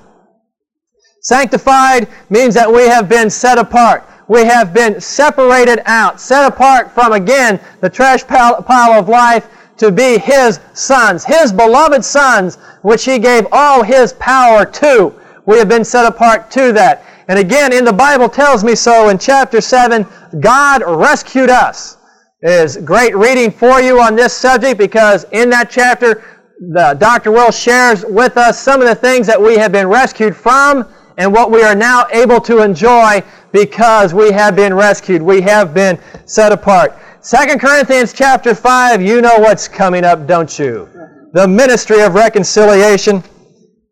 Sanctified 1.21 2.07
means 2.29 2.53
that 2.53 2.71
we 2.71 2.87
have 2.87 3.09
been 3.09 3.29
set 3.29 3.57
apart. 3.57 4.07
We 4.27 4.45
have 4.45 4.73
been 4.73 5.01
separated 5.01 5.81
out, 5.85 6.21
set 6.21 6.47
apart 6.47 6.91
from, 6.91 7.13
again, 7.13 7.59
the 7.81 7.89
trash 7.89 8.25
pile 8.25 8.93
of 8.93 9.09
life 9.09 9.47
to 9.77 9.91
be 9.91 10.17
His 10.17 10.59
sons, 10.73 11.25
His 11.25 11.51
beloved 11.51 12.05
sons, 12.05 12.55
which 12.83 13.05
He 13.05 13.19
gave 13.19 13.47
all 13.51 13.83
His 13.83 14.13
power 14.13 14.65
to. 14.65 15.13
We 15.45 15.57
have 15.57 15.67
been 15.67 15.83
set 15.83 16.05
apart 16.05 16.51
to 16.51 16.71
that. 16.73 17.03
And 17.27 17.37
again, 17.37 17.73
in 17.73 17.85
the 17.85 17.93
Bible 17.93 18.29
tells 18.29 18.63
me 18.63 18.75
so 18.75 19.09
in 19.09 19.17
chapter 19.17 19.61
7, 19.61 20.05
God 20.39 20.83
rescued 20.85 21.49
us. 21.49 21.97
It 22.41 22.51
is 22.51 22.77
great 22.77 23.15
reading 23.15 23.51
for 23.51 23.81
you 23.81 23.99
on 23.99 24.15
this 24.15 24.33
subject 24.33 24.77
because 24.77 25.25
in 25.31 25.49
that 25.49 25.69
chapter, 25.69 26.23
the, 26.59 26.95
Dr. 26.99 27.31
Wierwille 27.31 27.53
shares 27.53 28.05
with 28.05 28.37
us 28.37 28.59
some 28.59 28.81
of 28.81 28.87
the 28.87 28.95
things 28.95 29.27
that 29.27 29.41
we 29.41 29.57
have 29.57 29.71
been 29.71 29.87
rescued 29.87 30.35
from 30.35 30.87
and 31.19 31.33
what 31.33 31.51
we 31.51 31.61
are 31.61 31.75
now 31.75 32.05
able 32.11 32.39
to 32.39 32.63
enjoy 32.63 33.21
because 33.51 34.13
we 34.13 34.31
have 34.31 34.55
been 34.55 34.73
rescued. 34.73 35.21
We 35.21 35.41
have 35.41 35.73
been 35.73 35.99
set 36.25 36.53
apart. 36.53 36.97
Second 37.19 37.59
Corinthians 37.59 38.13
chapter 38.13 38.55
5, 38.55 39.01
you 39.01 39.19
know 39.19 39.35
what's 39.37 39.67
coming 39.67 40.05
up, 40.05 40.25
don't 40.25 40.57
you? 40.57 40.87
The 41.33 41.45
ministry 41.45 41.99
of 42.01 42.13
reconciliation. 42.13 43.21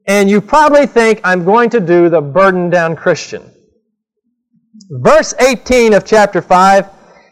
And 0.08 0.30
you 0.30 0.40
probably 0.40 0.88
think 0.88 1.20
I'm 1.26 1.44
going 1.44 1.70
to 1.72 1.82
do 1.82 2.08
the 2.08 2.22
burden 2.22 2.70
down 2.70 2.96
Christian. 2.96 3.52
Verse 4.90 5.34
18 5.38 5.94
of 5.94 6.06
chapter 6.06 6.42
5, 6.42 6.90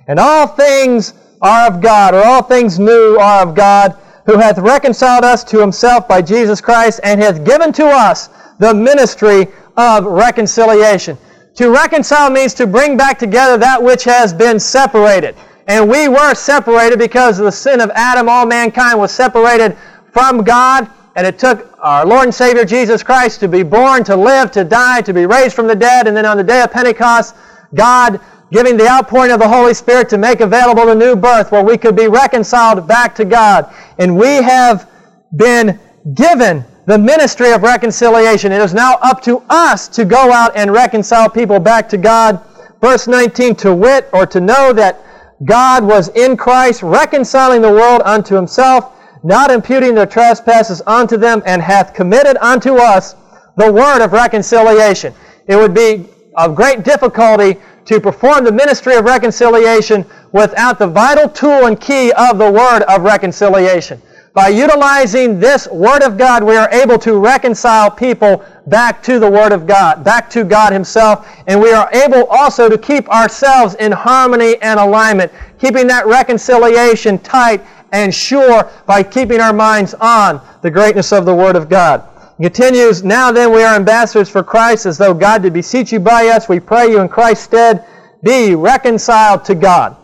and 0.10 0.20
all 0.20 0.46
things 0.46 1.14
are 1.42 1.68
of 1.68 1.80
God, 1.80 2.14
or 2.14 2.22
all 2.22 2.42
things 2.42 2.80
new 2.80 3.18
are 3.18 3.48
of 3.48 3.56
God, 3.56 3.98
who 4.26 4.38
hath 4.38 4.58
reconciled 4.58 5.24
us 5.24 5.46
to 5.46 5.62
himself 5.62 6.06
by 6.06 6.22
Jesus 6.22 6.60
Christ, 6.60 7.00
and 7.02 7.22
hath 7.22 7.46
given 7.46 7.72
to 7.74 7.86
us 7.86 8.30
the 8.60 8.74
ministry 8.74 9.48
of 9.78 10.06
reconciliation. 10.06 11.18
To 11.56 11.70
reconcile 11.70 12.30
means 12.30 12.54
to 12.56 12.68
bring 12.68 12.98
back 12.98 13.18
together 13.18 13.58
that 13.58 13.82
which 13.82 14.04
has 14.04 14.34
been 14.34 14.60
separated. 14.60 15.36
And 15.68 15.90
we 15.90 16.08
were 16.08 16.36
separated 16.36 17.00
because 17.00 17.40
of 17.40 17.46
the 17.46 17.52
sin 17.52 17.82
of 17.82 17.90
Adam. 17.96 18.30
All 18.30 18.46
mankind 18.46 19.00
was 19.00 19.12
separated 19.12 19.78
from 20.12 20.44
God. 20.44 20.90
And 21.16 21.26
it 21.26 21.40
took 21.40 21.74
our 21.82 22.06
Lord 22.06 22.26
and 22.26 22.36
Savior 22.36 22.66
Jesus 22.66 23.02
Christ 23.02 23.40
to 23.40 23.48
be 23.48 23.64
born, 23.64 24.04
to 24.04 24.16
live, 24.16 24.52
to 24.52 24.66
die, 24.66 25.02
to 25.02 25.14
be 25.14 25.26
raised 25.26 25.56
from 25.56 25.68
the 25.68 25.76
dead. 25.76 26.08
And 26.08 26.16
then 26.16 26.26
on 26.26 26.36
the 26.36 26.44
day 26.44 26.62
of 26.62 26.72
Pentecost, 26.72 27.36
God 27.74 28.20
giving 28.52 28.78
the 28.78 28.88
outpouring 28.88 29.32
of 29.32 29.40
the 29.40 29.48
Holy 29.48 29.74
Spirit 29.74 30.10
to 30.10 30.18
make 30.18 30.42
available 30.42 30.86
the 30.86 30.96
new 30.96 31.16
birth 31.16 31.52
where 31.52 31.64
we 31.64 31.78
could 31.78 31.96
be 31.96 32.08
reconciled 32.08 32.86
back 32.88 33.16
to 33.16 33.26
God. 33.26 33.74
And 33.98 34.18
we 34.18 34.28
have 34.28 34.90
been 35.36 35.80
given 36.14 36.66
the 36.86 36.98
ministry 36.98 37.52
of 37.52 37.64
reconciliation. 37.64 38.52
It 38.52 38.62
is 38.62 38.74
now 38.74 38.98
up 39.02 39.22
to 39.24 39.44
us 39.50 39.88
to 39.90 40.06
go 40.06 40.32
out 40.32 40.56
and 40.56 40.72
reconcile 40.72 41.30
people 41.30 41.60
back 41.60 41.90
to 41.90 41.98
God. 41.98 42.42
Verse 42.82 43.08
19, 43.08 43.56
to 43.56 43.74
wit, 43.74 44.10
or 44.14 44.26
to 44.28 44.40
know 44.40 44.72
that 44.74 45.02
God 45.44 45.84
was 45.84 46.10
in 46.10 46.38
Christ, 46.38 46.84
reconciling 46.84 47.62
the 47.62 47.72
world 47.72 48.02
unto 48.06 48.36
himself, 48.36 48.94
not 49.24 49.50
imputing 49.50 49.96
their 49.96 50.06
trespasses 50.06 50.82
unto 50.86 51.18
them, 51.18 51.42
and 51.46 51.62
hath 51.62 51.94
committed 51.94 52.38
unto 52.38 52.76
us 52.76 53.16
the 53.58 53.72
word 53.72 54.04
of 54.04 54.14
reconciliation. 54.14 55.14
It 55.48 55.56
would 55.56 55.74
be 55.74 56.06
of 56.38 56.56
great 56.56 56.84
difficulty 56.84 57.60
to 57.86 58.00
perform 58.00 58.44
the 58.44 58.52
ministry 58.52 58.96
of 58.96 59.06
reconciliation 59.06 60.06
without 60.32 60.78
the 60.78 60.88
vital 60.88 61.30
tool 61.30 61.66
and 61.66 61.80
key 61.80 62.12
of 62.14 62.38
the 62.38 62.52
word 62.52 62.84
of 62.84 63.02
reconciliation. 63.02 64.02
By 64.36 64.50
utilizing 64.50 65.40
this 65.40 65.66
Word 65.70 66.04
of 66.04 66.18
God, 66.18 66.44
we 66.44 66.58
are 66.58 66.70
able 66.72 67.00
to 67.00 67.18
reconcile 67.18 67.90
people 67.90 68.44
back 68.68 69.02
to 69.04 69.18
the 69.18 69.32
Word 69.32 69.54
of 69.54 69.66
God, 69.66 70.04
back 70.04 70.30
to 70.32 70.44
God 70.44 70.74
Himself, 70.74 71.26
and 71.48 71.62
we 71.62 71.72
are 71.72 71.90
able 71.94 72.26
also 72.26 72.68
to 72.68 72.78
keep 72.78 73.08
ourselves 73.08 73.76
in 73.76 73.94
harmony 73.94 74.62
and 74.62 74.78
alignment, 74.78 75.32
keeping 75.58 75.88
that 75.88 76.06
reconciliation 76.06 77.18
tight 77.20 77.62
and 77.94 78.14
sure 78.14 78.70
by 78.86 79.02
keeping 79.02 79.40
our 79.40 79.54
minds 79.54 79.94
on 79.94 80.42
the 80.62 80.70
greatness 80.70 81.14
of 81.14 81.26
the 81.26 81.34
Word 81.34 81.56
of 81.56 81.70
God. 81.70 82.04
It 82.38 82.44
continues, 82.44 83.06
Now 83.06 83.32
then 83.32 83.54
we 83.54 83.64
are 83.64 83.78
ambassadors 83.78 84.28
for 84.28 84.44
Christ, 84.44 84.86
as 84.86 84.98
though 84.98 85.14
God 85.14 85.44
did 85.44 85.54
beseech 85.54 85.94
you 85.94 86.02
by 86.02 86.28
us. 86.28 86.50
We 86.50 86.60
pray 86.60 86.92
you 86.92 87.00
in 87.00 87.08
Christ's 87.08 87.46
stead, 87.46 87.86
be 88.22 88.54
reconciled 88.54 89.46
to 89.46 89.56
God. 89.56 89.96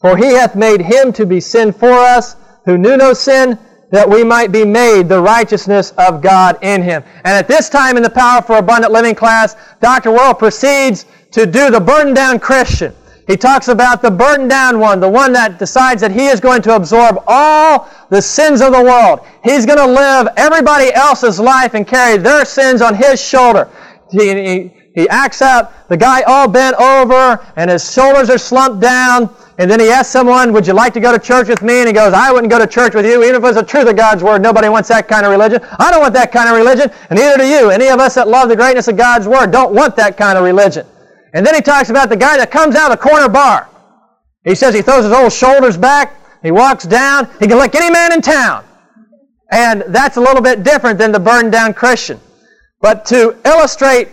For 0.00 0.16
he 0.16 0.34
hath 0.34 0.54
made 0.54 0.82
him 0.82 1.12
to 1.14 1.26
be 1.26 1.40
sin 1.40 1.72
for 1.72 1.90
us 1.90 2.36
who 2.64 2.78
knew 2.78 2.96
no 2.96 3.12
sin, 3.12 3.58
that 3.90 4.08
we 4.08 4.24
might 4.24 4.50
be 4.50 4.64
made 4.64 5.08
the 5.08 5.20
righteousness 5.20 5.92
of 5.98 6.20
God 6.20 6.58
in 6.62 6.82
him. 6.82 7.02
And 7.18 7.34
at 7.34 7.46
this 7.46 7.68
time 7.68 7.96
in 7.96 8.02
the 8.02 8.10
Power 8.10 8.42
for 8.42 8.56
Abundant 8.56 8.92
Living 8.92 9.14
class, 9.14 9.56
Dr. 9.80 10.10
Wierwille 10.10 10.38
proceeds 10.38 11.06
to 11.30 11.46
do 11.46 11.70
the 11.70 11.80
burden 11.80 12.14
down 12.14 12.40
Christian. 12.40 12.94
He 13.26 13.36
talks 13.36 13.68
about 13.68 14.02
the 14.02 14.10
burden 14.10 14.48
down 14.48 14.78
one, 14.78 15.00
the 15.00 15.08
one 15.08 15.32
that 15.32 15.58
decides 15.58 16.00
that 16.02 16.10
he 16.10 16.26
is 16.26 16.40
going 16.40 16.60
to 16.62 16.76
absorb 16.76 17.22
all 17.26 17.88
the 18.10 18.20
sins 18.20 18.60
of 18.60 18.72
the 18.72 18.82
world. 18.82 19.20
He's 19.42 19.64
going 19.64 19.78
to 19.78 19.86
live 19.86 20.28
everybody 20.36 20.92
else's 20.92 21.40
life 21.40 21.74
and 21.74 21.86
carry 21.86 22.18
their 22.18 22.44
sins 22.44 22.82
on 22.82 22.94
his 22.94 23.22
shoulder. 23.22 23.70
He, 24.94 25.08
acts 25.08 25.42
out 25.42 25.88
the 25.88 25.96
guy 25.96 26.22
all 26.22 26.48
bent 26.48 26.76
over 26.76 27.44
and 27.56 27.70
his 27.70 27.92
shoulders 27.92 28.30
are 28.30 28.38
slumped 28.38 28.80
down 28.80 29.34
and 29.58 29.70
then 29.70 29.78
he 29.78 29.88
asks 29.88 30.12
someone, 30.12 30.52
Would 30.52 30.66
you 30.66 30.72
like 30.72 30.92
to 30.94 31.00
go 31.00 31.12
to 31.12 31.18
church 31.18 31.48
with 31.48 31.62
me? 31.62 31.78
And 31.78 31.86
he 31.86 31.92
goes, 31.92 32.12
I 32.12 32.32
wouldn't 32.32 32.50
go 32.50 32.58
to 32.58 32.66
church 32.66 32.94
with 32.94 33.06
you, 33.06 33.22
even 33.22 33.36
if 33.36 33.42
it 33.42 33.42
was 33.42 33.54
the 33.54 33.62
truth 33.62 33.88
of 33.88 33.96
God's 33.96 34.22
Word. 34.22 34.42
Nobody 34.42 34.68
wants 34.68 34.88
that 34.88 35.06
kind 35.06 35.24
of 35.24 35.30
religion. 35.30 35.60
I 35.78 35.90
don't 35.92 36.00
want 36.00 36.14
that 36.14 36.32
kind 36.32 36.48
of 36.48 36.56
religion, 36.56 36.90
and 37.08 37.18
neither 37.18 37.38
do 37.38 37.46
you. 37.46 37.70
Any 37.70 37.88
of 37.88 38.00
us 38.00 38.14
that 38.16 38.26
love 38.26 38.48
the 38.48 38.56
greatness 38.56 38.88
of 38.88 38.96
God's 38.96 39.28
Word 39.28 39.52
don't 39.52 39.72
want 39.72 39.94
that 39.96 40.16
kind 40.16 40.36
of 40.36 40.44
religion. 40.44 40.86
And 41.34 41.46
then 41.46 41.54
he 41.54 41.60
talks 41.60 41.90
about 41.90 42.08
the 42.08 42.16
guy 42.16 42.36
that 42.36 42.50
comes 42.50 42.74
out 42.74 42.90
of 42.90 42.98
the 42.98 43.02
corner 43.02 43.28
bar. 43.28 43.68
He 44.44 44.54
says 44.54 44.74
he 44.74 44.82
throws 44.82 45.04
his 45.04 45.12
old 45.12 45.32
shoulders 45.32 45.76
back, 45.76 46.16
he 46.42 46.50
walks 46.50 46.84
down, 46.84 47.28
he 47.38 47.46
can 47.46 47.58
lick 47.58 47.74
any 47.74 47.90
man 47.90 48.12
in 48.12 48.20
town. 48.20 48.64
And 49.50 49.84
that's 49.88 50.16
a 50.16 50.20
little 50.20 50.42
bit 50.42 50.64
different 50.64 50.98
than 50.98 51.12
the 51.12 51.20
burned 51.20 51.52
down 51.52 51.74
Christian. 51.74 52.20
But 52.80 53.04
to 53.06 53.36
illustrate 53.44 54.08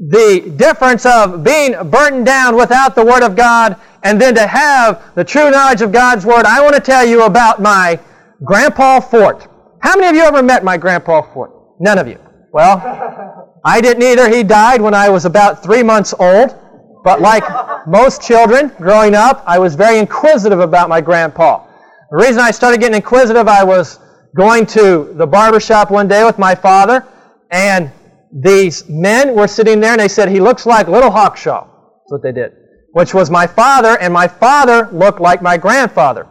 the 0.00 0.52
difference 0.56 1.06
of 1.06 1.44
being 1.44 1.72
burdened 1.90 2.26
down 2.26 2.56
without 2.56 2.94
the 2.94 3.04
Word 3.04 3.22
of 3.22 3.36
God 3.36 3.80
and 4.02 4.20
then 4.20 4.34
to 4.34 4.46
have 4.46 5.14
the 5.14 5.24
true 5.24 5.50
knowledge 5.50 5.80
of 5.80 5.92
God's 5.92 6.26
Word, 6.26 6.44
I 6.44 6.62
want 6.62 6.74
to 6.74 6.80
tell 6.80 7.04
you 7.04 7.24
about 7.24 7.62
my 7.62 7.98
Grandpa 8.44 9.00
Fort. 9.00 9.48
How 9.80 9.96
many 9.96 10.08
of 10.08 10.14
you 10.14 10.22
ever 10.22 10.42
met 10.42 10.64
my 10.64 10.76
Grandpa 10.76 11.22
Fort? 11.32 11.52
None 11.80 11.98
of 11.98 12.08
you. 12.08 12.18
Well, 12.52 13.60
I 13.64 13.80
didn't 13.80 14.02
either. 14.02 14.28
He 14.28 14.42
died 14.42 14.80
when 14.80 14.94
I 14.94 15.08
was 15.08 15.24
about 15.24 15.62
three 15.62 15.82
months 15.82 16.14
old. 16.18 16.58
But 17.04 17.20
like 17.20 17.44
most 17.86 18.22
children 18.22 18.72
growing 18.78 19.14
up, 19.14 19.44
I 19.46 19.58
was 19.58 19.74
very 19.74 19.98
inquisitive 19.98 20.60
about 20.60 20.88
my 20.88 21.02
grandpa. 21.02 21.66
The 22.10 22.16
reason 22.16 22.40
I 22.40 22.50
started 22.50 22.80
getting 22.80 22.96
inquisitive, 22.96 23.46
I 23.46 23.62
was 23.62 24.00
going 24.34 24.64
to 24.66 25.12
the 25.14 25.26
barber 25.26 25.60
shop 25.60 25.90
one 25.90 26.08
day 26.08 26.24
with 26.24 26.38
my 26.38 26.54
father, 26.54 27.06
and 27.50 27.90
these 28.34 28.88
men 28.88 29.34
were 29.34 29.46
sitting 29.46 29.78
there 29.78 29.92
and 29.92 30.00
they 30.00 30.08
said, 30.08 30.28
He 30.28 30.40
looks 30.40 30.66
like 30.66 30.88
Little 30.88 31.10
Hawkshaw. 31.10 31.64
That's 31.64 32.12
what 32.12 32.22
they 32.22 32.32
did. 32.32 32.52
Which 32.92 33.14
was 33.14 33.30
my 33.30 33.46
father, 33.46 33.96
and 34.00 34.12
my 34.12 34.26
father 34.28 34.88
looked 34.92 35.20
like 35.20 35.40
my 35.40 35.56
grandfather. 35.56 36.28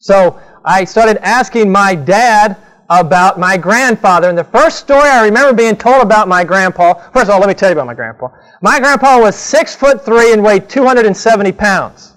So 0.00 0.40
I 0.64 0.84
started 0.84 1.24
asking 1.24 1.70
my 1.70 1.94
dad 1.94 2.56
about 2.90 3.38
my 3.38 3.56
grandfather. 3.56 4.28
And 4.28 4.36
the 4.36 4.44
first 4.44 4.80
story 4.80 5.08
I 5.08 5.24
remember 5.24 5.54
being 5.54 5.76
told 5.76 6.02
about 6.02 6.28
my 6.28 6.44
grandpa, 6.44 6.94
first 7.10 7.28
of 7.28 7.30
all, 7.30 7.40
let 7.40 7.48
me 7.48 7.54
tell 7.54 7.70
you 7.70 7.74
about 7.74 7.86
my 7.86 7.94
grandpa. 7.94 8.28
My 8.60 8.80
grandpa 8.80 9.20
was 9.20 9.36
six 9.36 9.74
foot 9.74 10.04
three 10.04 10.32
and 10.32 10.42
weighed 10.42 10.68
270 10.68 11.52
pounds. 11.52 12.14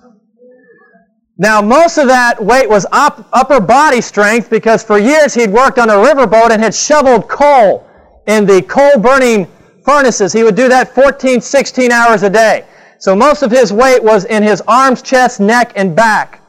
Now, 1.37 1.61
most 1.61 1.97
of 1.97 2.07
that 2.07 2.43
weight 2.43 2.69
was 2.69 2.85
up, 2.91 3.27
upper 3.33 3.59
body 3.59 4.01
strength 4.01 4.49
because 4.49 4.83
for 4.83 4.97
years 4.97 5.33
he'd 5.33 5.51
worked 5.51 5.77
on 5.77 5.89
a 5.89 5.93
riverboat 5.93 6.49
and 6.51 6.61
had 6.61 6.73
shoveled 6.73 7.27
coal 7.27 7.85
in 8.27 8.45
the 8.45 8.61
coal 8.63 8.99
burning 8.99 9.47
furnaces. 9.83 10.33
He 10.33 10.43
would 10.43 10.55
do 10.55 10.67
that 10.69 10.93
14, 10.93 11.41
16 11.41 11.91
hours 11.91 12.23
a 12.23 12.29
day. 12.29 12.65
So 12.99 13.15
most 13.15 13.43
of 13.43 13.51
his 13.51 13.71
weight 13.71 14.03
was 14.03 14.25
in 14.25 14.41
his 14.41 14.61
arms, 14.67 15.01
chest, 15.01 15.39
neck, 15.39 15.73
and 15.75 15.95
back. 15.95 16.41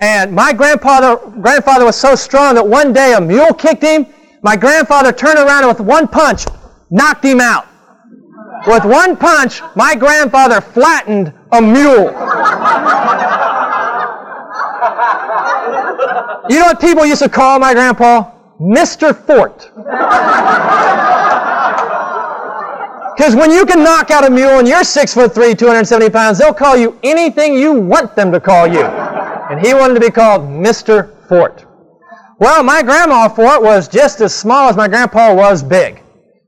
And 0.00 0.32
my 0.32 0.52
grandfather, 0.52 1.16
grandfather 1.40 1.84
was 1.84 1.96
so 1.96 2.14
strong 2.14 2.54
that 2.54 2.66
one 2.66 2.92
day 2.92 3.14
a 3.14 3.20
mule 3.20 3.52
kicked 3.52 3.82
him. 3.82 4.06
My 4.42 4.56
grandfather 4.56 5.12
turned 5.12 5.38
around 5.38 5.64
and 5.64 5.68
with 5.68 5.86
one 5.86 6.08
punch 6.08 6.46
knocked 6.90 7.24
him 7.24 7.40
out. 7.40 7.66
With 8.66 8.84
one 8.84 9.16
punch, 9.16 9.62
my 9.76 9.94
grandfather 9.94 10.60
flattened 10.60 11.32
a 11.52 11.62
mule. 11.62 12.10
You 16.48 16.58
know 16.58 16.66
what 16.66 16.80
people 16.80 17.06
used 17.06 17.22
to 17.22 17.28
call 17.28 17.58
my 17.58 17.74
grandpa? 17.74 18.32
Mr. 18.60 19.14
Fort. 19.14 19.70
Because 23.20 23.36
when 23.36 23.50
you 23.50 23.66
can 23.66 23.84
knock 23.84 24.10
out 24.10 24.26
a 24.26 24.30
mule 24.30 24.60
and 24.60 24.66
you're 24.66 24.82
six 24.82 25.12
foot 25.12 25.34
three, 25.34 25.54
270 25.54 26.08
pounds, 26.08 26.38
they'll 26.38 26.54
call 26.54 26.74
you 26.74 26.98
anything 27.02 27.52
you 27.52 27.74
want 27.74 28.16
them 28.16 28.32
to 28.32 28.40
call 28.40 28.66
you. 28.66 28.80
And 28.80 29.60
he 29.60 29.74
wanted 29.74 29.92
to 29.92 30.00
be 30.00 30.10
called 30.10 30.40
Mr. 30.48 31.14
Fort. 31.28 31.66
Well, 32.38 32.62
my 32.62 32.82
grandma 32.82 33.28
Fort 33.28 33.60
was 33.60 33.88
just 33.88 34.22
as 34.22 34.34
small 34.34 34.70
as 34.70 34.76
my 34.78 34.88
grandpa 34.88 35.34
was 35.34 35.62
big. 35.62 36.02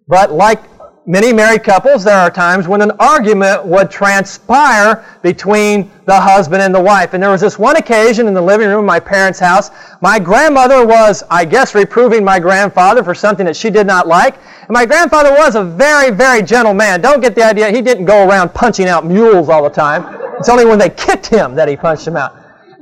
But 0.09 0.33
like 0.33 0.72
many 1.07 1.33
married 1.33 1.65
couples, 1.65 2.05
there 2.05 2.17
are 2.17 2.31
times 2.31 2.69
when 2.69 2.81
an 2.81 2.93
argument 3.01 3.65
would 3.65 3.91
transpire 3.91 5.05
between 5.23 5.91
the 6.05 6.21
husband 6.21 6.63
and 6.63 6.75
the 6.75 6.81
wife. 6.81 7.15
And 7.15 7.23
there 7.23 7.31
was 7.31 7.41
this 7.41 7.59
one 7.59 7.77
occasion 7.77 8.29
in 8.29 8.35
the 8.35 8.43
living 8.43 8.69
room 8.69 8.81
of 8.81 8.85
my 8.85 9.01
parents' 9.01 9.39
house. 9.39 9.71
My 10.01 10.19
grandmother 10.19 10.87
was, 10.87 11.25
I 11.31 11.45
guess, 11.45 11.75
reproving 11.75 12.25
my 12.25 12.39
grandfather 12.39 13.03
for 13.03 13.15
something 13.15 13.47
that 13.47 13.57
she 13.57 13.71
did 13.71 13.87
not 13.87 14.07
like. 14.07 14.37
And 14.63 14.71
my 14.71 14.87
grandfather 14.87 15.33
was 15.33 15.57
a 15.57 15.65
very, 15.65 16.11
very 16.11 16.43
gentle 16.43 16.75
man. 16.75 17.01
Don't 17.01 17.21
get 17.21 17.35
the 17.35 17.43
idea, 17.43 17.71
he 17.71 17.83
didn't 17.83 18.05
go 18.05 18.29
around 18.29 18.55
punching 18.55 18.87
out 18.87 19.05
mules 19.05 19.49
all 19.49 19.63
the 19.63 19.71
time. 19.71 20.21
It's 20.39 20.49
only 20.49 20.65
when 20.65 20.79
they 20.79 20.91
kicked 20.91 21.27
him 21.27 21.55
that 21.57 21.69
he 21.69 21.77
punched 21.77 22.05
them 22.05 22.17
out. 22.17 22.37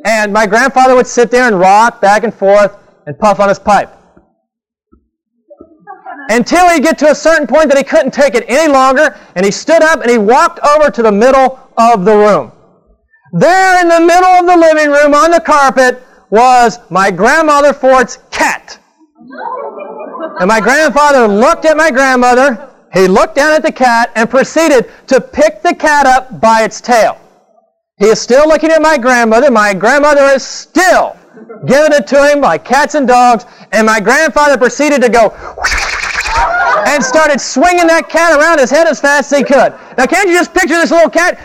And 0.05 0.33
my 0.33 0.47
grandfather 0.47 0.95
would 0.95 1.07
sit 1.07 1.31
there 1.31 1.47
and 1.47 1.59
rock 1.59 2.01
back 2.01 2.25
and 2.25 2.33
forth 2.33 2.77
and 3.07 3.18
puff 3.18 3.41
on 3.41 3.49
his 3.49 3.59
pipe 3.59 3.97
until 6.31 6.68
he 6.70 6.81
get 6.81 6.97
to 6.99 7.11
a 7.11 7.14
certain 7.14 7.47
point 7.47 7.68
that 7.68 7.76
he 7.76 7.85
couldn't 7.85 8.12
take 8.12 8.35
it 8.35 8.45
any 8.49 8.72
longer, 8.72 9.18
and 9.35 9.45
he 9.45 9.51
stood 9.51 9.83
up 9.83 10.01
and 10.01 10.11
he 10.11 10.16
walked 10.16 10.61
over 10.61 10.91
to 10.91 11.03
the 11.03 11.12
middle 11.12 11.59
of 11.76 12.05
the 12.05 12.16
room. 12.16 12.53
There 13.33 13.81
in 13.81 13.89
the 13.89 14.01
middle 14.01 14.24
of 14.24 14.47
the 14.47 14.57
living 14.57 14.91
room 14.91 15.12
on 15.12 15.31
the 15.31 15.41
carpet 15.41 16.03
was 16.31 16.78
my 16.89 17.11
grandmother 17.11 17.72
Fort's 17.72 18.18
cat. 18.31 18.78
And 20.39 20.49
my 20.49 20.61
grandfather 20.61 21.26
looked 21.28 21.64
at 21.64 21.76
my 21.76 21.91
grandmother, 21.91 22.70
he 22.93 23.07
looked 23.07 23.35
down 23.35 23.53
at 23.53 23.62
the 23.62 23.72
cat, 23.72 24.11
and 24.14 24.31
proceeded 24.31 24.91
to 25.09 25.20
pick 25.20 25.62
the 25.62 25.74
cat 25.74 26.07
up 26.07 26.41
by 26.41 26.62
its 26.62 26.81
tail. 26.81 27.20
He 27.99 28.07
is 28.07 28.20
still 28.20 28.49
looking 28.49 28.70
at 28.70 28.81
my 28.81 28.97
grandmother. 28.97 29.51
My 29.51 29.74
grandmother 29.74 30.22
is 30.22 30.45
still 30.45 31.16
giving 31.66 31.93
it 31.93 32.07
to 32.07 32.26
him 32.26 32.41
like 32.41 32.64
cats 32.64 32.95
and 32.95 33.07
dogs. 33.07 33.45
And 33.72 33.87
my 33.87 34.01
grandfather 34.01 34.57
proceeded 34.57 35.03
to 35.03 35.09
go 35.09 35.28
and 36.91 37.05
started 37.05 37.41
swinging 37.41 37.86
that 37.86 38.09
cat 38.09 38.34
around 38.34 38.59
his 38.59 38.68
head 38.68 38.88
as 38.88 39.01
fast 39.01 39.32
as 39.32 39.38
he 39.38 39.45
could. 39.45 39.72
Now, 39.97 40.07
can't 40.07 40.28
you 40.28 40.34
just 40.34 40.53
picture 40.53 40.74
this 40.74 40.91
little 40.91 41.09
cat? 41.09 41.38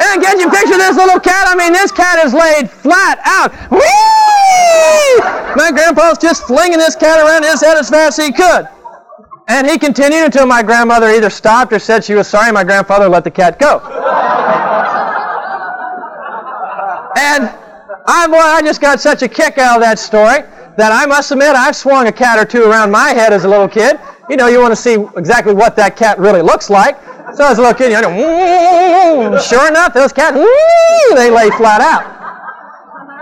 And 0.00 0.22
can't 0.22 0.40
you 0.40 0.48
picture 0.48 0.78
this 0.80 0.96
little 0.96 1.20
cat? 1.20 1.44
I 1.48 1.54
mean, 1.54 1.74
this 1.74 1.92
cat 1.92 2.24
is 2.24 2.32
laid 2.32 2.70
flat 2.70 3.20
out. 3.24 3.52
My 5.54 5.70
grandpa's 5.70 6.16
just 6.16 6.44
flinging 6.44 6.78
this 6.78 6.96
cat 6.96 7.20
around 7.20 7.44
his 7.44 7.60
head 7.60 7.76
as 7.76 7.90
fast 7.90 8.18
as 8.18 8.26
he 8.26 8.32
could. 8.32 8.68
And 9.48 9.68
he 9.68 9.76
continued 9.76 10.24
until 10.24 10.46
my 10.46 10.62
grandmother 10.62 11.08
either 11.08 11.28
stopped 11.28 11.74
or 11.74 11.78
said 11.78 12.02
she 12.02 12.14
was 12.14 12.26
sorry. 12.26 12.50
My 12.52 12.64
grandfather 12.64 13.06
let 13.06 13.24
the 13.24 13.30
cat 13.30 13.58
go. 13.58 13.80
and 17.18 17.52
I, 18.06 18.26
boy, 18.26 18.38
I 18.38 18.62
just 18.64 18.80
got 18.80 18.98
such 18.98 19.20
a 19.20 19.28
kick 19.28 19.58
out 19.58 19.76
of 19.76 19.82
that 19.82 19.98
story 19.98 20.40
that 20.76 20.92
I 20.92 21.06
must 21.06 21.30
admit 21.30 21.50
I've 21.50 21.76
swung 21.76 22.06
a 22.06 22.12
cat 22.12 22.38
or 22.38 22.44
two 22.44 22.64
around 22.64 22.90
my 22.90 23.10
head 23.10 23.32
as 23.32 23.44
a 23.44 23.48
little 23.48 23.68
kid. 23.68 23.98
You 24.28 24.36
know, 24.36 24.48
you 24.48 24.60
want 24.60 24.72
to 24.72 24.76
see 24.76 24.94
exactly 25.16 25.54
what 25.54 25.76
that 25.76 25.96
cat 25.96 26.18
really 26.18 26.42
looks 26.42 26.70
like. 26.70 26.96
So 27.34 27.46
as 27.46 27.58
a 27.58 27.62
little 27.62 27.74
kid, 27.74 27.92
you 27.92 28.00
know, 28.00 29.38
sure 29.48 29.68
enough, 29.68 29.94
those 29.94 30.12
cats, 30.12 30.36
they 31.14 31.30
lay 31.30 31.50
flat 31.50 31.80
out. 31.80 32.24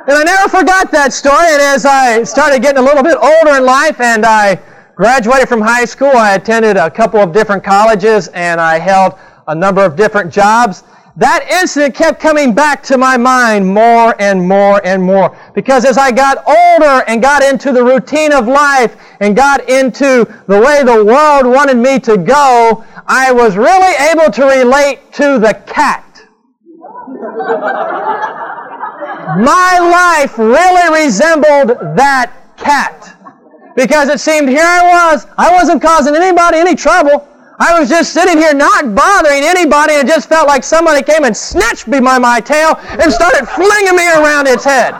And 0.09 0.17
I 0.17 0.25
never 0.25 0.49
forgot 0.49 0.91
that 0.91 1.13
story. 1.13 1.47
And 1.47 1.63
as 1.63 1.87
I 1.87 2.23
started 2.25 2.63
getting 2.63 2.79
a 2.79 2.83
little 2.83 3.03
bit 3.03 3.17
older 3.17 3.57
in 3.57 3.65
life 3.65 4.01
and 4.01 4.25
I 4.27 4.59
graduated 4.95 5.49
from 5.49 5.61
high 5.61 5.85
school, 5.85 6.11
I 6.11 6.35
attended 6.35 6.77
a 6.77 6.91
couple 6.91 7.21
of 7.21 7.33
different 7.33 7.63
colleges 7.63 8.29
and 8.29 8.61
I 8.61 8.79
held 8.79 9.15
a 9.49 9.55
number 9.55 9.85
of 9.85 9.97
different 9.97 10.33
jobs 10.33 10.85
that 11.17 11.47
incident 11.51 11.95
kept 11.95 12.21
coming 12.21 12.55
back 12.55 12.83
to 12.85 12.97
my 12.97 13.17
mind 13.17 13.67
more 13.67 14.15
and 14.19 14.49
more 14.49 14.81
and 14.85 15.03
more. 15.03 15.37
Because 15.55 15.85
as 15.85 15.99
I 15.99 16.11
got 16.11 16.39
older 16.47 17.05
and 17.07 17.21
got 17.21 17.43
into 17.43 17.71
the 17.73 17.85
routine 17.85 18.33
of 18.33 18.49
life 18.49 18.97
and 19.21 19.37
got 19.37 19.69
into 19.69 20.25
the 20.47 20.59
way 20.59 20.83
the 20.83 21.05
world 21.05 21.47
wanted 21.47 21.77
me 21.77 21.99
to 22.01 22.17
go, 22.17 22.85
I 23.07 23.31
was 23.31 23.57
really 23.57 23.95
able 24.11 24.33
to 24.33 24.45
relate 24.45 25.13
to 25.15 25.39
the 25.39 25.55
cat. 25.67 26.05
my 29.39 29.79
life 29.81 30.39
really 30.39 31.05
resembled 31.05 31.97
that 31.97 32.33
cat. 32.57 33.17
Because 33.77 34.09
it 34.09 34.21
seemed 34.21 34.49
here 34.49 34.65
I 34.65 35.13
was, 35.13 35.27
I 35.37 35.53
wasn't 35.53 35.83
causing 35.83 36.15
anybody 36.15 36.59
any 36.59 36.75
trouble. 36.75 37.29
I 37.63 37.79
was 37.79 37.89
just 37.89 38.13
sitting 38.13 38.39
here 38.39 38.53
not 38.53 38.93
bothering 38.93 39.45
anybody 39.45 39.95
and 39.95 40.09
just 40.09 40.29
felt 40.29 40.49
like 40.49 40.65
somebody 40.65 41.01
came 41.01 41.23
and 41.23 41.37
snatched 41.37 41.87
me 41.87 42.01
by 42.01 42.19
my 42.19 42.41
tail 42.41 42.75
and 42.81 43.13
started 43.13 43.47
flinging 43.47 43.95
me 43.95 44.09
around 44.09 44.49
its 44.49 44.65
head. 44.65 44.95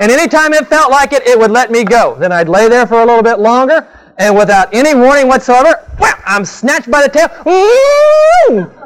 And 0.00 0.10
anytime 0.10 0.52
it 0.52 0.66
felt 0.66 0.90
like 0.90 1.12
it, 1.12 1.24
it 1.28 1.38
would 1.38 1.52
let 1.52 1.70
me 1.70 1.84
go. 1.84 2.16
Then 2.18 2.32
I'd 2.32 2.48
lay 2.48 2.68
there 2.68 2.88
for 2.88 3.02
a 3.02 3.06
little 3.06 3.22
bit 3.22 3.38
longer, 3.38 3.86
and 4.18 4.36
without 4.36 4.74
any 4.74 4.96
warning 4.96 5.28
whatsoever, 5.28 5.88
I'm 6.26 6.44
snatched 6.44 6.90
by 6.90 7.06
the 7.06 7.08
tail 7.08 7.28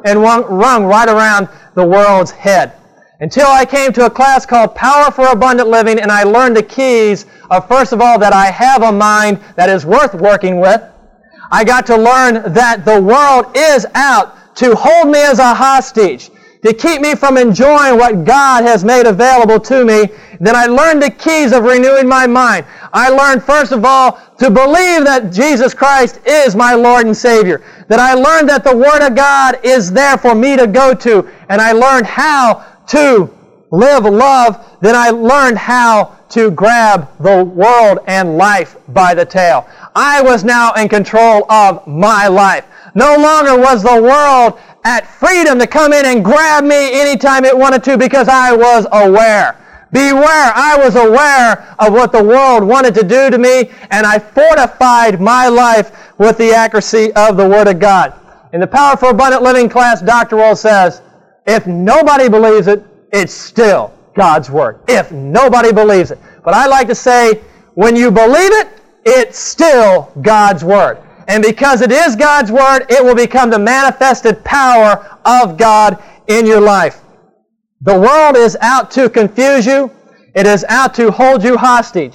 and 0.04 0.20
rung 0.20 0.84
right 0.84 1.08
around 1.08 1.48
the 1.72 1.86
world's 1.86 2.32
head. 2.32 2.74
Until 3.20 3.46
I 3.46 3.64
came 3.64 3.94
to 3.94 4.04
a 4.04 4.10
class 4.10 4.44
called 4.44 4.74
Power 4.74 5.10
for 5.10 5.28
Abundant 5.28 5.70
Living, 5.70 5.98
and 6.00 6.12
I 6.12 6.24
learned 6.24 6.54
the 6.54 6.62
keys 6.62 7.24
of, 7.50 7.66
first 7.66 7.94
of 7.94 8.02
all, 8.02 8.18
that 8.18 8.34
I 8.34 8.50
have 8.50 8.82
a 8.82 8.92
mind 8.92 9.40
that 9.56 9.70
is 9.70 9.86
worth 9.86 10.12
working 10.12 10.60
with. 10.60 10.82
I 11.52 11.64
got 11.64 11.84
to 11.86 11.96
learn 11.96 12.54
that 12.54 12.86
the 12.86 13.00
world 13.00 13.54
is 13.54 13.86
out 13.94 14.56
to 14.56 14.74
hold 14.74 15.08
me 15.08 15.20
as 15.20 15.38
a 15.38 15.54
hostage, 15.54 16.30
to 16.62 16.72
keep 16.72 17.02
me 17.02 17.14
from 17.14 17.36
enjoying 17.36 17.98
what 17.98 18.24
God 18.24 18.64
has 18.64 18.84
made 18.84 19.06
available 19.06 19.60
to 19.60 19.84
me. 19.84 20.08
Then 20.40 20.56
I 20.56 20.64
learned 20.64 21.02
the 21.02 21.10
keys 21.10 21.52
of 21.52 21.64
renewing 21.64 22.08
my 22.08 22.26
mind. 22.26 22.64
I 22.94 23.10
learned, 23.10 23.42
first 23.42 23.72
of 23.72 23.84
all, 23.84 24.18
to 24.38 24.50
believe 24.50 25.04
that 25.04 25.30
Jesus 25.30 25.74
Christ 25.74 26.20
is 26.26 26.56
my 26.56 26.74
Lord 26.74 27.04
and 27.04 27.16
Savior. 27.16 27.62
That 27.88 28.00
I 28.00 28.14
learned 28.14 28.48
that 28.48 28.64
the 28.64 28.76
Word 28.76 29.06
of 29.06 29.14
God 29.14 29.58
is 29.62 29.92
there 29.92 30.16
for 30.16 30.34
me 30.34 30.56
to 30.56 30.66
go 30.66 30.94
to. 30.94 31.28
And 31.50 31.60
I 31.60 31.72
learned 31.72 32.06
how 32.06 32.64
to 32.88 33.30
live 33.70 34.04
love. 34.04 34.64
Then 34.80 34.94
I 34.94 35.10
learned 35.10 35.58
how 35.58 36.16
to 36.30 36.50
grab 36.50 37.10
the 37.20 37.44
world 37.44 37.98
and 38.06 38.38
life 38.38 38.76
by 38.88 39.12
the 39.14 39.24
tail. 39.24 39.68
I 39.94 40.22
was 40.22 40.44
now 40.44 40.72
in 40.74 40.88
control 40.88 41.50
of 41.50 41.86
my 41.86 42.28
life. 42.28 42.66
No 42.94 43.16
longer 43.16 43.58
was 43.58 43.82
the 43.82 44.02
world 44.02 44.58
at 44.84 45.06
freedom 45.06 45.58
to 45.58 45.66
come 45.66 45.92
in 45.92 46.04
and 46.06 46.24
grab 46.24 46.64
me 46.64 47.00
anytime 47.00 47.44
it 47.44 47.56
wanted 47.56 47.84
to 47.84 47.96
because 47.96 48.28
I 48.28 48.54
was 48.54 48.86
aware. 48.92 49.56
Beware, 49.92 50.52
I 50.54 50.78
was 50.82 50.96
aware 50.96 51.76
of 51.78 51.92
what 51.92 52.12
the 52.12 52.22
world 52.22 52.64
wanted 52.64 52.94
to 52.94 53.02
do 53.02 53.28
to 53.28 53.36
me, 53.36 53.70
and 53.90 54.06
I 54.06 54.18
fortified 54.18 55.20
my 55.20 55.48
life 55.48 56.18
with 56.18 56.38
the 56.38 56.52
accuracy 56.52 57.12
of 57.12 57.36
the 57.36 57.46
Word 57.46 57.68
of 57.68 57.78
God. 57.78 58.14
In 58.54 58.60
the 58.60 58.66
Power 58.66 58.96
for 58.96 59.10
Abundant 59.10 59.42
Living 59.42 59.68
class, 59.68 60.00
Dr. 60.00 60.36
Wierwille 60.36 60.56
says, 60.56 61.02
if 61.46 61.66
nobody 61.66 62.30
believes 62.30 62.68
it, 62.68 62.84
it's 63.12 63.34
still 63.34 63.92
God's 64.14 64.50
Word. 64.50 64.80
If 64.88 65.12
nobody 65.12 65.72
believes 65.72 66.10
it. 66.10 66.18
But 66.42 66.54
I 66.54 66.66
like 66.66 66.88
to 66.88 66.94
say, 66.94 67.42
when 67.74 67.94
you 67.94 68.10
believe 68.10 68.52
it, 68.52 68.81
it's 69.04 69.38
still 69.38 70.12
God's 70.22 70.64
Word. 70.64 70.98
And 71.28 71.42
because 71.42 71.82
it 71.82 71.92
is 71.92 72.16
God's 72.16 72.50
Word, 72.50 72.86
it 72.88 73.02
will 73.02 73.14
become 73.14 73.50
the 73.50 73.58
manifested 73.58 74.44
power 74.44 75.18
of 75.24 75.56
God 75.56 76.02
in 76.26 76.46
your 76.46 76.60
life. 76.60 77.00
The 77.82 77.98
world 77.98 78.36
is 78.36 78.56
out 78.60 78.90
to 78.92 79.08
confuse 79.10 79.66
you. 79.66 79.90
It 80.34 80.46
is 80.46 80.64
out 80.68 80.94
to 80.94 81.10
hold 81.10 81.42
you 81.42 81.56
hostage. 81.56 82.14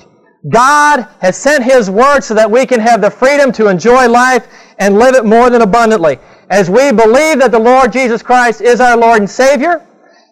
God 0.50 1.08
has 1.20 1.36
sent 1.36 1.64
His 1.64 1.90
Word 1.90 2.22
so 2.22 2.34
that 2.34 2.50
we 2.50 2.66
can 2.66 2.80
have 2.80 3.02
the 3.02 3.12
freedom 3.12 3.52
to 3.54 3.68
enjoy 3.68 4.08
life 4.08 4.48
and 4.80 4.98
live 4.98 5.16
it 5.16 5.26
more 5.26 5.50
than 5.50 5.62
abundantly. 5.62 6.20
As 6.50 6.70
we 6.70 6.92
believe 6.92 7.40
that 7.40 7.52
the 7.52 7.60
Lord 7.60 7.92
Jesus 7.92 8.22
Christ 8.24 8.62
is 8.62 8.80
our 8.80 8.96
Lord 8.96 9.20
and 9.20 9.30
Savior, 9.30 9.86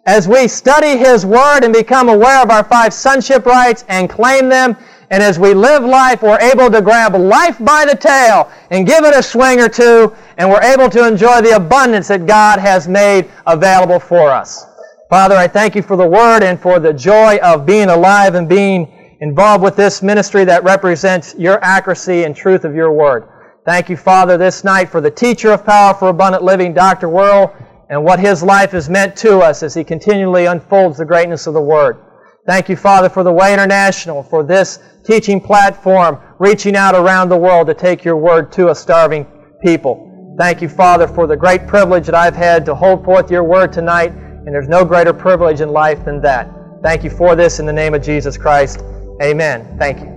as 0.05 0.27
we 0.27 0.47
study 0.47 0.97
His 0.97 1.25
Word 1.25 1.63
and 1.63 1.73
become 1.73 2.07
aware 2.07 2.41
of 2.41 2.49
our 2.49 2.63
five 2.63 2.93
sonship 2.93 3.45
rights 3.45 3.83
and 3.89 4.09
claim 4.09 4.47
them, 4.47 4.77
and 5.11 5.21
as 5.21 5.37
we 5.37 5.53
live 5.53 5.83
life, 5.83 6.21
we're 6.21 6.39
able 6.39 6.69
to 6.71 6.81
grab 6.81 7.15
life 7.15 7.57
by 7.59 7.85
the 7.85 7.95
tail 7.95 8.51
and 8.71 8.87
give 8.87 9.03
it 9.03 9.15
a 9.15 9.21
swing 9.21 9.59
or 9.59 9.69
two, 9.69 10.15
and 10.37 10.49
we're 10.49 10.63
able 10.63 10.89
to 10.89 11.07
enjoy 11.07 11.41
the 11.41 11.55
abundance 11.55 12.07
that 12.07 12.25
God 12.25 12.59
has 12.59 12.87
made 12.87 13.29
available 13.45 13.99
for 13.99 14.29
us. 14.31 14.65
Father, 15.09 15.35
I 15.35 15.47
thank 15.47 15.75
you 15.75 15.83
for 15.83 15.95
the 15.95 16.07
word 16.07 16.43
and 16.43 16.59
for 16.59 16.79
the 16.79 16.91
joy 16.91 17.37
of 17.37 17.65
being 17.65 17.89
alive 17.89 18.35
and 18.35 18.49
being 18.49 18.91
involved 19.21 19.63
with 19.63 19.75
this 19.75 20.01
ministry 20.01 20.43
that 20.45 20.63
represents 20.63 21.35
your 21.37 21.63
accuracy 21.63 22.23
and 22.23 22.35
truth 22.35 22.65
of 22.65 22.75
your 22.75 22.91
word. 22.91 23.29
Thank 23.65 23.89
you, 23.89 23.97
Father, 23.97 24.37
this 24.37 24.63
night 24.63 24.89
for 24.89 25.01
the 25.01 25.11
teacher 25.11 25.51
of 25.51 25.65
power 25.65 25.93
for 25.93 26.09
abundant 26.09 26.43
living, 26.43 26.73
Dr. 26.73 27.07
Wierwille, 27.07 27.55
and 27.89 28.03
what 28.03 28.19
his 28.19 28.43
life 28.43 28.71
has 28.71 28.89
meant 28.89 29.15
to 29.17 29.39
us 29.39 29.63
as 29.63 29.73
he 29.73 29.83
continually 29.83 30.45
unfolds 30.45 30.97
the 30.97 31.05
greatness 31.05 31.47
of 31.47 31.53
the 31.53 31.61
word. 31.61 32.04
Thank 32.47 32.69
you, 32.69 32.75
Father, 32.75 33.09
for 33.09 33.23
the 33.23 33.31
Way 33.31 33.53
International, 33.53 34.21
for 34.21 34.43
this 34.43 34.79
teaching 35.03 35.41
platform, 35.41 36.19
reaching 36.37 36.75
out 36.75 36.93
around 36.93 37.29
the 37.29 37.37
world 37.37 37.67
to 37.67 37.73
take 37.73 38.03
your 38.03 38.17
word 38.17 38.51
to 38.53 38.69
a 38.69 38.75
starving 38.75 39.25
people. 39.63 40.35
Thank 40.37 40.61
you, 40.61 40.69
Father, 40.69 41.07
for 41.07 41.27
the 41.27 41.35
great 41.35 41.65
privilege 41.65 42.05
that 42.05 42.15
I've 42.15 42.35
had 42.35 42.65
to 42.65 42.75
hold 42.75 43.03
forth 43.03 43.31
your 43.31 43.43
word 43.43 43.71
tonight 43.73 44.11
and 44.11 44.53
there's 44.53 44.67
no 44.67 44.85
greater 44.85 45.13
privilege 45.13 45.61
in 45.61 45.69
life 45.69 46.05
than 46.05 46.21
that. 46.21 46.53
Thank 46.83 47.03
you 47.03 47.09
for 47.09 47.35
this 47.35 47.59
in 47.59 47.65
the 47.65 47.73
name 47.73 47.95
of 47.95 48.03
Jesus 48.03 48.37
Christ. 48.37 48.83
Amen. 49.21 49.75
Thank 49.79 50.01
you. 50.01 50.14